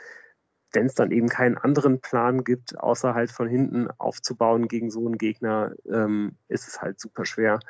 wenn 0.72 0.86
es 0.86 0.94
dann 0.94 1.10
eben 1.10 1.28
keinen 1.28 1.56
anderen 1.56 2.00
Plan 2.00 2.44
gibt, 2.44 2.78
außer 2.78 3.14
halt 3.14 3.30
von 3.30 3.48
hinten 3.48 3.88
aufzubauen 3.98 4.68
gegen 4.68 4.90
so 4.90 5.06
einen 5.06 5.18
Gegner, 5.18 5.74
ähm, 5.90 6.36
ist 6.48 6.68
es 6.68 6.80
halt 6.82 7.00
super 7.00 7.24
schwer. 7.24 7.60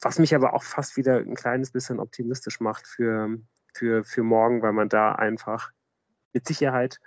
Was 0.00 0.18
mich 0.18 0.34
aber 0.34 0.54
auch 0.54 0.62
fast 0.62 0.96
wieder 0.96 1.18
ein 1.18 1.34
kleines 1.34 1.72
bisschen 1.72 1.98
optimistisch 1.98 2.60
macht 2.60 2.86
für, 2.86 3.38
für, 3.74 4.04
für 4.04 4.22
morgen, 4.22 4.62
weil 4.62 4.72
man 4.72 4.88
da 4.88 5.12
einfach 5.12 5.72
mit 6.32 6.46
Sicherheit 6.46 7.00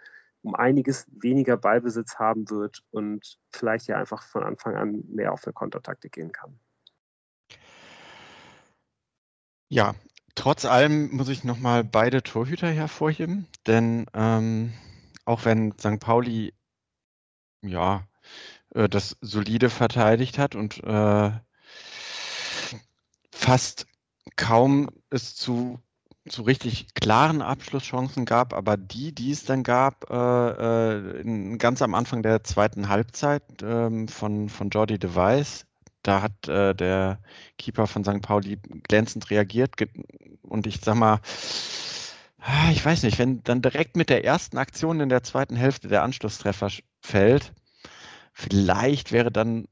um 0.47 0.55
einiges 0.55 1.05
weniger 1.11 1.57
Ballbesitz 1.57 2.15
haben 2.15 2.49
wird 2.49 2.81
und 2.91 3.37
vielleicht 3.51 3.87
ja 3.87 3.97
einfach 3.97 4.23
von 4.23 4.43
Anfang 4.43 4.75
an 4.75 5.03
mehr 5.09 5.33
auf 5.33 5.43
eine 5.45 5.51
Kontertaktik 5.51 6.13
gehen 6.13 6.31
kann. 6.31 6.57
Ja, 9.67 9.93
trotz 10.35 10.63
allem 10.63 11.11
muss 11.11 11.27
ich 11.27 11.43
nochmal 11.43 11.83
beide 11.83 12.23
Torhüter 12.23 12.69
hervorheben, 12.69 13.45
denn 13.67 14.05
ähm, 14.13 14.71
auch 15.25 15.43
wenn 15.43 15.73
St. 15.77 15.99
Pauli 15.99 16.53
ja 17.61 18.07
äh, 18.73 18.87
das 18.87 19.17
solide 19.19 19.69
verteidigt 19.69 20.37
hat 20.37 20.55
und 20.55 20.81
äh, 20.81 21.31
fast 23.33 23.85
kaum 24.37 24.89
es 25.09 25.35
zu, 25.35 25.81
zu 26.29 26.43
richtig 26.43 26.93
klaren 26.93 27.41
Abschlusschancen 27.41 28.25
gab, 28.25 28.53
aber 28.53 28.77
die, 28.77 29.13
die 29.13 29.31
es 29.31 29.45
dann 29.45 29.63
gab, 29.63 30.09
äh, 30.09 30.15
äh 30.15 31.21
in, 31.21 31.57
ganz 31.57 31.81
am 31.81 31.93
Anfang 31.95 32.23
der 32.23 32.43
zweiten 32.43 32.89
Halbzeit 32.89 33.43
ähm, 33.61 34.07
von, 34.07 34.49
von 34.49 34.69
Jordi 34.69 34.99
Device, 34.99 35.65
da 36.03 36.21
hat 36.21 36.47
äh, 36.47 36.73
der 36.73 37.19
Keeper 37.57 37.87
von 37.87 38.03
St. 38.03 38.21
Pauli 38.21 38.57
glänzend 38.87 39.29
reagiert 39.29 39.73
und 40.41 40.67
ich 40.67 40.79
sag 40.81 40.95
mal, 40.95 41.19
Ah, 42.49 42.71
ich 42.71 42.83
weiß 42.85 43.03
nicht, 43.03 43.19
wenn 43.19 43.43
dann 43.43 43.61
direkt 43.61 43.97
mit 43.97 44.09
der 44.09 44.23
ersten 44.23 44.57
Aktion 44.57 45.01
in 45.01 45.09
der 45.09 45.21
zweiten 45.21 45.57
Hälfte 45.57 45.89
der 45.89 46.03
Anschlusstreffer 46.03 46.69
fällt, 47.01 47.51
vielleicht 48.31 49.11
wäre 49.11 49.31
dann, 49.31 49.67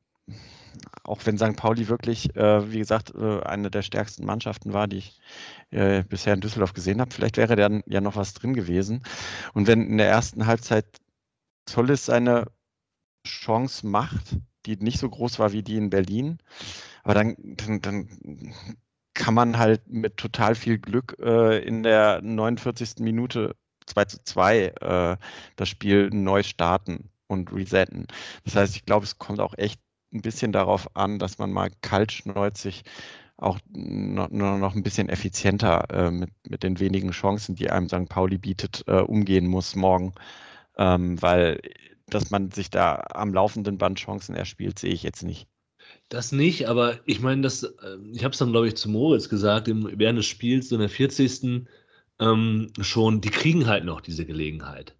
auch 1.03 1.25
wenn 1.25 1.37
St. 1.37 1.55
Pauli 1.55 1.87
wirklich, 1.87 2.35
äh, 2.35 2.71
wie 2.71 2.79
gesagt, 2.79 3.13
äh, 3.15 3.41
eine 3.41 3.71
der 3.71 3.81
stärksten 3.81 4.25
Mannschaften 4.25 4.73
war, 4.73 4.87
die 4.87 4.97
ich 4.97 5.19
äh, 5.71 6.03
bisher 6.03 6.33
in 6.33 6.41
Düsseldorf 6.41 6.73
gesehen 6.73 7.01
habe, 7.01 7.13
vielleicht 7.13 7.37
wäre 7.37 7.55
dann 7.55 7.83
ja 7.87 8.01
noch 8.01 8.15
was 8.15 8.33
drin 8.33 8.53
gewesen. 8.53 9.03
Und 9.53 9.67
wenn 9.67 9.87
in 9.87 9.97
der 9.97 10.09
ersten 10.09 10.45
Halbzeit 10.45 10.85
Zollis 11.65 12.05
seine 12.05 12.45
Chance 13.25 13.87
macht, 13.87 14.37
die 14.65 14.77
nicht 14.77 14.99
so 14.99 15.09
groß 15.09 15.39
war 15.39 15.51
wie 15.51 15.63
die 15.63 15.77
in 15.77 15.89
Berlin, 15.89 16.39
aber 17.03 17.13
dann, 17.13 17.35
dann, 17.37 17.81
dann 17.81 18.53
kann 19.13 19.33
man 19.33 19.57
halt 19.57 19.87
mit 19.87 20.17
total 20.17 20.55
viel 20.55 20.77
Glück 20.77 21.17
äh, 21.19 21.59
in 21.59 21.83
der 21.83 22.21
49. 22.21 22.99
Minute 22.99 23.55
2 23.87 24.05
zu 24.05 24.23
2 24.23 24.57
äh, 24.81 25.17
das 25.55 25.69
Spiel 25.69 26.09
neu 26.11 26.43
starten 26.43 27.09
und 27.27 27.51
resetten. 27.53 28.07
Das 28.43 28.55
heißt, 28.55 28.75
ich 28.75 28.85
glaube, 28.85 29.05
es 29.05 29.17
kommt 29.17 29.39
auch 29.39 29.57
echt 29.57 29.79
ein 30.15 30.21
bisschen 30.21 30.51
darauf 30.51 30.95
an, 30.95 31.19
dass 31.19 31.37
man 31.37 31.51
mal 31.51 31.69
kaltschneuzig 31.81 32.83
auch 33.37 33.59
noch, 33.69 34.29
noch 34.29 34.75
ein 34.75 34.83
bisschen 34.83 35.09
effizienter 35.09 35.89
äh, 35.91 36.11
mit, 36.11 36.29
mit 36.47 36.63
den 36.63 36.79
wenigen 36.79 37.11
Chancen, 37.11 37.55
die 37.55 37.69
einem 37.69 37.89
St. 37.89 38.07
Pauli 38.07 38.37
bietet, 38.37 38.83
äh, 38.87 39.01
umgehen 39.01 39.47
muss 39.47 39.75
morgen. 39.75 40.13
Ähm, 40.77 41.21
weil, 41.21 41.59
dass 42.07 42.31
man 42.31 42.51
sich 42.51 42.69
da 42.69 43.03
am 43.13 43.33
laufenden 43.33 43.77
Band 43.77 43.99
Chancen 43.99 44.35
erspielt, 44.35 44.79
sehe 44.79 44.93
ich 44.93 45.03
jetzt 45.03 45.23
nicht. 45.23 45.47
Das 46.09 46.31
nicht, 46.31 46.67
aber 46.67 46.99
ich 47.05 47.19
meine, 47.21 47.41
das, 47.41 47.63
äh, 47.63 47.97
ich 48.11 48.23
habe 48.23 48.31
es 48.31 48.37
dann, 48.37 48.51
glaube 48.51 48.67
ich, 48.67 48.75
zu 48.75 48.89
Moritz 48.89 49.29
gesagt, 49.29 49.67
im, 49.67 49.89
während 49.95 50.19
des 50.19 50.25
Spiels, 50.25 50.69
so 50.69 50.75
in 50.75 50.81
der 50.81 50.89
40. 50.89 51.67
Ähm, 52.19 52.71
schon, 52.79 53.19
die 53.21 53.29
kriegen 53.29 53.67
halt 53.67 53.83
noch 53.83 53.99
diese 54.01 54.25
Gelegenheit. 54.25 54.95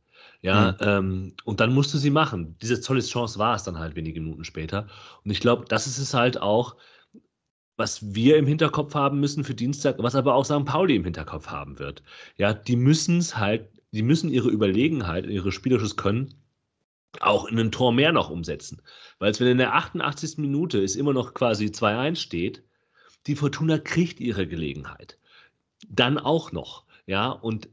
Ja, 0.46 0.74
mhm. 0.74 0.78
ähm, 0.82 1.34
und 1.44 1.60
dann 1.60 1.74
musst 1.74 1.92
du 1.92 1.98
sie 1.98 2.12
machen. 2.12 2.56
Diese 2.62 2.80
tolle 2.80 3.02
Chance 3.02 3.40
war 3.40 3.56
es 3.56 3.64
dann 3.64 3.80
halt 3.80 3.96
wenige 3.96 4.22
Minuten 4.22 4.44
später. 4.44 4.86
Und 5.24 5.32
ich 5.32 5.40
glaube, 5.40 5.66
das 5.68 5.88
ist 5.88 5.98
es 5.98 6.14
halt 6.14 6.40
auch, 6.40 6.76
was 7.78 8.14
wir 8.14 8.38
im 8.38 8.46
Hinterkopf 8.46 8.94
haben 8.94 9.20
müssen 9.20 9.44
für 9.44 9.56
Dienstag, 9.56 9.96
was 9.98 10.14
aber 10.14 10.36
auch 10.36 10.46
St. 10.46 10.64
Pauli 10.66 10.98
im 10.98 11.04
Hinterkopf 11.04 11.48
haben 11.48 11.80
wird. 11.80 12.04
Ja, 12.38 12.54
die 12.54 12.76
müssen 12.76 13.18
es 13.18 13.36
halt, 13.36 13.70
die 13.92 14.04
müssen 14.04 14.30
ihre 14.30 14.50
Überlegenheit, 14.50 15.26
ihre 15.26 15.52
spielerisches 15.52 15.98
Können 15.98 16.36
auch 17.22 17.46
in 17.46 17.58
ein 17.58 17.72
Tor 17.72 17.92
mehr 17.92 18.12
noch 18.12 18.30
umsetzen. 18.30 18.84
Weil 19.18 19.32
es, 19.32 19.40
wenn 19.40 19.48
in 19.48 19.58
der 19.58 19.74
88. 19.74 20.38
Minute 20.38 20.84
es 20.84 20.96
immer 20.96 21.14
noch 21.14 21.34
quasi 21.34 21.66
2-1 21.66 22.18
steht, 22.18 22.64
die 23.26 23.36
Fortuna 23.36 23.80
kriegt 23.80 24.20
ihre 24.20 24.46
Gelegenheit. 24.46 25.18
Dann 25.90 26.20
auch 26.20 26.52
noch. 26.52 26.86
Ja, 27.08 27.30
und 27.30 27.68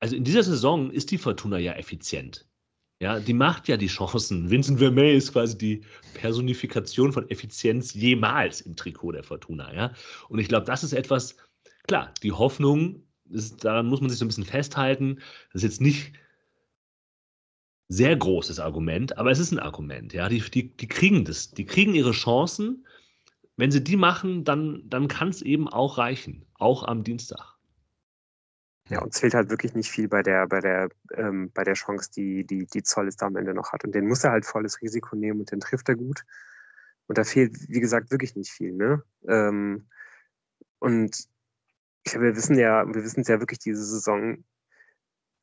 also 0.00 0.16
in 0.16 0.24
dieser 0.24 0.42
Saison 0.42 0.90
ist 0.90 1.10
die 1.10 1.18
Fortuna 1.18 1.58
ja 1.58 1.72
effizient. 1.72 2.46
Ja, 3.00 3.20
die 3.20 3.32
macht 3.32 3.68
ja 3.68 3.76
die 3.76 3.86
Chancen. 3.86 4.50
Vincent 4.50 4.80
Vermey 4.80 5.14
ist 5.14 5.32
quasi 5.32 5.56
die 5.56 5.82
Personifikation 6.14 7.12
von 7.12 7.30
Effizienz 7.30 7.94
jemals 7.94 8.60
im 8.60 8.74
Trikot 8.74 9.12
der 9.12 9.22
Fortuna. 9.22 9.72
Ja, 9.72 9.92
und 10.28 10.40
ich 10.40 10.48
glaube, 10.48 10.66
das 10.66 10.82
ist 10.82 10.92
etwas, 10.92 11.36
klar, 11.86 12.12
die 12.24 12.32
Hoffnung, 12.32 13.04
ist, 13.30 13.64
daran 13.64 13.86
muss 13.86 14.00
man 14.00 14.10
sich 14.10 14.18
so 14.18 14.24
ein 14.24 14.28
bisschen 14.28 14.44
festhalten. 14.44 15.20
Das 15.52 15.62
ist 15.62 15.70
jetzt 15.70 15.80
nicht 15.80 16.12
sehr 17.88 18.16
großes 18.16 18.58
Argument, 18.58 19.16
aber 19.16 19.30
es 19.30 19.38
ist 19.38 19.52
ein 19.52 19.60
Argument. 19.60 20.12
Ja, 20.12 20.28
die, 20.28 20.40
die, 20.40 20.76
die 20.76 20.88
kriegen 20.88 21.24
das, 21.24 21.52
die 21.52 21.66
kriegen 21.66 21.94
ihre 21.94 22.12
Chancen. 22.12 22.86
Wenn 23.56 23.70
sie 23.70 23.82
die 23.82 23.96
machen, 23.96 24.44
dann, 24.44 24.82
dann 24.88 25.08
kann 25.08 25.28
es 25.28 25.42
eben 25.42 25.68
auch 25.68 25.98
reichen, 25.98 26.46
auch 26.54 26.82
am 26.84 27.04
Dienstag. 27.04 27.57
Ja, 28.88 29.02
uns 29.02 29.20
fehlt 29.20 29.34
halt 29.34 29.50
wirklich 29.50 29.74
nicht 29.74 29.90
viel 29.90 30.08
bei 30.08 30.22
der, 30.22 30.46
bei 30.46 30.60
der, 30.60 30.88
ähm, 31.14 31.50
bei 31.52 31.64
der 31.64 31.74
Chance, 31.74 32.10
die, 32.10 32.44
die, 32.44 32.66
die 32.66 32.82
Zoll 32.82 33.10
da 33.18 33.26
am 33.26 33.36
Ende 33.36 33.54
noch 33.54 33.72
hat. 33.72 33.84
Und 33.84 33.94
den 33.94 34.06
muss 34.06 34.24
er 34.24 34.30
halt 34.30 34.46
volles 34.46 34.80
Risiko 34.80 35.14
nehmen 35.14 35.40
und 35.40 35.50
den 35.50 35.60
trifft 35.60 35.88
er 35.88 35.96
gut. 35.96 36.24
Und 37.06 37.18
da 37.18 37.24
fehlt, 37.24 37.68
wie 37.68 37.80
gesagt, 37.80 38.10
wirklich 38.10 38.34
nicht 38.36 38.50
viel. 38.50 38.72
Ne? 38.72 39.02
Ähm, 39.26 39.88
und 40.78 41.28
ich, 42.04 42.14
wir 42.14 42.36
wissen 42.36 42.58
ja, 42.58 42.86
wir 42.86 43.04
wissen 43.04 43.20
es 43.20 43.28
ja 43.28 43.40
wirklich 43.40 43.58
diese 43.58 43.84
Saison, 43.84 44.44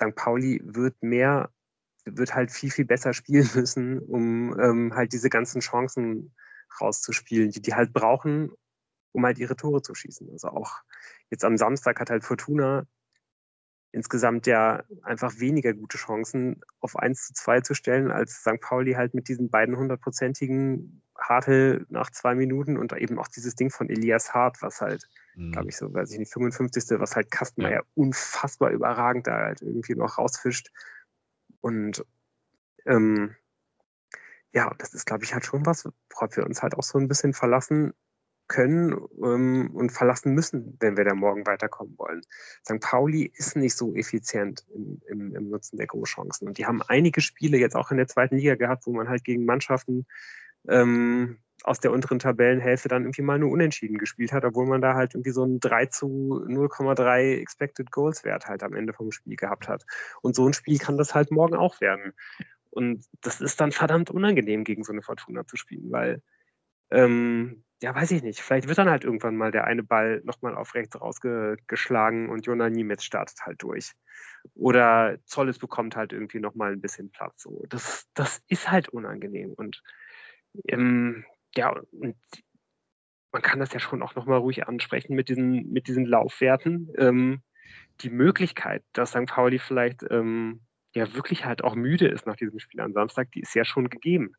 St. 0.01 0.15
Pauli 0.15 0.61
wird 0.63 1.01
mehr 1.01 1.49
wird 2.05 2.35
halt 2.35 2.51
viel, 2.51 2.71
viel 2.71 2.85
besser 2.85 3.13
spielen 3.13 3.49
müssen, 3.55 3.99
um 3.99 4.59
ähm, 4.59 4.95
halt 4.95 5.13
diese 5.13 5.29
ganzen 5.29 5.61
Chancen 5.61 6.33
rauszuspielen, 6.79 7.51
die 7.51 7.61
die 7.61 7.73
halt 7.73 7.93
brauchen, 7.93 8.51
um 9.11 9.25
halt 9.25 9.39
ihre 9.39 9.55
Tore 9.55 9.81
zu 9.81 9.95
schießen. 9.95 10.29
Also 10.31 10.49
auch 10.49 10.81
jetzt 11.29 11.43
am 11.43 11.57
Samstag 11.57 11.99
hat 11.99 12.09
halt 12.09 12.23
Fortuna 12.23 12.85
insgesamt 13.95 14.45
ja 14.45 14.83
einfach 15.03 15.39
weniger 15.39 15.73
gute 15.73 15.97
Chancen 15.97 16.61
auf 16.81 16.97
1 16.97 17.27
zu 17.27 17.33
2 17.33 17.61
zu 17.61 17.73
stellen, 17.73 18.11
als 18.11 18.41
St. 18.41 18.59
Pauli 18.59 18.93
halt 18.93 19.13
mit 19.13 19.29
diesen 19.29 19.49
beiden 19.49 19.77
hundertprozentigen 19.77 21.01
Hartel 21.17 21.85
nach 21.87 22.11
zwei 22.11 22.35
Minuten 22.35 22.77
und 22.77 22.91
eben 22.91 23.17
auch 23.17 23.29
dieses 23.29 23.55
Ding 23.55 23.69
von 23.69 23.89
Elias 23.89 24.33
Hart, 24.33 24.61
was 24.61 24.81
halt, 24.81 25.07
mhm. 25.35 25.53
glaube 25.53 25.69
ich, 25.69 25.77
so, 25.77 25.93
weiß 25.93 26.11
ich 26.11 26.19
nicht, 26.19 26.33
55. 26.33 26.99
was 26.99 27.15
halt 27.15 27.31
Kastenmeier 27.31 27.71
ja. 27.71 27.83
unfassbar 27.95 28.71
überragend 28.71 29.27
da 29.27 29.37
halt 29.37 29.61
irgendwie 29.61 29.95
noch 29.95 30.17
rausfischt. 30.17 30.71
Und 31.61 32.05
ähm, 32.85 33.33
ja, 34.51 34.73
das 34.77 34.93
ist, 34.93 35.05
glaube 35.05 35.23
ich, 35.23 35.33
halt 35.33 35.45
schon 35.45 35.65
was, 35.65 35.87
worauf 36.09 36.35
wir 36.35 36.45
uns 36.45 36.61
halt 36.61 36.75
auch 36.75 36.83
so 36.83 36.99
ein 36.99 37.07
bisschen 37.07 37.31
verlassen 37.31 37.93
können 38.47 38.95
ähm, 39.23 39.71
und 39.73 39.91
verlassen 39.91 40.33
müssen, 40.33 40.77
wenn 40.79 40.97
wir 40.97 41.03
da 41.03 41.15
morgen 41.15 41.45
weiterkommen 41.45 41.95
wollen. 41.97 42.21
St. 42.63 42.79
Pauli 42.79 43.31
ist 43.35 43.55
nicht 43.55 43.75
so 43.75 43.95
effizient 43.95 44.65
im, 44.73 45.01
im, 45.07 45.35
im 45.35 45.49
Nutzen 45.49 45.77
der 45.77 45.87
Großchancen. 45.87 46.47
Und 46.47 46.57
die 46.57 46.65
haben 46.65 46.81
einige 46.83 47.21
Spiele 47.21 47.57
jetzt 47.57 47.75
auch 47.75 47.91
in 47.91 47.97
der 47.97 48.07
zweiten 48.07 48.37
Liga 48.37 48.55
gehabt, 48.55 48.85
wo 48.85 48.93
man 48.93 49.09
halt 49.09 49.23
gegen 49.23 49.45
Mannschaften 49.45 50.05
ähm, 50.67 51.39
aus 51.63 51.79
der 51.79 51.91
unteren 51.91 52.19
Tabellenhälfte 52.19 52.89
dann 52.89 53.03
irgendwie 53.03 53.23
mal 53.23 53.39
nur 53.39 53.51
unentschieden 53.51 53.97
gespielt 53.97 54.31
hat, 54.31 54.45
obwohl 54.45 54.67
man 54.67 54.81
da 54.81 54.93
halt 54.93 55.15
irgendwie 55.15 55.31
so 55.31 55.43
einen 55.43 55.59
3 55.59 55.87
zu 55.87 56.45
0,3 56.47 57.39
Expected 57.39 57.91
Goals 57.91 58.23
Wert 58.23 58.45
halt 58.47 58.61
am 58.61 58.73
Ende 58.73 58.93
vom 58.93 59.11
Spiel 59.11 59.35
gehabt 59.35 59.67
hat. 59.67 59.83
Und 60.21 60.35
so 60.35 60.47
ein 60.47 60.53
Spiel 60.53 60.77
kann 60.77 60.97
das 60.97 61.15
halt 61.15 61.31
morgen 61.31 61.55
auch 61.55 61.81
werden. 61.81 62.13
Und 62.69 63.05
das 63.21 63.41
ist 63.41 63.59
dann 63.59 63.71
verdammt 63.71 64.11
unangenehm, 64.11 64.63
gegen 64.63 64.83
so 64.83 64.91
eine 64.91 65.01
Fortuna 65.01 65.47
zu 65.47 65.55
spielen, 65.57 65.91
weil, 65.91 66.21
ähm, 66.91 67.63
ja, 67.81 67.93
weiß 67.93 68.11
ich 68.11 68.23
nicht, 68.23 68.41
vielleicht 68.41 68.67
wird 68.67 68.77
dann 68.77 68.89
halt 68.89 69.03
irgendwann 69.03 69.35
mal 69.35 69.51
der 69.51 69.65
eine 69.65 69.83
Ball 69.83 70.21
nochmal 70.23 70.55
auf 70.55 70.73
rechts 70.75 70.99
rausgeschlagen 70.99 72.29
und 72.29 72.45
Jona 72.45 72.69
Niemetz 72.69 73.03
startet 73.03 73.45
halt 73.45 73.61
durch. 73.61 73.91
Oder 74.53 75.17
Zolles 75.25 75.59
bekommt 75.59 75.95
halt 75.95 76.13
irgendwie 76.13 76.39
nochmal 76.39 76.71
ein 76.71 76.81
bisschen 76.81 77.09
Platz. 77.11 77.43
So. 77.43 77.65
Das, 77.69 78.07
das 78.13 78.41
ist 78.47 78.71
halt 78.71 78.89
unangenehm. 78.89 79.53
Und 79.53 79.81
ähm, 80.67 81.25
ja, 81.55 81.69
und 81.91 82.15
man 83.31 83.41
kann 83.41 83.59
das 83.59 83.73
ja 83.73 83.79
schon 83.79 84.01
auch 84.01 84.15
nochmal 84.15 84.39
ruhig 84.39 84.67
ansprechen 84.67 85.15
mit 85.15 85.27
diesen, 85.27 85.71
mit 85.71 85.87
diesen 85.87 86.05
Laufwerten. 86.05 86.93
Ähm, 86.97 87.41
die 88.01 88.09
Möglichkeit, 88.09 88.83
dass 88.93 89.09
St. 89.09 89.25
Pauli 89.25 89.59
vielleicht 89.59 90.03
ähm, 90.09 90.61
ja 90.93 91.13
wirklich 91.13 91.45
halt 91.45 91.63
auch 91.63 91.75
müde 91.75 92.07
ist 92.07 92.25
nach 92.25 92.37
diesem 92.37 92.59
Spiel 92.59 92.79
am 92.79 92.93
Samstag, 92.93 93.31
die 93.31 93.41
ist 93.41 93.53
ja 93.53 93.65
schon 93.65 93.89
gegeben. 93.89 94.33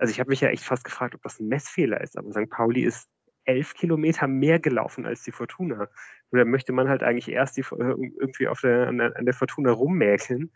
Also 0.00 0.12
ich 0.12 0.18
habe 0.18 0.30
mich 0.30 0.40
ja 0.40 0.48
echt 0.48 0.64
fast 0.64 0.82
gefragt, 0.82 1.14
ob 1.14 1.22
das 1.22 1.38
ein 1.40 1.48
Messfehler 1.48 2.00
ist, 2.00 2.16
aber 2.16 2.30
St. 2.32 2.48
Pauli 2.48 2.84
ist 2.84 3.10
elf 3.44 3.74
Kilometer 3.74 4.26
mehr 4.28 4.58
gelaufen 4.58 5.04
als 5.04 5.22
die 5.24 5.30
Fortuna. 5.30 5.88
Oder 6.32 6.46
möchte 6.46 6.72
man 6.72 6.88
halt 6.88 7.02
eigentlich 7.02 7.28
erst 7.28 7.58
die, 7.58 7.60
äh, 7.60 7.94
irgendwie 8.18 8.48
auf 8.48 8.62
der, 8.62 8.88
an, 8.88 8.98
der, 8.98 9.34
Fortuna 9.34 9.72
rummäkeln? 9.72 10.52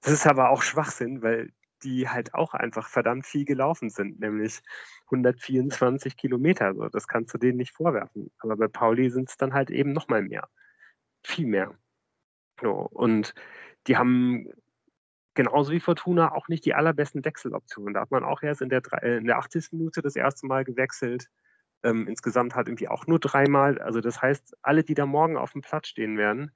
Das 0.00 0.14
ist 0.14 0.26
aber 0.26 0.48
auch 0.48 0.62
Schwachsinn, 0.62 1.20
weil 1.20 1.52
die 1.82 2.08
halt 2.08 2.32
auch 2.32 2.54
einfach 2.54 2.88
verdammt 2.88 3.26
viel 3.26 3.44
gelaufen 3.44 3.90
sind, 3.90 4.18
nämlich 4.18 4.62
124 5.06 6.16
Kilometer. 6.16 6.74
So, 6.74 6.88
das 6.88 7.06
kannst 7.06 7.34
du 7.34 7.38
denen 7.38 7.58
nicht 7.58 7.74
vorwerfen. 7.74 8.30
Aber 8.38 8.56
bei 8.56 8.68
Pauli 8.68 9.10
sind 9.10 9.28
es 9.28 9.36
dann 9.36 9.52
halt 9.52 9.70
eben 9.70 9.92
nochmal 9.92 10.22
mehr. 10.22 10.48
Viel 11.22 11.46
mehr. 11.46 11.74
So, 12.62 12.70
und 12.72 13.34
die 13.86 13.98
haben 13.98 14.48
genauso 15.34 15.72
wie 15.72 15.80
Fortuna 15.80 16.32
auch 16.32 16.48
nicht 16.48 16.64
die 16.64 16.74
allerbesten 16.74 17.24
Wechseloptionen. 17.24 17.94
Da 17.94 18.00
hat 18.00 18.10
man 18.10 18.24
auch 18.24 18.42
erst 18.42 18.62
in 18.62 18.68
der, 18.68 18.82
äh, 19.02 19.18
in 19.18 19.26
der 19.26 19.38
80. 19.38 19.72
Minute 19.72 20.02
das 20.02 20.16
erste 20.16 20.46
Mal 20.46 20.64
gewechselt. 20.64 21.28
Ähm, 21.82 22.06
insgesamt 22.08 22.54
hat 22.54 22.68
irgendwie 22.68 22.88
auch 22.88 23.06
nur 23.06 23.18
dreimal. 23.18 23.78
Also 23.78 24.00
das 24.00 24.20
heißt, 24.20 24.56
alle, 24.62 24.84
die 24.84 24.94
da 24.94 25.06
morgen 25.06 25.36
auf 25.36 25.52
dem 25.52 25.62
Platz 25.62 25.88
stehen 25.88 26.18
werden, 26.18 26.52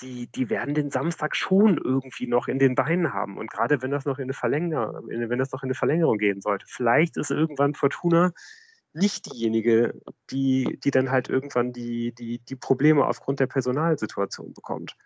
die, 0.00 0.26
die 0.32 0.50
werden 0.50 0.74
den 0.74 0.90
Samstag 0.90 1.36
schon 1.36 1.78
irgendwie 1.78 2.26
noch 2.26 2.48
in 2.48 2.58
den 2.58 2.74
Beinen 2.74 3.12
haben. 3.12 3.38
Und 3.38 3.50
gerade 3.50 3.82
wenn 3.82 3.90
das 3.90 4.04
noch 4.04 4.18
in 4.18 4.24
eine 4.24 4.32
Verlängerung, 4.32 5.08
wenn 5.08 5.38
das 5.38 5.52
noch 5.52 5.62
in 5.62 5.68
eine 5.68 5.74
Verlängerung 5.74 6.18
gehen 6.18 6.40
sollte, 6.40 6.66
vielleicht 6.68 7.16
ist 7.16 7.30
irgendwann 7.30 7.74
Fortuna 7.74 8.32
nicht 8.94 9.32
diejenige, 9.32 10.00
die, 10.30 10.78
die 10.82 10.90
dann 10.90 11.10
halt 11.10 11.28
irgendwann 11.28 11.72
die, 11.72 12.12
die, 12.14 12.38
die 12.40 12.56
Probleme 12.56 13.06
aufgrund 13.06 13.40
der 13.40 13.46
Personalsituation 13.46 14.52
bekommt. 14.52 14.96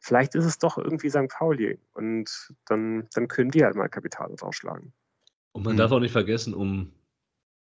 Vielleicht 0.00 0.34
ist 0.34 0.44
es 0.44 0.58
doch 0.58 0.78
irgendwie 0.78 1.10
St. 1.10 1.28
Pauli 1.28 1.78
und 1.94 2.30
dann, 2.66 3.08
dann 3.14 3.28
können 3.28 3.50
die 3.50 3.64
halt 3.64 3.76
mal 3.76 3.88
Kapital 3.88 4.34
draufschlagen. 4.36 4.92
Und 5.52 5.64
man 5.64 5.72
hm. 5.72 5.78
darf 5.78 5.92
auch 5.92 6.00
nicht 6.00 6.12
vergessen, 6.12 6.54
um 6.54 6.92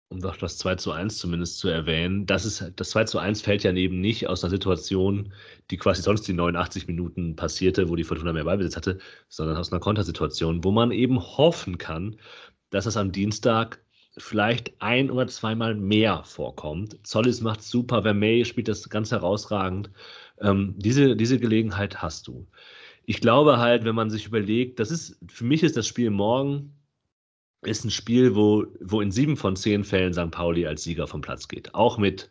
um 0.09 0.21
doch 0.21 0.37
das 0.37 0.57
2 0.59 0.75
zu 0.75 0.91
1 0.91 1.17
zumindest 1.17 1.57
zu 1.57 1.67
erwähnen, 1.67 2.25
das, 2.25 2.45
ist, 2.45 2.71
das 2.75 2.91
2 2.91 3.05
zu 3.05 3.19
1 3.19 3.41
fällt 3.41 3.63
ja 3.63 3.71
neben 3.71 4.01
nicht 4.01 4.27
aus 4.27 4.43
einer 4.43 4.51
Situation, 4.51 5.33
die 5.71 5.77
quasi 5.77 6.01
sonst 6.01 6.27
die 6.27 6.33
89 6.33 6.87
Minuten 6.87 7.35
passierte, 7.35 7.89
wo 7.89 7.95
die 7.95 8.03
Fortuna 8.03 8.31
mehr 8.31 8.43
Ballbesitz 8.43 8.75
hatte, 8.75 8.99
sondern 9.29 9.57
aus 9.57 9.71
einer 9.71 9.81
Kontersituation, 9.81 10.63
wo 10.63 10.71
man 10.71 10.91
eben 10.91 11.19
hoffen 11.19 11.77
kann, 11.77 12.17
dass 12.69 12.85
das 12.85 12.97
am 12.97 13.11
Dienstag 13.11 13.83
vielleicht 14.17 14.79
ein 14.79 15.11
oder 15.11 15.27
zweimal 15.27 15.75
mehr 15.75 16.23
vorkommt. 16.23 16.97
Zollis 17.05 17.41
macht 17.41 17.63
super, 17.63 18.03
Vermey 18.03 18.45
spielt 18.45 18.67
das 18.67 18.89
ganz 18.89 19.11
herausragend. 19.11 19.89
Ähm, 20.41 20.75
diese, 20.77 21.15
diese 21.15 21.39
Gelegenheit 21.39 22.01
hast 22.01 22.27
du. 22.27 22.47
Ich 23.05 23.21
glaube 23.21 23.59
halt, 23.59 23.85
wenn 23.85 23.95
man 23.95 24.09
sich 24.09 24.25
überlegt, 24.25 24.79
das 24.79 24.91
ist, 24.91 25.17
für 25.27 25.43
mich 25.43 25.63
ist 25.63 25.77
das 25.77 25.87
Spiel 25.87 26.09
morgen 26.09 26.75
ist 27.65 27.83
ein 27.83 27.91
Spiel, 27.91 28.35
wo, 28.35 28.65
wo 28.79 29.01
in 29.01 29.11
sieben 29.11 29.37
von 29.37 29.55
zehn 29.55 29.83
Fällen 29.83 30.13
St. 30.13 30.31
Pauli 30.31 30.65
als 30.67 30.83
Sieger 30.83 31.07
vom 31.07 31.21
Platz 31.21 31.47
geht. 31.47 31.73
Auch 31.73 31.97
mit 31.97 32.29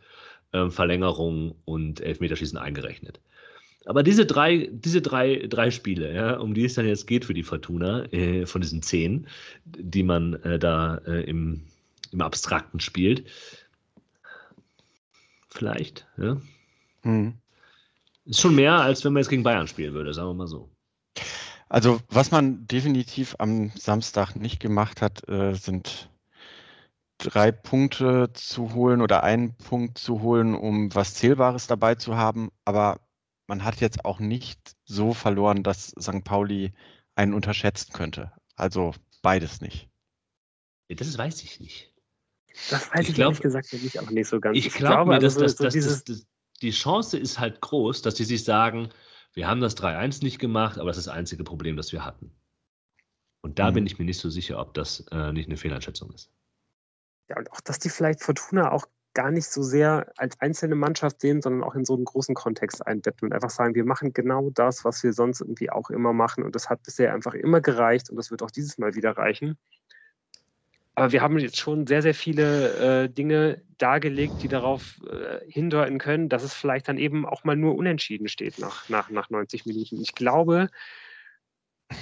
ähm, 0.53 0.71
Verlängerung 0.71 1.57
und 1.65 2.01
Elfmeterschießen 2.01 2.59
eingerechnet. 2.59 3.21
Aber 3.87 4.03
diese 4.03 4.25
drei, 4.25 4.71
diese 4.73 5.03
drei, 5.03 5.47
drei 5.49 5.71
Spiele, 5.71 6.15
ja, 6.15 6.37
um 6.37 6.55
die 6.55 6.65
es 6.65 6.75
dann 6.75 6.87
jetzt 6.87 7.07
geht 7.07 7.25
für 7.25 7.35
die 7.35 7.43
Fortuna, 7.43 8.05
äh, 8.13 8.47
von 8.47 8.63
diesen 8.63 8.81
zehn, 8.81 9.27
die 9.65 10.03
man 10.03 10.35
äh, 10.43 10.59
da 10.59 10.97
äh, 11.07 11.23
im, 11.25 11.65
im 12.11 12.21
Abstrakten 12.23 12.81
spielt, 12.81 13.25
vielleicht, 15.51 16.07
ja. 16.17 16.41
Hm. 17.03 17.35
Ist 18.25 18.41
schon 18.41 18.55
mehr, 18.55 18.75
als 18.75 19.05
wenn 19.05 19.13
man 19.13 19.23
jetzt 19.23 19.31
gegen 19.31 19.43
Bayern 19.43 19.69
spielen 19.69 19.95
würde, 19.95 20.15
sagen 20.15 20.29
wir 20.29 20.35
mal 20.35 20.47
so. 20.47 20.71
Also 21.69 22.01
was 22.09 22.31
man 22.31 22.67
definitiv 22.67 23.37
am 23.39 23.71
Samstag 23.75 24.37
nicht 24.37 24.61
gemacht 24.61 25.03
hat, 25.03 25.29
äh, 25.29 25.55
sind 25.55 26.11
drei 27.19 27.53
Punkte 27.53 28.31
zu 28.33 28.75
holen 28.75 29.01
oder 29.01 29.23
einen 29.23 29.57
Punkt 29.57 29.99
zu 29.99 30.21
holen, 30.23 30.55
um 30.55 30.95
was 30.95 31.15
Zählbares 31.15 31.67
dabei 31.67 31.95
zu 31.95 32.17
haben. 32.17 32.51
Aber 32.65 33.01
man 33.47 33.65
hat 33.65 33.81
jetzt 33.81 34.05
auch 34.05 34.21
nicht 34.21 34.77
so 34.85 35.15
verloren, 35.15 35.63
dass 35.63 35.89
St. 36.01 36.25
Pauli 36.25 36.73
einen 37.15 37.35
unterschätzen 37.35 37.93
könnte. 37.93 38.33
Also 38.57 38.95
beides 39.23 39.61
nicht. 39.61 39.89
Das 40.89 41.17
weiß 41.17 41.43
ich 41.43 41.61
nicht. 41.61 41.93
Das 42.71 42.91
weiß 42.93 43.01
ich, 43.01 43.09
ich 43.11 43.15
glaub, 43.17 43.31
ehrlich 43.31 43.43
gesagt 43.43 43.73
nicht 43.73 43.99
auch 43.99 44.11
nicht 44.11 44.29
so 44.29 44.41
ganz. 44.41 44.57
Ich, 44.57 44.67
ich 44.67 44.75
glaub, 44.75 45.07
glaube, 45.07 45.15
also 45.15 45.41
dass, 45.41 45.57
so, 45.57 45.65
dass, 45.65 45.75
so 45.75 46.13
dass, 46.13 46.27
die 46.65 46.71
Chance 46.71 47.19
ist 47.19 47.39
halt 47.39 47.61
groß, 47.61 48.01
dass 48.01 48.15
die 48.15 48.25
sich 48.25 48.43
sagen, 48.43 48.89
wir 49.35 49.47
haben 49.47 49.61
das 49.61 49.77
3-1 49.77 50.25
nicht 50.25 50.39
gemacht, 50.39 50.79
aber 50.79 50.89
das 50.89 50.97
ist 50.97 51.07
das 51.07 51.15
einzige 51.15 51.45
Problem, 51.45 51.77
das 51.77 51.93
wir 51.93 52.05
hatten. 52.05 52.35
Und 53.43 53.59
da 53.59 53.71
mhm. 53.71 53.75
bin 53.75 53.87
ich 53.87 53.99
mir 53.99 54.07
nicht 54.07 54.19
so 54.19 54.31
sicher, 54.31 54.59
ob 54.59 54.73
das 54.73 55.01
äh, 55.11 55.33
nicht 55.33 55.47
eine 55.47 55.59
Fehleinschätzung 55.59 56.11
ist. 56.13 56.31
Ja, 57.29 57.37
und 57.37 57.53
auch, 57.53 57.61
dass 57.61 57.79
die 57.79 57.91
vielleicht 57.91 58.23
Fortuna 58.23 58.73
auch 58.73 58.87
gar 59.13 59.31
nicht 59.31 59.47
so 59.47 59.63
sehr 59.63 60.11
als 60.17 60.41
einzelne 60.41 60.75
Mannschaft 60.75 61.21
sehen, 61.21 61.43
sondern 61.43 61.63
auch 61.63 61.75
in 61.75 61.85
so 61.85 61.95
einen 61.95 62.07
großen 62.07 62.35
Kontext 62.35 62.85
einbetten 62.87 63.29
und 63.29 63.35
einfach 63.35 63.51
sagen, 63.51 63.75
wir 63.75 63.85
machen 63.85 64.15
genau 64.15 64.51
das, 64.51 64.87
was 64.87 65.03
wir 65.03 65.13
sonst 65.13 65.43
irgendwie 65.43 65.71
auch 65.71 65.91
immer 65.91 66.15
machen. 66.15 66.45
Und 66.45 66.55
das 66.55 66.71
hat 66.71 66.83
bisher 66.83 67.13
einfach 67.13 67.35
immer 67.35 67.61
gereicht 67.61 68.09
und 68.09 68.17
das 68.17 68.31
wird 68.31 68.43
auch 68.43 68.51
dieses 68.51 68.79
Mal 68.79 68.95
wieder 68.95 69.17
reichen. 69.19 69.59
Aber 70.97 71.11
wir 71.13 71.23
haben 71.23 71.39
jetzt 71.39 71.57
schon 71.59 71.87
sehr, 71.89 72.03
sehr 72.03 72.15
viele 72.15 73.05
äh, 73.05 73.09
Dinge 73.11 73.63
dargelegt, 73.79 74.43
die 74.43 74.49
darauf 74.49 75.01
äh, 75.11 75.41
hindeuten 75.51 75.99
können, 75.99 76.29
dass 76.29 76.45
es 76.45 76.55
vielleicht 76.55 76.87
dann 76.89 76.99
eben 76.99 77.27
auch 77.27 77.43
mal 77.43 77.57
nur 77.57 77.75
unentschieden 77.75 78.29
steht 78.29 78.59
nach, 78.59 78.89
nach, 78.89 79.11
nach 79.11 79.29
90 79.29 79.67
Minuten. 79.67 80.01
Ich 80.01 80.15
glaube, 80.15 80.69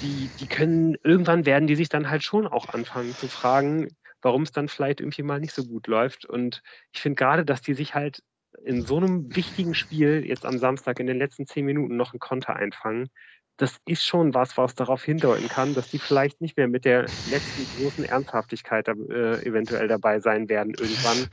die, 0.00 0.30
die 0.34 0.48
können, 0.48 0.96
irgendwann 1.04 1.46
werden 1.46 1.66
die 1.66 1.76
sich 1.76 1.88
dann 1.88 2.10
halt 2.10 2.22
schon 2.24 2.46
auch 2.46 2.68
anfangen 2.68 3.14
zu 3.14 3.28
fragen, 3.28 3.88
warum 4.20 4.42
es 4.42 4.52
dann 4.52 4.68
vielleicht 4.68 5.00
irgendwie 5.00 5.22
mal 5.22 5.40
nicht 5.40 5.54
so 5.54 5.64
gut 5.64 5.86
läuft. 5.86 6.24
Und 6.24 6.62
ich 6.92 7.00
finde 7.00 7.16
gerade, 7.16 7.44
dass 7.44 7.62
die 7.62 7.74
sich 7.74 7.94
halt 7.94 8.22
in 8.64 8.84
so 8.84 8.96
einem 8.96 9.34
wichtigen 9.34 9.74
Spiel 9.74 10.24
jetzt 10.26 10.44
am 10.44 10.58
Samstag 10.58 11.00
in 11.00 11.06
den 11.06 11.18
letzten 11.18 11.46
zehn 11.46 11.64
Minuten 11.64 11.96
noch 11.96 12.12
einen 12.12 12.20
Konter 12.20 12.56
einfangen, 12.56 13.08
das 13.56 13.78
ist 13.86 14.04
schon 14.04 14.34
was, 14.34 14.56
was 14.56 14.74
darauf 14.74 15.04
hindeuten 15.04 15.48
kann, 15.48 15.74
dass 15.74 15.88
die 15.88 15.98
vielleicht 15.98 16.40
nicht 16.40 16.56
mehr 16.56 16.68
mit 16.68 16.84
der 16.84 17.10
letzten 17.24 17.66
großen 17.66 18.04
Ernsthaftigkeit 18.04 18.88
äh, 18.88 19.42
eventuell 19.44 19.88
dabei 19.88 20.20
sein 20.20 20.48
werden 20.48 20.74
irgendwann. 20.74 21.28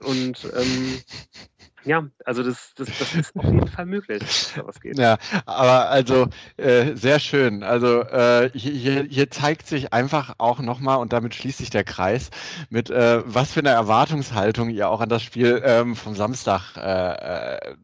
Und 0.00 0.48
ähm, 0.54 1.04
ja, 1.84 2.06
also 2.24 2.42
das, 2.42 2.74
das, 2.76 2.88
das 2.98 3.14
ist 3.14 3.36
auf 3.36 3.44
jeden 3.44 3.66
Fall 3.66 3.86
möglich, 3.86 4.22
was 4.64 4.80
geht. 4.80 4.98
Ja, 4.98 5.18
aber 5.46 5.88
also 5.88 6.28
äh, 6.56 6.94
sehr 6.94 7.18
schön. 7.18 7.62
Also 7.64 8.02
äh, 8.02 8.50
hier, 8.54 9.04
hier 9.08 9.30
zeigt 9.30 9.66
sich 9.66 9.92
einfach 9.92 10.34
auch 10.38 10.60
nochmal, 10.60 10.98
und 10.98 11.12
damit 11.12 11.34
schließt 11.34 11.58
sich 11.58 11.70
der 11.70 11.82
Kreis, 11.82 12.30
mit 12.70 12.90
äh, 12.90 13.22
was 13.24 13.52
für 13.52 13.60
eine 13.60 13.70
Erwartungshaltung 13.70 14.70
ihr 14.70 14.88
auch 14.88 15.00
an 15.00 15.08
das 15.08 15.22
Spiel 15.22 15.60
ähm, 15.64 15.96
vom 15.96 16.14
Samstag 16.14 16.76
äh, 16.76 17.56
äh, 17.56 17.74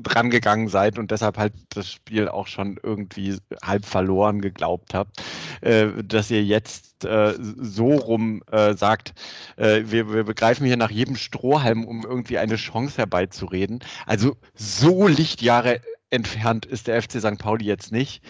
drangegangen 0.00 0.68
seid 0.68 0.98
und 0.98 1.10
deshalb 1.10 1.36
halt 1.36 1.52
das 1.74 1.90
Spiel 1.90 2.28
auch 2.28 2.46
schon 2.46 2.78
irgendwie 2.82 3.36
halb 3.62 3.84
verloren 3.84 4.40
geglaubt 4.40 4.94
habt, 4.94 5.22
äh, 5.60 5.88
dass 6.02 6.30
ihr 6.30 6.42
jetzt 6.42 6.90
so 7.02 7.96
rum 7.96 8.44
sagt, 8.76 9.12
wir, 9.56 10.12
wir 10.12 10.22
begreifen 10.22 10.64
hier 10.64 10.76
nach 10.76 10.92
jedem 10.92 11.16
Strohhalm, 11.16 11.84
um 11.84 12.04
irgendwie 12.04 12.38
eine 12.38 12.54
Chance 12.54 12.98
herbeizuführen 12.98 13.41
zu 13.42 13.46
reden. 13.46 13.80
Also 14.06 14.36
so 14.54 15.08
Lichtjahre 15.08 15.80
entfernt 16.10 16.64
ist 16.64 16.86
der 16.86 17.02
FC 17.02 17.18
St. 17.18 17.38
Pauli 17.38 17.64
jetzt 17.64 17.90
nicht. 17.90 18.22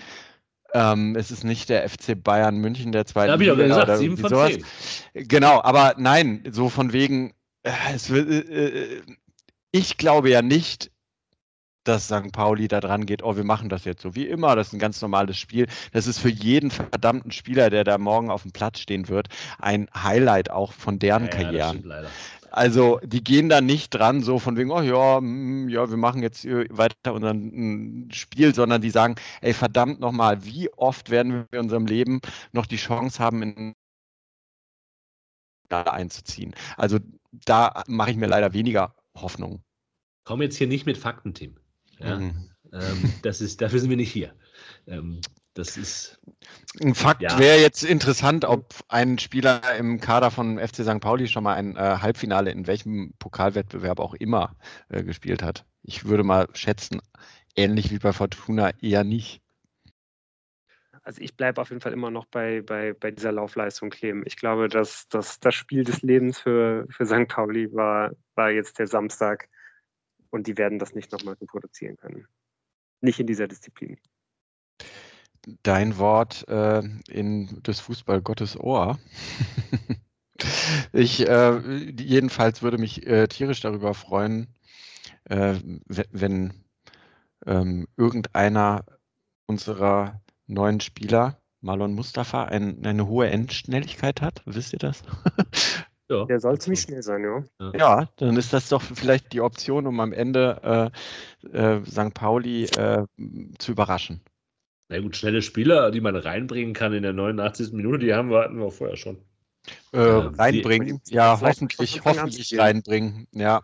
Ähm, 0.72 1.16
es 1.16 1.30
ist 1.30 1.44
nicht 1.44 1.68
der 1.68 1.86
FC 1.86 2.14
Bayern 2.16 2.56
München 2.56 2.92
der 2.92 3.04
zweiten 3.04 3.38
Liga. 3.38 3.52
Ja, 3.54 3.66
gesagt, 3.66 3.98
sieben 3.98 4.16
von 4.16 4.30
sowas. 4.30 4.52
Genau, 5.12 5.62
aber 5.62 5.96
nein, 5.98 6.44
so 6.50 6.70
von 6.70 6.94
wegen, 6.94 7.34
äh, 7.62 7.72
es, 7.94 8.08
äh, 8.08 8.20
äh, 8.20 9.02
ich 9.70 9.98
glaube 9.98 10.30
ja 10.30 10.40
nicht, 10.40 10.90
dass 11.84 12.06
St. 12.06 12.32
Pauli 12.32 12.68
da 12.68 12.80
dran 12.80 13.04
geht, 13.04 13.22
oh, 13.22 13.36
wir 13.36 13.44
machen 13.44 13.68
das 13.68 13.84
jetzt 13.84 14.00
so 14.00 14.14
wie 14.14 14.26
immer, 14.26 14.56
das 14.56 14.68
ist 14.68 14.72
ein 14.72 14.78
ganz 14.78 15.02
normales 15.02 15.36
Spiel. 15.36 15.66
Das 15.92 16.06
ist 16.06 16.20
für 16.20 16.30
jeden 16.30 16.70
verdammten 16.70 17.32
Spieler, 17.32 17.68
der 17.68 17.84
da 17.84 17.98
morgen 17.98 18.30
auf 18.30 18.42
dem 18.42 18.52
Platz 18.52 18.78
stehen 18.78 19.08
wird, 19.08 19.28
ein 19.58 19.88
Highlight 19.94 20.50
auch 20.50 20.72
von 20.72 20.98
deren 20.98 21.24
ja, 21.24 21.30
Karrieren. 21.30 21.84
Ja, 21.86 22.04
also 22.52 23.00
die 23.02 23.24
gehen 23.24 23.48
da 23.48 23.60
nicht 23.60 23.90
dran, 23.90 24.22
so 24.22 24.38
von 24.38 24.56
wegen, 24.56 24.70
oh 24.70 24.82
ja, 24.82 25.20
mm, 25.20 25.68
ja, 25.68 25.88
wir 25.88 25.96
machen 25.96 26.22
jetzt 26.22 26.44
weiter 26.44 27.14
unser 27.14 27.34
mm, 27.34 28.10
Spiel, 28.12 28.54
sondern 28.54 28.82
die 28.82 28.90
sagen, 28.90 29.16
ey, 29.40 29.54
verdammt 29.54 30.00
nochmal, 30.00 30.44
wie 30.44 30.72
oft 30.74 31.10
werden 31.10 31.32
wir 31.32 31.46
in 31.52 31.64
unserem 31.64 31.86
Leben 31.86 32.20
noch 32.52 32.66
die 32.66 32.76
Chance 32.76 33.18
haben, 33.18 33.42
in 33.42 33.74
einzuziehen. 35.70 36.54
Also 36.76 36.98
da 37.32 37.82
mache 37.86 38.10
ich 38.10 38.16
mir 38.18 38.26
leider 38.26 38.52
weniger 38.52 38.94
Hoffnung. 39.14 39.62
Komm 40.24 40.42
jetzt 40.42 40.56
hier 40.56 40.66
nicht 40.66 40.84
mit 40.84 40.98
Fakten, 40.98 41.32
Tim. 41.32 41.56
Ja? 41.98 42.18
Mhm. 42.18 42.50
Ähm, 42.72 43.12
das 43.22 43.40
ist, 43.40 43.60
dafür 43.62 43.80
sind 43.80 43.90
wir 43.90 43.96
nicht 43.96 44.12
hier. 44.12 44.34
Ähm, 44.86 45.20
das 45.54 45.76
ist. 45.76 46.20
Ein 46.80 46.94
Fakt 46.94 47.22
ja. 47.22 47.38
wäre 47.38 47.60
jetzt 47.60 47.82
interessant, 47.84 48.44
ob 48.44 48.74
ein 48.88 49.18
Spieler 49.18 49.60
im 49.76 50.00
Kader 50.00 50.30
von 50.30 50.58
FC 50.58 50.76
St. 50.76 51.00
Pauli 51.00 51.28
schon 51.28 51.44
mal 51.44 51.54
ein 51.54 51.76
äh, 51.76 51.98
Halbfinale 52.00 52.50
in 52.50 52.66
welchem 52.66 53.12
Pokalwettbewerb 53.18 54.00
auch 54.00 54.14
immer 54.14 54.56
äh, 54.88 55.02
gespielt 55.02 55.42
hat. 55.42 55.66
Ich 55.82 56.04
würde 56.04 56.22
mal 56.22 56.48
schätzen, 56.54 57.00
ähnlich 57.56 57.90
wie 57.90 57.98
bei 57.98 58.12
Fortuna 58.12 58.70
eher 58.80 59.04
nicht. 59.04 59.42
Also 61.04 61.20
ich 61.20 61.36
bleibe 61.36 61.60
auf 61.60 61.70
jeden 61.70 61.80
Fall 61.80 61.92
immer 61.92 62.12
noch 62.12 62.26
bei, 62.26 62.62
bei, 62.62 62.92
bei 62.92 63.10
dieser 63.10 63.32
Laufleistung 63.32 63.90
kleben. 63.90 64.22
Ich 64.24 64.36
glaube, 64.36 64.68
dass, 64.68 65.08
dass 65.08 65.40
das 65.40 65.54
Spiel 65.54 65.82
des 65.82 66.02
Lebens 66.02 66.38
für, 66.38 66.86
für 66.90 67.06
St. 67.06 67.26
Pauli 67.26 67.72
war 67.72 68.12
war 68.34 68.50
jetzt 68.50 68.78
der 68.78 68.86
Samstag 68.86 69.48
und 70.30 70.46
die 70.46 70.56
werden 70.56 70.78
das 70.78 70.94
nicht 70.94 71.12
nochmal 71.12 71.34
reproduzieren 71.34 71.96
können. 71.96 72.26
Nicht 73.00 73.20
in 73.20 73.26
dieser 73.26 73.48
Disziplin. 73.48 73.98
Dein 75.62 75.98
Wort 75.98 76.46
äh, 76.48 76.82
in 77.08 77.62
des 77.62 77.80
Fußballgottes 77.80 78.58
Ohr. 78.58 78.98
ich 80.92 81.28
äh, 81.28 81.58
jedenfalls 82.00 82.62
würde 82.62 82.78
mich 82.78 83.06
äh, 83.06 83.26
tierisch 83.26 83.60
darüber 83.60 83.94
freuen, 83.94 84.46
äh, 85.24 85.54
wenn 85.86 86.52
ähm, 87.46 87.88
irgendeiner 87.96 88.84
unserer 89.46 90.20
neuen 90.46 90.80
Spieler, 90.80 91.38
Marlon 91.60 91.94
Mustafa, 91.94 92.44
ein, 92.44 92.84
eine 92.84 93.06
hohe 93.06 93.28
Endschnelligkeit 93.28 94.20
hat. 94.20 94.42
Wisst 94.46 94.72
ihr 94.72 94.78
das? 94.78 95.02
Ja, 96.10 96.26
Der 96.26 96.40
soll 96.40 96.58
ziemlich 96.58 96.82
schnell 96.82 97.02
sein, 97.02 97.24
ja. 97.24 97.72
Ja, 97.74 98.08
dann 98.16 98.36
ist 98.36 98.52
das 98.52 98.68
doch 98.68 98.82
vielleicht 98.82 99.32
die 99.32 99.40
Option, 99.40 99.86
um 99.86 99.98
am 99.98 100.12
Ende 100.12 100.92
äh, 101.52 101.56
äh, 101.56 101.84
St. 101.86 102.12
Pauli 102.12 102.64
äh, 102.64 103.06
zu 103.58 103.72
überraschen. 103.72 104.20
Na 104.92 105.00
gut, 105.00 105.16
schnelle 105.16 105.40
Spieler, 105.40 105.90
die 105.90 106.02
man 106.02 106.14
reinbringen 106.14 106.74
kann 106.74 106.92
in 106.92 107.02
der 107.02 107.14
89. 107.14 107.72
Minute, 107.72 108.04
die 108.04 108.12
haben 108.12 108.30
wir, 108.30 108.40
hatten 108.42 108.58
wir 108.58 108.70
vorher 108.70 108.98
schon. 108.98 109.16
Äh, 109.92 109.98
reinbringen, 109.98 111.00
die, 111.08 111.14
ja, 111.14 111.40
hoffentlich, 111.40 112.04
hoffentlich 112.04 112.58
reinbringen, 112.58 113.26
ja. 113.32 113.62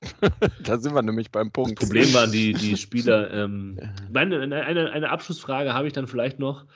da 0.62 0.78
sind 0.78 0.94
wir 0.94 1.02
nämlich 1.02 1.32
beim 1.32 1.50
Punkt. 1.50 1.82
Das 1.82 1.88
Problem 1.88 2.14
waren 2.14 2.30
die, 2.30 2.52
die 2.52 2.76
Spieler. 2.76 3.32
Ähm, 3.32 3.80
meine, 4.12 4.40
eine, 4.40 4.92
eine 4.92 5.10
Abschlussfrage 5.10 5.74
habe 5.74 5.88
ich 5.88 5.92
dann 5.92 6.06
vielleicht 6.06 6.38
noch. 6.38 6.66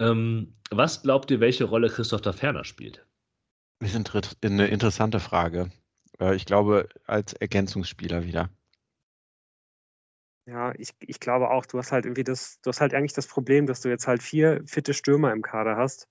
Ähm, 0.00 0.54
was 0.72 1.02
glaubt 1.02 1.30
ihr, 1.30 1.38
welche 1.38 1.64
Rolle 1.64 1.90
Christoph 1.90 2.22
da 2.22 2.32
Ferner 2.32 2.64
spielt? 2.64 3.06
Das 3.78 3.94
ist 3.94 4.36
eine 4.44 4.66
interessante 4.66 5.20
Frage. 5.20 5.70
Äh, 6.20 6.34
ich 6.34 6.44
glaube, 6.44 6.88
als 7.06 7.34
Ergänzungsspieler 7.34 8.24
wieder. 8.24 8.50
Ja, 10.48 10.72
ich, 10.78 10.94
ich 11.00 11.20
glaube 11.20 11.50
auch, 11.50 11.66
du 11.66 11.76
hast 11.76 11.92
halt 11.92 12.06
irgendwie 12.06 12.24
das, 12.24 12.58
du 12.62 12.70
hast 12.70 12.80
halt 12.80 12.94
eigentlich 12.94 13.12
das 13.12 13.26
Problem, 13.26 13.66
dass 13.66 13.82
du 13.82 13.90
jetzt 13.90 14.06
halt 14.06 14.22
vier 14.22 14.62
fitte 14.64 14.94
Stürmer 14.94 15.30
im 15.30 15.42
Kader 15.42 15.76
hast 15.76 16.08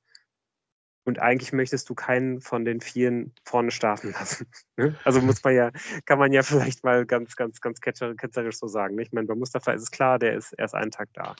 und 1.05 1.17
eigentlich 1.17 1.53
möchtest 1.53 1.89
du 1.89 1.95
keinen 1.95 2.39
von 2.39 2.63
den 2.63 2.79
Vieren 2.79 3.33
vorne 3.43 3.71
starten 3.71 4.11
lassen. 4.19 4.45
Ne? 4.75 4.95
Also 5.03 5.21
muss 5.21 5.43
man 5.43 5.55
ja, 5.55 5.71
kann 6.05 6.19
man 6.19 6.31
ja 6.33 6.43
vielleicht 6.43 6.83
mal 6.83 7.07
ganz, 7.07 7.35
ganz, 7.35 7.61
ganz 7.61 7.81
ketzerisch 7.81 8.57
so 8.57 8.67
sagen. 8.67 8.99
Ich 8.99 9.11
meine, 9.11 9.25
bei 9.25 9.33
Mustafa 9.33 9.71
ist 9.71 9.81
es 9.81 9.89
klar, 9.89 10.19
der 10.19 10.35
ist 10.35 10.53
erst 10.53 10.75
einen 10.75 10.91
Tag 10.91 11.09
da. 11.13 11.35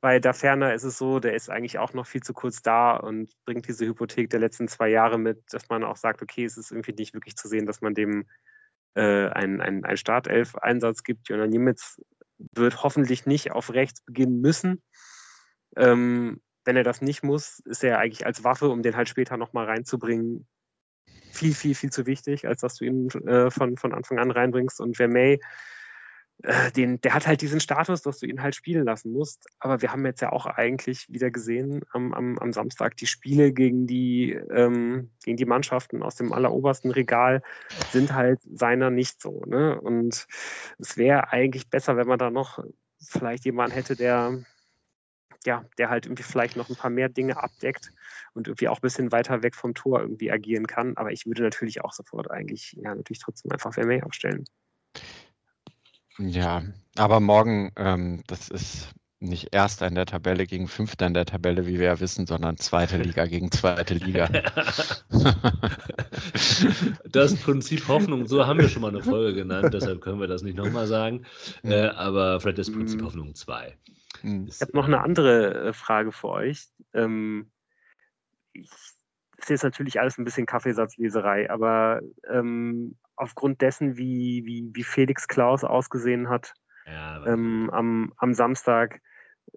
Bei 0.00 0.18
Da 0.18 0.32
Ferner 0.32 0.74
ist 0.74 0.84
es 0.84 0.98
so, 0.98 1.20
der 1.20 1.34
ist 1.34 1.50
eigentlich 1.50 1.78
auch 1.78 1.92
noch 1.92 2.06
viel 2.08 2.22
zu 2.24 2.32
kurz 2.32 2.62
da 2.62 2.96
und 2.96 3.30
bringt 3.44 3.68
diese 3.68 3.86
Hypothek 3.86 4.28
der 4.30 4.40
letzten 4.40 4.66
zwei 4.66 4.88
Jahre 4.88 5.18
mit, 5.18 5.40
dass 5.52 5.68
man 5.68 5.84
auch 5.84 5.96
sagt, 5.96 6.20
okay, 6.20 6.44
es 6.44 6.56
ist 6.56 6.72
irgendwie 6.72 6.94
nicht 6.94 7.14
wirklich 7.14 7.36
zu 7.36 7.46
sehen, 7.46 7.66
dass 7.66 7.80
man 7.80 7.94
dem 7.94 8.26
äh, 8.94 9.28
einen, 9.28 9.60
einen, 9.60 9.84
einen 9.84 9.96
Startelf-Einsatz 9.96 11.02
gibt. 11.02 11.28
Jonas 11.28 11.48
Niemitz 11.48 12.00
wird 12.54 12.82
hoffentlich 12.82 13.26
nicht 13.26 13.52
auf 13.52 13.72
rechts 13.72 14.02
beginnen 14.02 14.40
müssen. 14.40 14.82
Ähm, 15.76 16.40
wenn 16.64 16.76
er 16.76 16.84
das 16.84 17.00
nicht 17.00 17.22
muss, 17.22 17.60
ist 17.60 17.82
er 17.82 17.98
eigentlich 17.98 18.26
als 18.26 18.44
Waffe, 18.44 18.68
um 18.68 18.82
den 18.82 18.96
halt 18.96 19.08
später 19.08 19.36
nochmal 19.36 19.66
reinzubringen, 19.66 20.46
viel, 21.30 21.54
viel, 21.54 21.74
viel 21.74 21.90
zu 21.90 22.06
wichtig, 22.06 22.46
als 22.46 22.60
dass 22.60 22.76
du 22.76 22.84
ihn 22.84 23.08
äh, 23.26 23.50
von, 23.50 23.76
von 23.76 23.94
Anfang 23.94 24.18
an 24.18 24.30
reinbringst. 24.30 24.80
Und 24.80 24.98
wer 24.98 25.08
May, 25.08 25.40
äh, 26.42 26.70
den, 26.72 27.00
der 27.00 27.14
hat 27.14 27.26
halt 27.26 27.40
diesen 27.40 27.60
Status, 27.60 28.02
dass 28.02 28.18
du 28.18 28.26
ihn 28.26 28.42
halt 28.42 28.54
spielen 28.54 28.84
lassen 28.84 29.12
musst. 29.12 29.46
Aber 29.58 29.82
wir 29.82 29.92
haben 29.92 30.06
jetzt 30.06 30.20
ja 30.20 30.32
auch 30.32 30.46
eigentlich 30.46 31.06
wieder 31.08 31.30
gesehen 31.30 31.82
am, 31.92 32.14
am, 32.14 32.38
am 32.38 32.52
Samstag 32.52 32.96
die 32.96 33.06
Spiele 33.06 33.52
gegen 33.52 33.86
die, 33.86 34.32
ähm, 34.32 35.10
gegen 35.24 35.36
die 35.36 35.46
Mannschaften 35.46 36.02
aus 36.02 36.16
dem 36.16 36.32
allerobersten 36.32 36.90
Regal 36.90 37.42
sind 37.92 38.14
halt 38.14 38.40
seiner 38.42 38.90
nicht 38.90 39.20
so. 39.20 39.42
Ne? 39.46 39.80
Und 39.80 40.26
es 40.78 40.96
wäre 40.96 41.32
eigentlich 41.32 41.68
besser, 41.68 41.96
wenn 41.96 42.06
man 42.06 42.18
da 42.18 42.30
noch 42.30 42.64
vielleicht 43.00 43.44
jemanden 43.44 43.74
hätte, 43.74 43.96
der 43.96 44.44
ja, 45.46 45.64
der 45.78 45.88
halt 45.88 46.06
irgendwie 46.06 46.24
vielleicht 46.24 46.56
noch 46.56 46.68
ein 46.68 46.76
paar 46.76 46.90
mehr 46.90 47.08
Dinge 47.08 47.40
abdeckt 47.42 47.92
und 48.34 48.48
irgendwie 48.48 48.68
auch 48.68 48.78
ein 48.78 48.82
bisschen 48.82 49.12
weiter 49.12 49.42
weg 49.42 49.54
vom 49.54 49.72
Tor 49.72 50.00
irgendwie 50.00 50.32
agieren 50.32 50.66
kann. 50.66 50.96
Aber 50.96 51.12
ich 51.12 51.26
würde 51.26 51.42
natürlich 51.42 51.80
auch 51.82 51.92
sofort 51.92 52.30
eigentlich, 52.30 52.72
ja, 52.82 52.94
natürlich 52.94 53.20
trotzdem 53.20 53.52
einfach 53.52 53.72
Vermey 53.72 54.02
aufstellen. 54.02 54.44
Ja, 56.18 56.62
aber 56.96 57.20
morgen, 57.20 57.72
ähm, 57.76 58.22
das 58.26 58.48
ist 58.48 58.92
nicht 59.20 59.52
Erster 59.52 59.86
in 59.86 59.94
der 59.94 60.06
Tabelle 60.06 60.46
gegen 60.46 60.68
Fünfter 60.68 61.06
in 61.06 61.14
der 61.14 61.26
Tabelle, 61.26 61.66
wie 61.66 61.78
wir 61.78 61.86
ja 61.86 62.00
wissen, 62.00 62.26
sondern 62.26 62.56
Zweite 62.56 62.96
Liga 63.02 63.26
gegen 63.26 63.50
Zweite 63.50 63.94
Liga. 63.94 64.28
das 67.04 67.36
Prinzip 67.36 67.88
Hoffnung, 67.88 68.26
so 68.26 68.46
haben 68.46 68.60
wir 68.60 68.68
schon 68.68 68.82
mal 68.82 68.88
eine 68.88 69.02
Folge 69.02 69.34
genannt, 69.34 69.72
deshalb 69.72 70.00
können 70.00 70.20
wir 70.20 70.28
das 70.28 70.42
nicht 70.42 70.56
nochmal 70.56 70.86
sagen. 70.86 71.24
Äh, 71.62 71.88
aber 71.88 72.40
vielleicht 72.40 72.58
das 72.58 72.72
Prinzip 72.72 73.00
mhm. 73.00 73.06
Hoffnung 73.06 73.34
2. 73.34 73.76
Hm. 74.20 74.46
Ich 74.48 74.60
habe 74.60 74.72
noch 74.74 74.86
eine 74.86 75.00
andere 75.00 75.68
äh, 75.68 75.72
Frage 75.72 76.12
für 76.12 76.28
euch. 76.28 76.68
Ähm, 76.92 77.50
ich, 78.52 78.70
das 79.36 79.44
ist 79.44 79.50
jetzt 79.50 79.64
natürlich 79.64 80.00
alles 80.00 80.18
ein 80.18 80.24
bisschen 80.24 80.46
Kaffeesatzleserei, 80.46 81.50
aber 81.50 82.00
ähm, 82.28 82.96
aufgrund 83.18 83.60
dessen, 83.62 83.96
wie, 83.96 84.42
wie, 84.44 84.70
wie 84.72 84.84
Felix 84.84 85.28
Klaus 85.28 85.64
ausgesehen 85.64 86.28
hat 86.28 86.54
ja, 86.86 87.24
ähm, 87.26 87.70
am, 87.70 88.12
am 88.16 88.34
Samstag, 88.34 89.00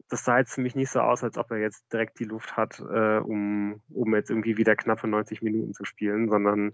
das 0.09 0.23
sah 0.23 0.39
jetzt 0.39 0.53
für 0.53 0.61
mich 0.61 0.75
nicht 0.75 0.89
so 0.89 0.99
aus, 0.99 1.23
als 1.23 1.37
ob 1.37 1.51
er 1.51 1.57
jetzt 1.57 1.91
direkt 1.91 2.19
die 2.19 2.25
Luft 2.25 2.55
hat, 2.57 2.79
äh, 2.79 3.17
um, 3.17 3.81
um 3.89 4.15
jetzt 4.15 4.29
irgendwie 4.29 4.57
wieder 4.57 4.75
knappe 4.75 5.07
90 5.07 5.41
Minuten 5.41 5.73
zu 5.73 5.85
spielen, 5.85 6.29
sondern 6.29 6.73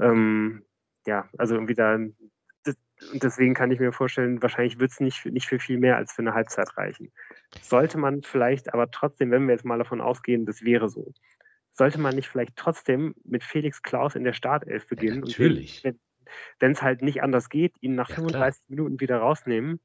ähm, 0.00 0.64
ja, 1.06 1.28
also 1.36 1.54
irgendwie 1.54 1.74
da 1.74 1.98
und 3.10 3.22
deswegen 3.22 3.54
kann 3.54 3.70
ich 3.70 3.80
mir 3.80 3.92
vorstellen, 3.92 4.42
wahrscheinlich 4.42 4.78
wird 4.78 4.92
es 4.92 5.00
nicht, 5.00 5.26
nicht 5.26 5.48
für 5.48 5.58
viel 5.58 5.78
mehr 5.78 5.96
als 5.96 6.12
für 6.12 6.22
eine 6.22 6.34
Halbzeit 6.34 6.76
reichen. 6.76 7.12
Sollte 7.60 7.98
man 7.98 8.22
vielleicht 8.22 8.72
aber 8.72 8.90
trotzdem, 8.90 9.30
wenn 9.30 9.46
wir 9.46 9.52
jetzt 9.52 9.64
mal 9.64 9.78
davon 9.78 10.00
ausgehen, 10.00 10.46
das 10.46 10.62
wäre 10.62 10.88
so, 10.88 11.12
sollte 11.72 11.98
man 11.98 12.14
nicht 12.14 12.28
vielleicht 12.28 12.56
trotzdem 12.56 13.14
mit 13.24 13.42
Felix 13.42 13.82
Klaus 13.82 14.14
in 14.14 14.24
der 14.24 14.34
Startelf 14.34 14.86
beginnen? 14.86 15.24
Ja, 15.24 15.26
natürlich. 15.26 15.82
Wenn 16.58 16.72
es 16.72 16.82
halt 16.82 17.02
nicht 17.02 17.22
anders 17.22 17.48
geht, 17.48 17.74
ihn 17.80 17.94
nach 17.94 18.08
ja, 18.10 18.16
35 18.16 18.60
klar. 18.60 18.64
Minuten 18.68 19.00
wieder 19.00 19.18
rausnehmen, 19.18 19.80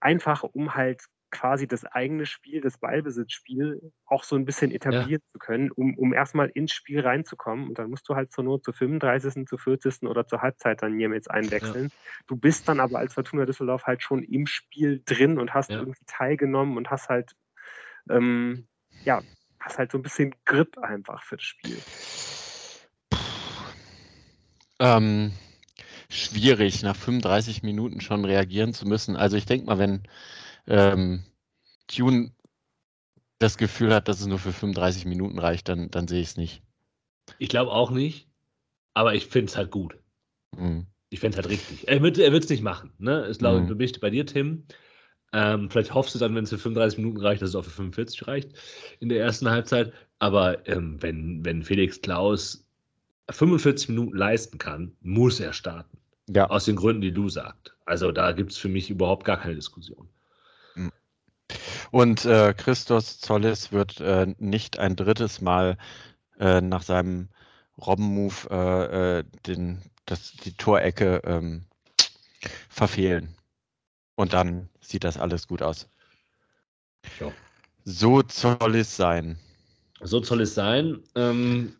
einfach 0.00 0.42
um 0.42 0.74
halt 0.74 1.04
quasi 1.32 1.66
das 1.66 1.84
eigene 1.84 2.26
Spiel, 2.26 2.60
das 2.60 2.78
Ballbesitzspiel 2.78 3.92
auch 4.04 4.22
so 4.22 4.36
ein 4.36 4.44
bisschen 4.44 4.70
etablieren 4.70 5.22
ja. 5.24 5.32
zu 5.32 5.38
können, 5.38 5.70
um, 5.72 5.96
um 5.98 6.12
erstmal 6.12 6.50
ins 6.50 6.72
Spiel 6.72 7.00
reinzukommen. 7.00 7.68
Und 7.68 7.78
dann 7.78 7.90
musst 7.90 8.08
du 8.08 8.14
halt 8.14 8.30
zur 8.30 8.44
Not 8.44 8.64
zur 8.64 8.74
35., 8.74 9.48
zur 9.48 9.58
40. 9.58 10.02
oder 10.02 10.26
zur 10.26 10.42
Halbzeit 10.42 10.82
dann 10.82 11.00
jetzt 11.00 11.30
einwechseln. 11.30 11.86
Ja. 11.86 12.22
Du 12.28 12.36
bist 12.36 12.68
dann 12.68 12.78
aber 12.78 12.98
als 12.98 13.14
Fortuna 13.14 13.46
Düsseldorf 13.46 13.84
halt 13.84 14.02
schon 14.02 14.22
im 14.22 14.46
Spiel 14.46 15.02
drin 15.04 15.38
und 15.38 15.54
hast 15.54 15.70
ja. 15.70 15.78
irgendwie 15.78 16.04
teilgenommen 16.06 16.76
und 16.76 16.90
hast 16.90 17.08
halt, 17.08 17.32
ähm, 18.10 18.68
ja, 19.04 19.22
hast 19.58 19.78
halt 19.78 19.90
so 19.90 19.98
ein 19.98 20.02
bisschen 20.02 20.34
Grip 20.44 20.78
einfach 20.78 21.24
für 21.24 21.36
das 21.36 21.44
Spiel. 21.44 21.78
Ähm, 24.78 25.32
schwierig, 26.12 26.82
nach 26.82 26.96
35 26.96 27.62
Minuten 27.62 28.00
schon 28.00 28.24
reagieren 28.24 28.74
zu 28.74 28.86
müssen. 28.86 29.16
Also 29.16 29.36
ich 29.36 29.46
denke 29.46 29.66
mal, 29.66 29.78
wenn 29.78 30.02
ähm, 30.66 31.24
Tune 31.88 32.32
das 33.38 33.58
Gefühl 33.58 33.92
hat, 33.94 34.08
dass 34.08 34.20
es 34.20 34.26
nur 34.26 34.38
für 34.38 34.52
35 34.52 35.04
Minuten 35.06 35.38
reicht, 35.38 35.68
dann, 35.68 35.90
dann 35.90 36.06
sehe 36.06 36.20
ich 36.20 36.28
es 36.28 36.36
nicht. 36.36 36.62
Ich 37.38 37.48
glaube 37.48 37.72
auch 37.72 37.90
nicht, 37.90 38.28
aber 38.94 39.14
ich 39.14 39.26
finde 39.26 39.50
es 39.50 39.56
halt 39.56 39.70
gut. 39.70 39.96
Mhm. 40.56 40.86
Ich 41.10 41.20
fände 41.20 41.38
es 41.38 41.44
halt 41.44 41.52
richtig. 41.52 41.88
Er 41.88 42.02
wird 42.02 42.18
es 42.18 42.50
nicht 42.50 42.62
machen. 42.62 42.92
Ne? 42.98 43.28
Ich 43.30 43.38
glaube, 43.38 43.60
mhm. 43.60 43.66
du 43.66 43.74
bist 43.74 44.00
bei 44.00 44.10
dir, 44.10 44.24
Tim. 44.24 44.64
Ähm, 45.34 45.70
vielleicht 45.70 45.94
hoffst 45.94 46.14
du 46.14 46.18
dann, 46.18 46.34
wenn 46.34 46.44
es 46.44 46.50
für 46.50 46.58
35 46.58 46.98
Minuten 46.98 47.20
reicht, 47.20 47.42
dass 47.42 47.50
es 47.50 47.54
auch 47.56 47.64
für 47.64 47.70
45 47.70 48.26
reicht 48.26 48.52
in 49.00 49.08
der 49.08 49.20
ersten 49.20 49.48
Halbzeit. 49.50 49.92
Aber 50.18 50.66
ähm, 50.68 51.02
wenn, 51.02 51.44
wenn 51.44 51.62
Felix 51.62 52.00
Klaus 52.00 52.66
45 53.30 53.90
Minuten 53.90 54.16
leisten 54.16 54.58
kann, 54.58 54.92
muss 55.00 55.40
er 55.40 55.52
starten. 55.52 55.98
Ja. 56.28 56.46
Aus 56.48 56.64
den 56.64 56.76
Gründen, 56.76 57.02
die 57.02 57.12
du 57.12 57.28
sagst. 57.28 57.74
Also 57.84 58.12
da 58.12 58.32
gibt 58.32 58.52
es 58.52 58.58
für 58.58 58.68
mich 58.68 58.90
überhaupt 58.90 59.24
gar 59.24 59.38
keine 59.38 59.54
Diskussion. 59.54 60.08
Und 61.90 62.24
äh, 62.24 62.54
Christos 62.56 63.20
Zollis 63.20 63.72
wird 63.72 64.00
äh, 64.00 64.34
nicht 64.38 64.78
ein 64.78 64.96
drittes 64.96 65.40
Mal 65.40 65.76
äh, 66.38 66.60
nach 66.60 66.82
seinem 66.82 67.28
Robben-Move 67.78 68.48
äh, 68.50 69.18
äh, 69.18 69.24
den, 69.46 69.82
das, 70.06 70.32
die 70.32 70.56
Torecke 70.56 71.20
ähm, 71.24 71.64
verfehlen. 72.68 73.36
Und 74.14 74.32
dann 74.32 74.68
sieht 74.80 75.04
das 75.04 75.18
alles 75.18 75.46
gut 75.46 75.62
aus. 75.62 75.88
Ja. 77.20 77.32
So 77.84 78.22
soll 78.28 78.76
es 78.76 78.96
sein. 78.96 79.38
So 80.00 80.22
soll 80.22 80.42
es 80.42 80.54
sein. 80.54 81.02
Ähm, 81.14 81.74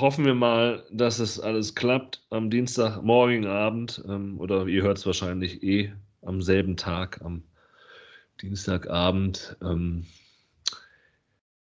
hoffen 0.00 0.24
wir 0.24 0.34
mal, 0.34 0.84
dass 0.90 1.18
es 1.18 1.40
alles 1.40 1.74
klappt 1.74 2.24
am 2.30 2.50
Dienstagmorgen 2.50 3.46
Abend. 3.46 4.02
Ähm, 4.06 4.38
oder 4.40 4.66
ihr 4.66 4.82
hört 4.82 4.98
es 4.98 5.06
wahrscheinlich 5.06 5.62
eh 5.62 5.92
am 6.22 6.42
selben 6.42 6.76
Tag, 6.76 7.22
am 7.22 7.44
Dienstagabend. 8.40 9.56
Ähm, 9.62 10.06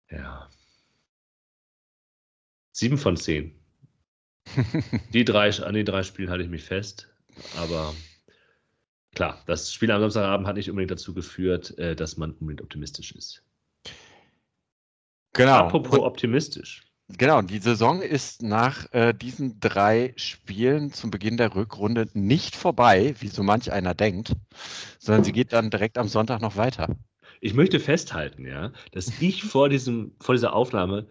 ja. 0.09 0.49
Sieben 2.71 2.97
von 2.97 3.17
zehn. 3.17 3.55
die 5.13 5.25
drei, 5.25 5.49
an 5.49 5.73
die 5.73 5.83
drei 5.83 6.03
Spielen 6.03 6.29
halte 6.29 6.43
ich 6.43 6.49
mich 6.49 6.63
fest. 6.63 7.09
Aber 7.57 7.93
klar, 9.13 9.41
das 9.47 9.73
Spiel 9.73 9.91
am 9.91 10.01
Samstagabend 10.01 10.47
hat 10.47 10.55
nicht 10.55 10.69
unbedingt 10.69 10.91
dazu 10.91 11.13
geführt, 11.13 11.77
äh, 11.77 11.95
dass 11.95 12.17
man 12.17 12.31
unbedingt 12.33 12.61
optimistisch 12.61 13.13
ist. 13.13 13.43
Genau. 15.33 15.51
Apropos 15.51 15.99
optimistisch. 15.99 16.83
Genau, 17.07 17.41
die 17.43 17.59
Saison 17.59 18.01
ist 18.01 18.41
nach 18.41 18.91
äh, 18.91 19.13
diesen 19.13 19.59
drei 19.59 20.13
Spielen 20.15 20.91
zum 20.91 21.11
Beginn 21.11 21.37
der 21.37 21.53
Rückrunde 21.53 22.07
nicht 22.13 22.55
vorbei, 22.55 23.13
wie 23.19 23.27
so 23.27 23.43
manch 23.43 23.71
einer 23.71 23.93
denkt, 23.93 24.33
sondern 24.97 25.23
sie 25.23 25.31
geht 25.31 25.53
dann 25.53 25.69
direkt 25.69 25.99
am 25.99 26.07
Sonntag 26.07 26.41
noch 26.41 26.57
weiter. 26.57 26.95
Ich 27.41 27.53
möchte 27.53 27.79
festhalten, 27.79 28.47
ja, 28.47 28.71
dass 28.91 29.21
ich 29.21 29.43
vor, 29.43 29.69
diesem, 29.69 30.15
vor 30.19 30.33
dieser 30.33 30.53
Aufnahme 30.53 31.07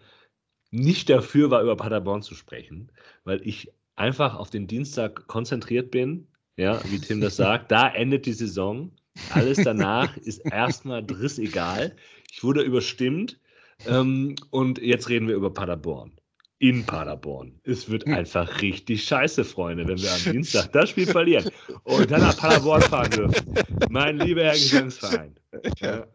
nicht 0.69 1.09
dafür 1.09 1.49
war, 1.49 1.61
über 1.61 1.77
Paderborn 1.77 2.21
zu 2.21 2.35
sprechen, 2.35 2.91
weil 3.23 3.39
ich 3.47 3.71
einfach 3.95 4.35
auf 4.35 4.49
den 4.49 4.67
Dienstag 4.67 5.27
konzentriert 5.27 5.91
bin, 5.91 6.27
ja, 6.57 6.81
wie 6.89 6.99
Tim 6.99 7.21
das 7.21 7.37
sagt. 7.37 7.71
Da 7.71 7.87
endet 7.87 8.25
die 8.25 8.33
Saison. 8.33 8.91
Alles 9.29 9.59
danach 9.63 10.17
ist 10.17 10.39
erstmal 10.39 11.05
drissegal. 11.05 11.95
Ich 12.31 12.43
wurde 12.43 12.61
überstimmt 12.61 13.39
ähm, 13.85 14.35
und 14.51 14.79
jetzt 14.79 15.09
reden 15.09 15.27
wir 15.27 15.35
über 15.35 15.53
Paderborn. 15.53 16.11
In 16.57 16.85
Paderborn. 16.85 17.59
Es 17.63 17.89
wird 17.89 18.05
hm. 18.05 18.13
einfach 18.13 18.61
richtig 18.61 19.03
scheiße, 19.03 19.43
Freunde, 19.43 19.87
wenn 19.87 19.97
wir 20.01 20.11
am 20.11 20.31
Dienstag 20.31 20.71
das 20.71 20.89
Spiel 20.89 21.05
verlieren 21.05 21.49
und 21.83 22.09
dann 22.09 22.21
nach 22.21 22.37
Paderborn 22.37 22.81
fahren 22.81 23.11
dürfen. 23.11 23.53
Mein 23.89 24.17
lieber 24.17 24.43
Herr 24.43 24.53
Gesangsverein. 24.53 25.35
Ja. 25.79 26.07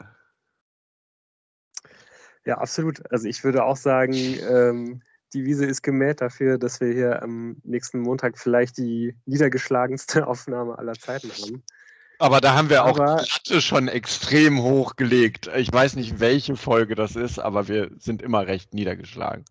ja, 2.46 2.58
absolut. 2.58 3.00
Also 3.12 3.28
ich 3.28 3.44
würde 3.44 3.64
auch 3.64 3.76
sagen, 3.76 4.14
ähm, 4.14 5.02
die 5.34 5.44
Wiese 5.44 5.66
ist 5.66 5.82
gemäht 5.82 6.20
dafür, 6.20 6.58
dass 6.58 6.80
wir 6.80 6.92
hier 6.92 7.22
am 7.22 7.56
nächsten 7.62 8.00
Montag 8.00 8.38
vielleicht 8.38 8.78
die 8.78 9.14
niedergeschlagenste 9.26 10.26
Aufnahme 10.26 10.78
aller 10.78 10.94
Zeiten 10.94 11.30
haben. 11.30 11.62
Aber 12.20 12.40
da 12.42 12.54
haben 12.54 12.68
wir 12.68 12.84
auch 12.84 13.00
aber, 13.00 13.22
die 13.22 13.30
Latte 13.30 13.62
schon 13.62 13.88
extrem 13.88 14.62
hochgelegt. 14.62 15.48
Ich 15.56 15.72
weiß 15.72 15.96
nicht, 15.96 16.20
welche 16.20 16.54
Folge 16.54 16.94
das 16.94 17.16
ist, 17.16 17.38
aber 17.38 17.66
wir 17.66 17.90
sind 17.98 18.20
immer 18.20 18.46
recht 18.46 18.74
niedergeschlagen. 18.74 19.46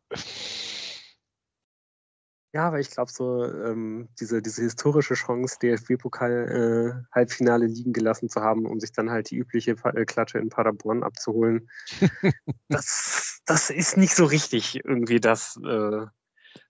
Ja, 2.53 2.67
aber 2.67 2.80
ich 2.80 2.91
glaube 2.91 3.11
so, 3.11 3.43
ähm, 3.43 4.09
diese, 4.20 4.43
diese 4.43 4.61
historische 4.61 5.15
Chance, 5.15 5.57
DFB-Pokal-Halbfinale 5.61 7.65
äh, 7.65 7.70
liegen 7.70 7.91
gelassen 7.91 8.30
zu 8.30 8.41
haben, 8.41 8.67
um 8.67 8.80
sich 8.80 8.91
dann 8.91 9.09
halt 9.09 9.32
die 9.32 9.38
übliche 9.38 9.72
äh, 9.72 10.05
Klatsche 10.05 10.38
in 10.38 10.49
Paderborn 10.49 11.01
abzuholen, 11.01 11.67
das, 12.70 13.41
das 13.45 13.72
ist 13.72 13.97
nicht 13.97 14.15
so 14.15 14.26
richtig 14.26 14.76
irgendwie 14.84 15.20
das, 15.20 15.59
äh, 15.63 16.05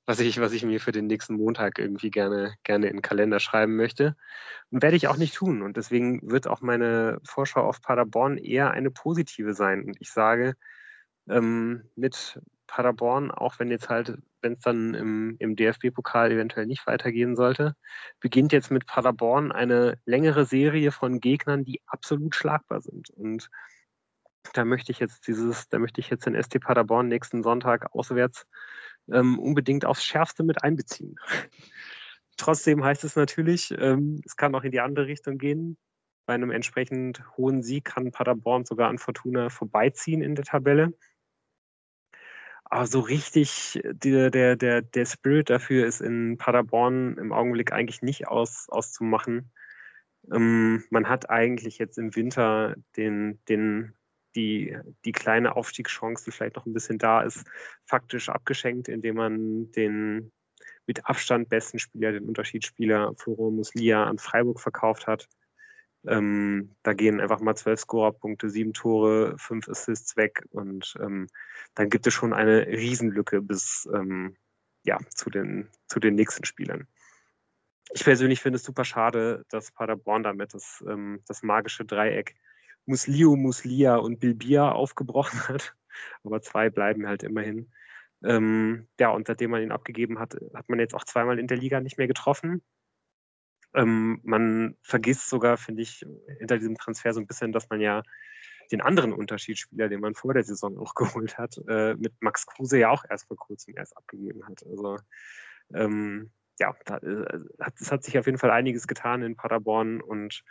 was 0.06 0.20
ich, 0.20 0.40
was 0.40 0.54
ich 0.54 0.64
mir 0.64 0.80
für 0.80 0.92
den 0.92 1.08
nächsten 1.08 1.36
Montag 1.36 1.80
irgendwie 1.80 2.12
gerne, 2.12 2.56
gerne 2.64 2.88
in 2.88 2.98
den 2.98 3.02
Kalender 3.02 3.40
schreiben 3.40 3.76
möchte. 3.76 4.16
Und 4.72 4.82
werde 4.82 4.98
ich 4.98 5.08
auch 5.08 5.18
nicht 5.18 5.36
tun. 5.36 5.62
Und 5.62 5.78
deswegen 5.78 6.22
wird 6.30 6.48
auch 6.48 6.62
meine 6.62 7.20
Vorschau 7.24 7.62
auf 7.62 7.82
Paderborn 7.82 8.38
eher 8.38 8.72
eine 8.72 8.92
positive 8.92 9.54
sein. 9.54 9.84
Und 9.84 9.98
ich 10.00 10.12
sage, 10.12 10.56
ähm, 11.28 11.84
mit 11.96 12.40
Paderborn, 12.68 13.32
auch 13.32 13.60
wenn 13.60 13.72
jetzt 13.72 13.90
halt, 13.90 14.18
wenn 14.42 14.54
es 14.54 14.60
dann 14.60 14.94
im, 14.94 15.36
im 15.40 15.56
DFB-Pokal 15.56 16.32
eventuell 16.32 16.68
nicht 16.68 16.86
weitergehen 16.88 17.36
sollte, 17.36 17.76
beginnt 18.20 18.54
jetzt 18.54 18.72
mit 18.72 18.86
Paderborn 18.86 19.52
eine 19.52 19.98
längere 20.06 20.46
Serie 20.46 20.92
von 20.92 21.20
Gegnern, 21.20 21.66
die 21.66 21.82
absolut 21.88 22.36
schlagbar 22.36 22.82
sind. 22.82 23.10
Und 23.10 23.50
da 24.54 24.66
möchte 24.66 24.92
ich 24.92 25.00
jetzt 25.00 25.28
dieses, 25.28 25.68
da 25.70 25.80
möchte 25.80 26.00
ich 26.00 26.10
jetzt 26.10 26.26
den 26.26 26.42
ST 26.42 26.60
Paderborn 26.62 27.08
nächsten 27.08 27.44
Sonntag 27.44 27.94
auswärts 27.94 28.46
ähm, 29.12 29.40
unbedingt 29.40 29.86
aufs 29.86 30.04
Schärfste 30.04 30.44
mit 30.44 30.64
einbeziehen. 30.64 31.16
Trotzdem 32.38 32.84
heißt 32.84 33.04
es 33.04 33.16
natürlich, 33.16 33.74
ähm, 33.78 34.22
es 34.26 34.36
kann 34.36 34.56
auch 34.56 34.64
in 34.64 34.72
die 34.72 34.80
andere 34.80 35.08
Richtung 35.08 35.38
gehen. 35.38 35.78
Bei 36.26 36.36
einem 36.36 36.52
entsprechend 36.52 37.24
hohen 37.38 37.64
Sieg 37.64 37.86
kann 37.86 38.12
Paderborn 38.12 38.64
sogar 38.64 38.90
an 38.90 38.98
Fortuna 38.98 39.50
vorbeiziehen 39.50 40.22
in 40.22 40.36
der 40.36 40.46
Tabelle. 40.46 40.94
Aber 42.66 42.86
so 42.86 43.00
richtig 43.00 43.82
der, 43.84 44.30
der, 44.30 44.56
der, 44.56 44.84
der 44.84 45.06
Spirit 45.06 45.50
dafür 45.50 45.88
ist 45.88 46.02
in 46.02 46.38
Paderborn 46.38 47.18
im 47.18 47.34
Augenblick 47.34 47.74
eigentlich 47.74 48.04
nicht 48.04 48.28
aus, 48.28 48.68
auszumachen. 48.70 49.52
Ähm, 50.32 50.84
man 50.92 51.10
hat 51.10 51.30
eigentlich 51.30 51.80
jetzt 51.80 51.98
im 51.98 52.16
Winter 52.16 52.76
den, 52.96 53.40
den 53.50 53.96
die, 54.36 54.78
die 55.06 55.12
kleine 55.12 55.56
Aufstiegschance, 55.56 56.26
die 56.26 56.32
vielleicht 56.32 56.56
noch 56.56 56.66
ein 56.66 56.74
bisschen 56.74 56.98
da 56.98 57.22
ist, 57.22 57.46
faktisch 57.86 58.30
abgeschenkt, 58.30 58.88
indem 58.88 59.16
man 59.16 59.72
den 59.72 60.32
mit 60.86 61.06
Abstand 61.06 61.50
besten 61.50 61.80
Spieler, 61.80 62.12
den 62.12 62.28
Unterschiedsspieler 62.28 63.14
Floro 63.16 63.52
Muslia 63.52 64.06
an 64.06 64.18
Freiburg 64.18 64.60
verkauft 64.60 65.08
hat. 65.08 65.28
Ähm, 66.08 66.76
da 66.84 66.94
gehen 66.94 67.20
einfach 67.20 67.42
mal 67.42 67.56
zwölf 67.56 67.82
Scorerpunkte, 67.82 68.50
sieben 68.50 68.74
Tore, 68.74 69.36
fünf 69.38 69.68
Assists 69.68 70.16
weg 70.16 70.46
und 70.50 70.96
ähm, 71.02 71.28
dann 71.76 71.90
gibt 71.90 72.08
es 72.08 72.14
schon 72.14 72.34
eine 72.34 72.66
Riesenlücke 72.68 73.42
bis 73.42 73.88
ähm, 73.94 74.38
ja, 74.84 74.98
zu, 75.10 75.30
den, 75.30 75.70
zu 75.88 76.00
den 76.00 76.16
nächsten 76.16 76.46
Spielern. 76.46 76.88
Ich 77.92 78.04
persönlich 78.04 78.42
finde 78.42 78.58
es 78.58 78.64
super 78.64 78.86
schade, 78.86 79.44
dass 79.50 79.72
Paderborn 79.72 80.24
damit 80.24 80.54
das, 80.54 80.84
ähm, 80.88 81.22
das 81.28 81.44
magische 81.44 81.86
Dreieck 81.86 82.36
Muslio, 82.90 83.36
Muslia 83.36 83.98
und 83.98 84.20
Bilbia 84.20 84.72
aufgebrochen 84.72 85.40
hat. 85.48 85.76
Aber 86.24 86.42
zwei 86.42 86.70
bleiben 86.70 87.08
halt 87.08 87.24
immerhin. 87.24 87.72
Ähm, 88.24 88.88
ja, 89.00 89.10
und 89.10 89.28
seitdem 89.28 89.52
man 89.52 89.62
ihn 89.62 89.72
abgegeben 89.72 90.20
hat, 90.20 90.36
hat 90.54 90.68
man 90.70 90.80
jetzt 90.80 90.96
auch 90.96 91.04
zweimal 91.04 91.40
in 91.40 91.48
der 91.48 91.58
Liga 91.58 91.80
nicht 91.80 91.98
mehr 91.98 92.08
getroffen. 92.08 92.64
Ähm, 93.76 94.20
man 94.24 94.76
vergisst 94.82 95.30
sogar, 95.30 95.58
finde 95.58 95.84
ich, 95.84 96.04
hinter 96.40 96.58
diesem 96.58 96.76
Transfer 96.76 97.14
so 97.14 97.20
ein 97.20 97.28
bisschen, 97.28 97.52
dass 97.52 97.70
man 97.70 97.80
ja 97.80 98.02
den 98.72 98.82
anderen 98.82 99.14
Unterschiedsspieler, 99.14 99.88
den 99.88 100.02
man 100.02 100.16
vor 100.16 100.34
der 100.34 100.44
Saison 100.44 100.78
auch 100.80 100.96
geholt 100.96 101.38
hat, 101.38 101.62
äh, 101.68 101.94
mit 101.94 102.14
Max 102.22 102.48
Kruse 102.48 102.80
ja 102.80 102.90
auch 102.90 103.06
erst 103.08 103.28
vor 103.28 103.38
kurzem 103.38 103.78
erst 103.78 103.96
abgegeben 103.96 104.48
hat. 104.48 104.66
Also 104.66 104.98
ähm, 105.76 106.32
ja, 106.60 106.76
da, 106.86 106.98
äh, 106.98 107.40
hat, 107.60 107.80
es 107.80 107.92
hat 107.92 108.04
sich 108.04 108.18
auf 108.18 108.26
jeden 108.26 108.40
Fall 108.40 108.52
einiges 108.52 108.88
getan 108.88 109.22
in 109.22 109.36
Paderborn 109.36 110.02
und 110.02 110.44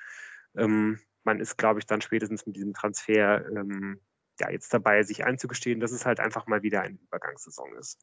ähm, 0.57 1.01
man 1.29 1.41
ist, 1.41 1.59
glaube 1.59 1.79
ich, 1.79 1.87
dann 1.87 2.01
spätestens 2.01 2.47
mit 2.47 2.57
diesem 2.57 2.72
Transfer 2.72 3.47
ähm, 3.51 4.01
ja 4.41 4.51
jetzt 4.51 4.72
dabei, 4.72 5.03
sich 5.03 5.26
einzugestehen, 5.26 5.79
dass 5.79 5.93
es 5.93 6.07
halt 6.07 6.20
einfach 6.20 6.47
mal 6.47 6.62
wieder 6.62 6.81
eine 6.81 6.97
Übergangssaison 6.97 7.74
ist. 7.76 7.99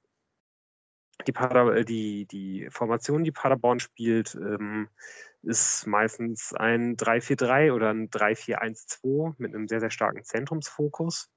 Die, 1.25 1.31
Pader, 1.31 1.73
äh, 1.73 1.85
die, 1.85 2.27
die 2.27 2.67
Formation, 2.69 3.23
die 3.23 3.31
Paderborn 3.31 3.79
spielt, 3.79 4.35
ähm, 4.35 4.89
ist 5.41 5.87
meistens 5.87 6.53
ein 6.53 6.97
3-4-3 6.97 7.73
oder 7.73 7.89
ein 7.89 8.09
3-4-1-2 8.11 9.33
mit 9.39 9.55
einem 9.55 9.67
sehr, 9.67 9.79
sehr 9.79 9.89
starken 9.89 10.23
Zentrumsfokus. 10.23 11.31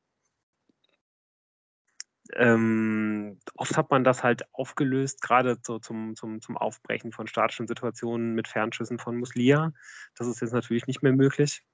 Ähm, 2.34 3.40
oft 3.54 3.78
hat 3.78 3.90
man 3.90 4.04
das 4.04 4.22
halt 4.22 4.42
aufgelöst, 4.52 5.22
gerade 5.22 5.56
so 5.62 5.78
zum, 5.78 6.14
zum, 6.16 6.42
zum 6.42 6.58
Aufbrechen 6.58 7.12
von 7.12 7.26
statischen 7.26 7.66
Situationen 7.66 8.34
mit 8.34 8.48
Fernschüssen 8.48 8.98
von 8.98 9.16
Muslia. 9.16 9.72
Das 10.16 10.26
ist 10.26 10.42
jetzt 10.42 10.52
natürlich 10.52 10.86
nicht 10.86 11.02
mehr 11.02 11.14
möglich. 11.14 11.64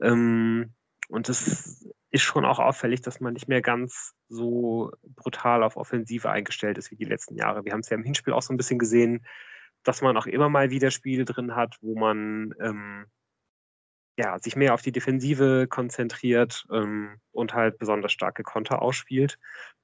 Ähm, 0.00 0.72
und 1.08 1.28
es 1.28 1.86
ist 2.10 2.22
schon 2.22 2.44
auch 2.44 2.58
auffällig, 2.58 3.02
dass 3.02 3.20
man 3.20 3.34
nicht 3.34 3.48
mehr 3.48 3.62
ganz 3.62 4.14
so 4.28 4.92
brutal 5.16 5.62
auf 5.62 5.76
Offensive 5.76 6.30
eingestellt 6.30 6.78
ist 6.78 6.90
wie 6.90 6.96
die 6.96 7.04
letzten 7.04 7.36
Jahre. 7.36 7.64
Wir 7.64 7.72
haben 7.72 7.80
es 7.80 7.90
ja 7.90 7.96
im 7.96 8.04
Hinspiel 8.04 8.32
auch 8.32 8.42
so 8.42 8.52
ein 8.52 8.56
bisschen 8.56 8.78
gesehen, 8.78 9.26
dass 9.82 10.02
man 10.02 10.16
auch 10.16 10.26
immer 10.26 10.48
mal 10.48 10.70
wieder 10.70 10.90
Spiele 10.90 11.24
drin 11.24 11.56
hat, 11.56 11.76
wo 11.80 11.98
man 11.98 12.54
ähm, 12.60 13.06
ja, 14.16 14.38
sich 14.38 14.56
mehr 14.56 14.74
auf 14.74 14.82
die 14.82 14.92
Defensive 14.92 15.66
konzentriert 15.68 16.66
ähm, 16.70 17.18
und 17.32 17.54
halt 17.54 17.78
besonders 17.78 18.12
starke 18.12 18.42
Konter 18.42 18.82
ausspielt. 18.82 19.38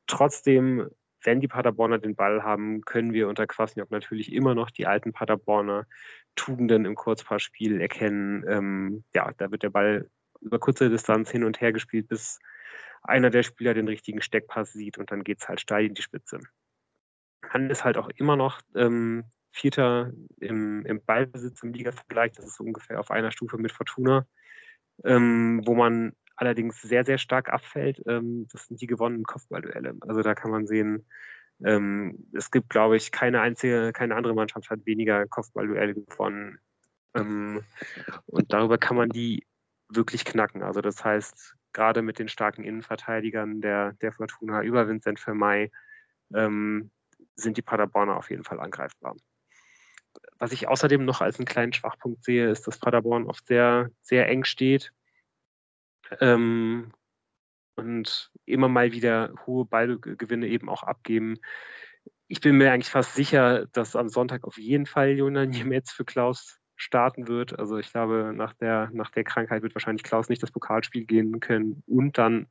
Trotzdem, 0.07 0.89
wenn 1.23 1.41
die 1.41 1.49
Paderborner 1.49 1.99
den 1.99 2.15
Ball 2.15 2.43
haben, 2.43 2.83
können 2.83 3.13
wir 3.13 3.29
unter 3.29 3.47
Kwasniok 3.47 3.91
natürlich 3.91 4.33
immer 4.33 4.55
noch 4.55 4.71
die 4.71 4.87
alten 4.87 5.13
Paderborner 5.13 5.87
Tugenden 6.37 6.85
im 6.85 6.95
Kurzpassspiel 6.95 7.81
erkennen. 7.81 8.45
Ähm, 8.49 9.05
ja, 9.15 9.33
da 9.37 9.51
wird 9.51 9.63
der 9.63 9.71
Ball 9.71 10.09
über 10.41 10.59
kurze 10.59 10.89
Distanz 10.89 11.31
hin 11.31 11.45
und 11.45 11.61
her 11.61 11.73
gespielt, 11.73 12.09
bis 12.09 12.39
einer 13.03 13.31
der 13.31 13.43
Spieler 13.43 13.75
den 13.75 13.89
richtigen 13.89 14.23
Steckpass 14.23 14.73
sieht 14.73 14.99
und 14.99 15.11
dann 15.11 15.25
geht 15.25 15.41
es 15.41 15.49
halt 15.49 15.61
steil 15.61 15.87
in 15.87 15.95
die 15.95 16.03
Spitze. 16.03 16.41
Man 17.53 17.71
ist 17.71 17.85
halt 17.85 17.97
auch 17.97 18.09
immer 18.17 18.37
noch 18.37 18.61
ähm, 18.75 19.25
Vierter 19.51 20.13
im, 20.39 20.85
im 20.85 21.05
Ballbesitz 21.05 21.63
im 21.63 21.73
Liga-Vergleich. 21.73 22.33
Das 22.33 22.45
ist 22.45 22.57
so 22.57 22.65
ungefähr 22.65 23.01
auf 23.01 23.11
einer 23.11 23.31
Stufe 23.31 23.59
mit 23.59 23.73
Fortuna, 23.73 24.27
ähm, 25.05 25.63
wo 25.65 25.75
man 25.75 26.13
allerdings 26.39 26.81
sehr, 26.81 27.05
sehr 27.05 27.19
stark 27.19 27.53
abfällt. 27.53 28.01
Ähm, 28.07 28.47
das 28.53 28.67
sind 28.67 28.81
die 28.81 28.87
gewonnenen 28.87 29.25
Kopfballduelle. 29.25 29.97
Also 30.01 30.23
da 30.23 30.35
kann 30.35 30.53
man 30.53 30.67
sehen, 30.67 31.05
ähm, 31.65 32.29
es 32.33 32.51
gibt, 32.51 32.71
glaube 32.71 32.97
ich, 32.97 33.11
keine 33.11 33.41
einzige, 33.41 33.93
keine 33.93 34.15
andere 34.15 34.35
Mannschaft 34.35 34.71
hat 34.71 34.87
weniger 34.87 35.27
Kopfballduelle 35.27 35.95
gewonnen. 35.95 36.59
Ähm, 37.15 37.65
und 38.27 38.53
darüber 38.53 38.79
kann 38.79 38.97
man 38.97 39.09
die 39.09 39.47
wirklich 39.89 40.25
knacken. 40.25 40.63
Also 40.63 40.81
das 40.81 41.05
heißt, 41.05 41.57
gerade 41.73 42.03
mit 42.03 42.21
den 42.21 42.29
starken 42.29 42.63
Innenverteidigern 42.63 43.61
der, 43.61 43.95
der 43.95 44.13
Fortuna 44.13 44.63
über 44.63 44.87
Vincent 44.87 45.19
Vermey 45.19 45.71
sind 46.31 47.57
die 47.57 47.63
Paderborner 47.63 48.19
auf 48.19 48.29
jeden 48.29 48.45
Fall 48.45 48.61
angreifbar. 48.61 49.17
Was 50.39 50.53
ich 50.53 50.69
außerdem 50.69 51.07
noch 51.07 51.23
als 51.23 51.39
einen 51.39 51.47
kleinen 51.47 51.73
Schwachpunkt 51.73 52.23
sehe, 52.23 52.51
ist, 52.51 52.67
dass 52.67 52.79
Paderborn 52.79 53.25
oft 53.25 53.47
sehr, 53.47 53.91
sehr 54.03 54.29
eng 54.29 54.45
steht 54.45 54.93
ähm, 56.21 56.93
und 57.77 58.31
immer 58.45 58.69
mal 58.69 58.93
wieder 58.93 59.33
hohe 59.47 59.65
Ballgewinne 59.65 60.49
eben 60.49 60.69
auch 60.69 60.83
abgeben. 60.83 61.39
Ich 62.27 62.41
bin 62.41 62.57
mir 62.57 62.73
eigentlich 62.73 62.91
fast 62.91 63.15
sicher, 63.15 63.67
dass 63.73 63.97
am 63.97 64.09
Sonntag 64.09 64.45
auf 64.45 64.59
jeden 64.59 64.87
Fall 64.87 65.11
Jonas 65.11 65.49
Niemetz 65.49 65.93
für 65.93 66.05
Klaus 66.05 66.59
starten 66.79 67.27
wird. 67.27 67.59
Also 67.59 67.77
ich 67.79 67.91
glaube, 67.91 68.33
nach 68.35 68.55
der, 68.55 68.89
nach 68.93 69.11
der 69.11 69.25
Krankheit 69.25 69.63
wird 69.63 69.75
wahrscheinlich 69.75 70.05
Klaus 70.05 70.29
nicht 70.29 70.43
das 70.43 70.53
Pokalspiel 70.53 71.05
gehen 71.05 71.41
können 71.41 71.83
und 71.87 72.19
dann 72.19 72.47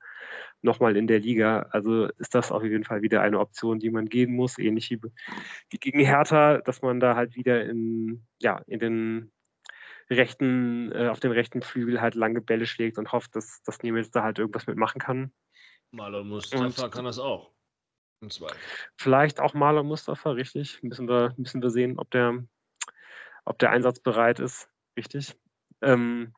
nochmal 0.62 0.98
in 0.98 1.08
der 1.08 1.20
Liga. 1.20 1.68
Also 1.72 2.08
ist 2.18 2.36
das 2.36 2.52
auf 2.52 2.64
jeden 2.64 2.84
Fall 2.84 3.02
wieder 3.02 3.22
eine 3.22 3.40
Option, 3.40 3.80
die 3.80 3.90
man 3.90 4.08
gehen 4.08 4.34
muss, 4.36 4.58
ähnlich 4.58 4.92
wie, 4.92 5.00
wie 5.70 5.78
gegen 5.78 6.00
Hertha, 6.00 6.58
dass 6.58 6.82
man 6.82 7.00
da 7.00 7.16
halt 7.16 7.36
wieder 7.36 7.66
in, 7.66 8.26
ja, 8.42 8.62
in 8.68 8.80
den 8.80 9.32
rechten, 10.10 10.92
äh, 10.92 11.08
auf 11.10 11.20
dem 11.20 11.32
rechten 11.32 11.62
Flügel 11.62 12.02
halt 12.02 12.16
lange 12.16 12.42
Bälle 12.42 12.66
schlägt 12.66 12.98
und 12.98 13.12
hofft, 13.12 13.36
dass, 13.36 13.62
dass 13.64 13.84
Niemetz 13.84 14.12
da 14.12 14.24
halt 14.24 14.40
irgendwas 14.40 14.68
mitmachen 14.68 15.00
kann. 15.00 15.32
Marlon 15.92 16.28
Mustafa 16.28 16.86
und, 16.86 16.92
kann 16.92 17.06
das 17.06 17.20
auch. 17.20 17.52
Vielleicht 18.96 19.40
auch 19.40 19.54
Marlon 19.54 19.88
Mustafa, 19.88 20.32
richtig. 20.32 20.82
Müssen 20.82 21.08
wir, 21.08 21.34
müssen 21.38 21.62
wir 21.62 21.70
sehen, 21.70 22.00
ob 22.00 22.10
der, 22.12 22.44
ob 23.46 23.60
der 23.60 23.72
einsatzbereit 23.72 24.40
ist, 24.40 24.70
richtig. 24.98 25.36
Ähm, 25.82 26.34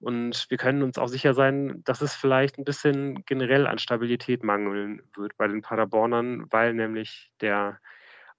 und 0.00 0.50
wir 0.50 0.58
können 0.58 0.82
uns 0.82 0.98
auch 0.98 1.08
sicher 1.08 1.34
sein, 1.34 1.82
dass 1.84 2.00
es 2.00 2.14
vielleicht 2.14 2.58
ein 2.58 2.64
bisschen 2.64 3.24
generell 3.24 3.66
an 3.66 3.78
Stabilität 3.78 4.42
mangeln 4.42 5.02
wird 5.16 5.36
bei 5.36 5.48
den 5.48 5.62
Paderbornern, 5.62 6.46
weil 6.50 6.74
nämlich 6.74 7.30
der 7.40 7.80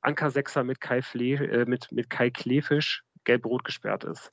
Anker-Sechser 0.02 0.64
mit 0.64 0.80
Kai, 0.80 1.02
Fle 1.02 1.36
äh, 1.36 1.66
mit, 1.66 1.92
mit 1.92 2.10
Kai 2.10 2.30
Klefisch 2.30 3.04
gelb-rot 3.24 3.64
gesperrt 3.64 4.04
ist. 4.04 4.32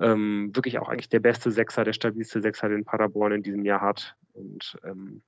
Ähm, 0.00 0.50
wirklich 0.54 0.78
auch 0.78 0.88
eigentlich 0.88 1.08
der 1.08 1.20
beste 1.20 1.50
Sechser, 1.50 1.84
der 1.84 1.92
stabilste 1.92 2.40
Sechser, 2.40 2.68
den 2.68 2.84
Paderborn 2.84 3.32
in 3.32 3.42
diesem 3.42 3.64
Jahr 3.64 3.80
hat. 3.80 4.16
Und 4.32 4.78
ähm, 4.84 5.22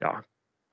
ja, 0.00 0.24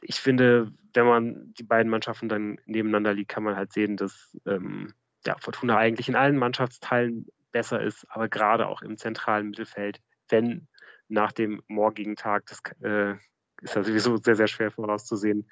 ich 0.01 0.15
finde, 0.15 0.71
wenn 0.93 1.05
man 1.05 1.53
die 1.53 1.63
beiden 1.63 1.89
Mannschaften 1.89 2.29
dann 2.29 2.59
nebeneinander 2.65 3.13
liegt, 3.13 3.31
kann 3.31 3.43
man 3.43 3.55
halt 3.55 3.73
sehen, 3.73 3.97
dass 3.97 4.37
ähm, 4.45 4.93
ja, 5.25 5.37
Fortuna 5.39 5.77
eigentlich 5.77 6.09
in 6.09 6.15
allen 6.15 6.37
Mannschaftsteilen 6.37 7.27
besser 7.51 7.81
ist, 7.81 8.05
aber 8.09 8.29
gerade 8.29 8.67
auch 8.67 8.81
im 8.81 8.97
zentralen 8.97 9.49
Mittelfeld, 9.49 10.01
wenn 10.29 10.67
nach 11.07 11.31
dem 11.31 11.61
morgigen 11.67 12.15
Tag, 12.15 12.45
das 12.47 12.61
äh, 12.81 13.15
ist 13.61 13.75
ja 13.75 13.83
sowieso 13.83 14.17
sehr, 14.17 14.35
sehr 14.35 14.47
schwer 14.47 14.71
vorauszusehen, 14.71 15.49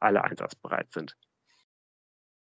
alle 0.00 0.22
einsatzbereit 0.22 0.92
sind. 0.92 1.16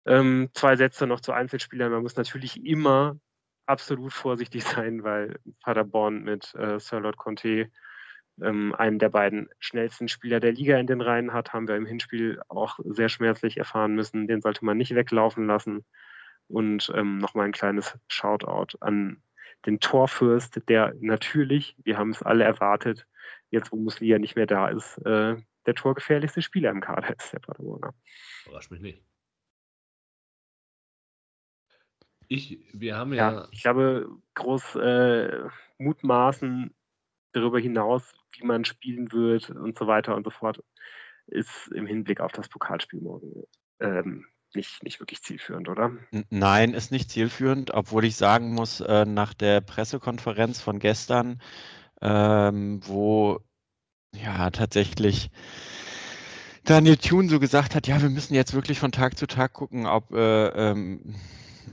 Ähm, 0.05 0.49
zwei 0.53 0.75
Sätze 0.75 1.07
noch 1.07 1.19
zu 1.19 1.31
Einzelspielern. 1.31 1.91
Man 1.91 2.01
muss 2.01 2.15
natürlich 2.15 2.65
immer 2.65 3.19
absolut 3.65 4.13
vorsichtig 4.13 4.63
sein, 4.65 5.03
weil 5.03 5.39
Paderborn 5.61 6.23
mit 6.23 6.53
äh, 6.55 6.79
Sir 6.79 6.99
Lord 6.99 7.17
Conte 7.17 7.71
ähm, 8.41 8.73
einen 8.75 8.99
der 8.99 9.09
beiden 9.09 9.49
schnellsten 9.59 10.07
Spieler 10.07 10.39
der 10.39 10.53
Liga 10.53 10.77
in 10.77 10.87
den 10.87 11.01
Reihen 11.01 11.33
hat, 11.33 11.53
haben 11.53 11.67
wir 11.67 11.75
im 11.75 11.85
Hinspiel 11.85 12.41
auch 12.47 12.79
sehr 12.83 13.09
schmerzlich 13.09 13.57
erfahren 13.57 13.95
müssen. 13.95 14.27
Den 14.27 14.41
sollte 14.41 14.65
man 14.65 14.77
nicht 14.77 14.95
weglaufen 14.95 15.45
lassen. 15.47 15.85
Und 16.47 16.91
ähm, 16.95 17.17
nochmal 17.17 17.45
ein 17.45 17.53
kleines 17.53 17.97
Shoutout 18.07 18.77
an 18.81 19.21
den 19.65 19.79
Torfürst, 19.79 20.67
der 20.67 20.93
natürlich, 20.99 21.75
wir 21.83 21.97
haben 21.97 22.09
es 22.09 22.23
alle 22.23 22.43
erwartet, 22.43 23.07
jetzt 23.51 23.71
wo 23.71 23.77
Muslia 23.77 24.17
nicht 24.17 24.35
mehr 24.35 24.47
da 24.47 24.69
ist, 24.69 24.97
äh, 25.05 25.35
der 25.65 25.75
torgefährlichste 25.75 26.41
Spieler 26.41 26.71
im 26.71 26.81
Kader 26.81 27.15
ist, 27.15 27.31
der 27.31 27.39
Paderborner. 27.39 27.93
Überrascht 28.45 28.71
mich 28.71 28.81
nicht. 28.81 29.03
Ich, 32.31 32.59
wir 32.71 32.95
haben 32.95 33.11
ja. 33.11 33.33
ja 33.33 33.47
ich 33.51 33.61
glaube, 33.61 34.07
groß 34.35 34.75
äh, 34.75 35.49
mutmaßen 35.79 36.73
darüber 37.33 37.59
hinaus, 37.59 38.13
wie 38.31 38.45
man 38.45 38.63
spielen 38.63 39.11
wird 39.11 39.49
und 39.49 39.77
so 39.77 39.85
weiter 39.85 40.15
und 40.15 40.23
so 40.23 40.29
fort, 40.29 40.63
ist 41.27 41.67
im 41.75 41.85
Hinblick 41.85 42.21
auf 42.21 42.31
das 42.31 42.47
Pokalspiel 42.47 43.01
morgen 43.01 43.43
ähm, 43.81 44.27
nicht, 44.53 44.81
nicht 44.81 45.01
wirklich 45.01 45.21
zielführend, 45.21 45.67
oder? 45.67 45.91
Nein, 46.29 46.73
ist 46.73 46.93
nicht 46.93 47.11
zielführend, 47.11 47.73
obwohl 47.73 48.05
ich 48.05 48.15
sagen 48.15 48.53
muss, 48.53 48.79
äh, 48.79 49.03
nach 49.03 49.33
der 49.33 49.59
Pressekonferenz 49.59 50.61
von 50.61 50.79
gestern, 50.79 51.41
ähm, 52.01 52.79
wo 52.87 53.41
ja 54.15 54.51
tatsächlich 54.51 55.31
Daniel 56.63 56.95
Thune 56.95 57.27
so 57.27 57.41
gesagt 57.41 57.75
hat, 57.75 57.87
ja, 57.87 58.01
wir 58.01 58.09
müssen 58.09 58.35
jetzt 58.35 58.53
wirklich 58.53 58.79
von 58.79 58.93
Tag 58.93 59.17
zu 59.17 59.27
Tag 59.27 59.51
gucken, 59.51 59.85
ob 59.85 60.13
äh, 60.13 60.47
ähm, 60.47 61.15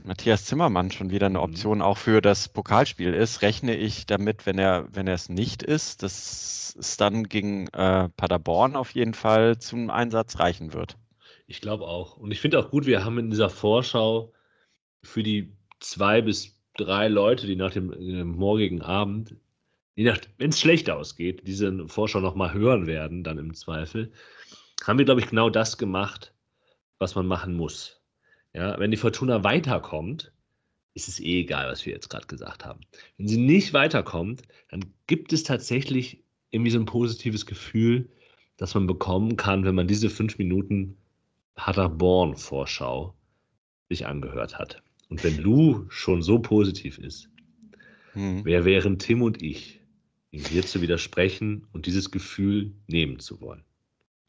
Matthias 0.09 0.45
Zimmermann 0.45 0.89
schon 0.89 1.11
wieder 1.11 1.27
eine 1.27 1.37
mhm. 1.37 1.43
Option 1.43 1.81
auch 1.83 1.99
für 1.99 2.19
das 2.19 2.49
Pokalspiel 2.49 3.13
ist, 3.13 3.43
rechne 3.43 3.77
ich 3.77 4.07
damit, 4.07 4.47
wenn 4.47 4.57
er, 4.57 4.87
wenn 4.91 5.05
er 5.05 5.13
es 5.13 5.29
nicht 5.29 5.61
ist, 5.61 6.01
dass 6.01 6.75
es 6.79 6.97
dann 6.97 7.25
gegen 7.25 7.67
äh, 7.67 8.09
Paderborn 8.09 8.75
auf 8.75 8.95
jeden 8.95 9.13
Fall 9.13 9.59
zum 9.59 9.91
Einsatz 9.91 10.39
reichen 10.39 10.73
wird. 10.73 10.97
Ich 11.45 11.61
glaube 11.61 11.85
auch. 11.85 12.17
Und 12.17 12.31
ich 12.31 12.41
finde 12.41 12.57
auch 12.57 12.71
gut, 12.71 12.87
wir 12.87 13.05
haben 13.05 13.19
in 13.19 13.29
dieser 13.29 13.51
Vorschau 13.51 14.33
für 15.03 15.21
die 15.21 15.53
zwei 15.79 16.23
bis 16.23 16.59
drei 16.75 17.07
Leute, 17.07 17.45
die 17.45 17.55
nach 17.55 17.71
dem, 17.71 17.91
dem 17.91 18.29
morgigen 18.29 18.81
Abend, 18.81 19.35
wenn 19.95 20.49
es 20.49 20.59
schlecht 20.59 20.89
ausgeht, 20.89 21.43
diese 21.45 21.87
Vorschau 21.87 22.19
nochmal 22.19 22.53
hören 22.55 22.87
werden, 22.87 23.23
dann 23.23 23.37
im 23.37 23.53
Zweifel, 23.53 24.11
haben 24.83 24.97
wir, 24.97 25.05
glaube 25.05 25.21
ich, 25.21 25.29
genau 25.29 25.51
das 25.51 25.77
gemacht, 25.77 26.33
was 26.97 27.13
man 27.13 27.27
machen 27.27 27.53
muss. 27.53 27.98
Ja, 28.53 28.79
wenn 28.79 28.91
die 28.91 28.97
Fortuna 28.97 29.43
weiterkommt, 29.43 30.31
ist 30.93 31.07
es 31.07 31.19
eh 31.19 31.41
egal, 31.41 31.67
was 31.71 31.85
wir 31.85 31.93
jetzt 31.93 32.09
gerade 32.09 32.27
gesagt 32.27 32.65
haben. 32.65 32.81
Wenn 33.17 33.27
sie 33.27 33.37
nicht 33.37 33.73
weiterkommt, 33.73 34.41
dann 34.69 34.85
gibt 35.07 35.33
es 35.33 35.43
tatsächlich 35.43 36.23
irgendwie 36.51 36.71
so 36.71 36.79
ein 36.79 36.85
positives 36.85 37.45
Gefühl, 37.45 38.09
das 38.57 38.73
man 38.73 38.87
bekommen 38.87 39.37
kann, 39.37 39.65
wenn 39.65 39.75
man 39.75 39.87
diese 39.87 40.09
fünf 40.09 40.37
Minuten 40.37 40.97
Paderborn-Vorschau 41.55 43.13
sich 43.89 44.05
angehört 44.05 44.57
hat. 44.57 44.81
Und 45.09 45.23
wenn 45.23 45.37
Lou 45.37 45.85
schon 45.89 46.21
so 46.21 46.39
positiv 46.39 46.97
ist, 46.97 47.29
mhm. 48.13 48.41
wer 48.43 48.65
wären 48.65 48.99
Tim 48.99 49.21
und 49.21 49.41
ich, 49.41 49.79
ihm 50.31 50.43
hier 50.45 50.65
zu 50.65 50.81
widersprechen 50.81 51.67
und 51.71 51.85
dieses 51.85 52.11
Gefühl 52.11 52.73
nehmen 52.87 53.19
zu 53.19 53.41
wollen? 53.41 53.63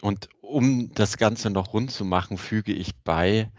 Und 0.00 0.28
um 0.40 0.92
das 0.94 1.16
Ganze 1.16 1.50
noch 1.50 1.72
rund 1.72 1.90
zu 1.90 2.04
machen, 2.04 2.38
füge 2.38 2.72
ich 2.72 2.96
bei, 3.04 3.50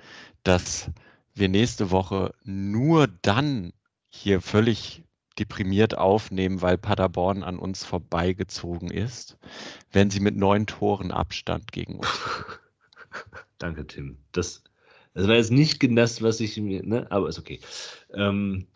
dass 0.44 0.90
wir 1.34 1.50
nächste 1.50 1.92
Woche 1.92 2.34
nur 2.44 3.08
dann 3.08 3.74
hier 4.10 4.42
völlig 4.42 5.04
deprimiert 5.40 5.98
aufnehmen, 5.98 6.62
weil 6.62 6.78
Paderborn 6.78 7.44
an 7.44 7.58
uns 7.58 7.86
vorbeigezogen 7.86 8.92
ist, 8.92 9.38
wenn 9.92 10.10
sie 10.10 10.20
mit 10.20 10.36
neun 10.36 10.68
Toren 10.68 11.12
Abstand 11.12 11.72
gegen 11.72 12.00
uns. 12.00 12.08
Danke, 13.58 13.88
Tim. 13.88 14.18
Das, 14.34 14.64
das 15.14 15.28
war 15.28 15.36
jetzt 15.36 15.52
nicht 15.52 15.82
das, 15.98 16.22
was 16.22 16.40
ich 16.40 16.58
mir, 16.58 16.84
ne? 16.84 17.08
aber 17.10 17.30
ist 17.30 17.40
okay. 17.40 17.60
Ähm, 18.14 18.68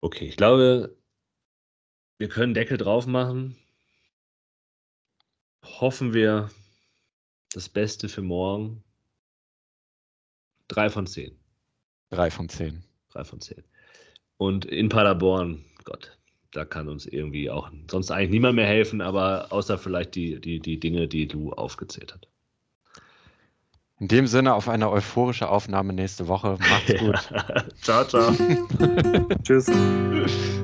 okay, 0.00 0.26
ich 0.26 0.36
glaube, 0.36 0.94
wir 2.18 2.28
können 2.28 2.54
Deckel 2.54 2.76
drauf 2.76 3.06
machen. 3.06 3.56
Hoffen 5.64 6.14
wir 6.14 6.50
das 7.52 7.68
Beste 7.68 8.08
für 8.08 8.22
morgen. 8.22 8.82
Drei 10.68 10.90
von 10.90 11.06
zehn. 11.06 11.38
Drei 12.10 12.30
von 12.30 12.48
zehn. 12.48 12.82
Drei 13.10 13.24
von 13.24 13.40
zehn. 13.40 13.62
Und 14.38 14.64
in 14.64 14.88
Paderborn, 14.88 15.64
Gott, 15.84 16.16
da 16.50 16.64
kann 16.64 16.88
uns 16.88 17.06
irgendwie 17.06 17.50
auch 17.50 17.70
sonst 17.90 18.10
eigentlich 18.10 18.30
niemand 18.30 18.56
mehr 18.56 18.66
helfen, 18.66 19.00
aber 19.00 19.46
außer 19.50 19.78
vielleicht 19.78 20.14
die, 20.14 20.40
die, 20.40 20.60
die 20.60 20.80
Dinge, 20.80 21.08
die 21.08 21.26
du 21.26 21.52
aufgezählt 21.52 22.12
hast. 22.12 22.28
In 23.98 24.08
dem 24.08 24.26
Sinne 24.26 24.54
auf 24.54 24.68
eine 24.68 24.90
euphorische 24.90 25.48
Aufnahme 25.48 25.92
nächste 25.92 26.26
Woche. 26.26 26.58
Macht's 26.58 26.94
gut. 26.98 27.18
ciao, 27.82 28.04
ciao. 28.04 28.32
Tschüss. 29.44 29.70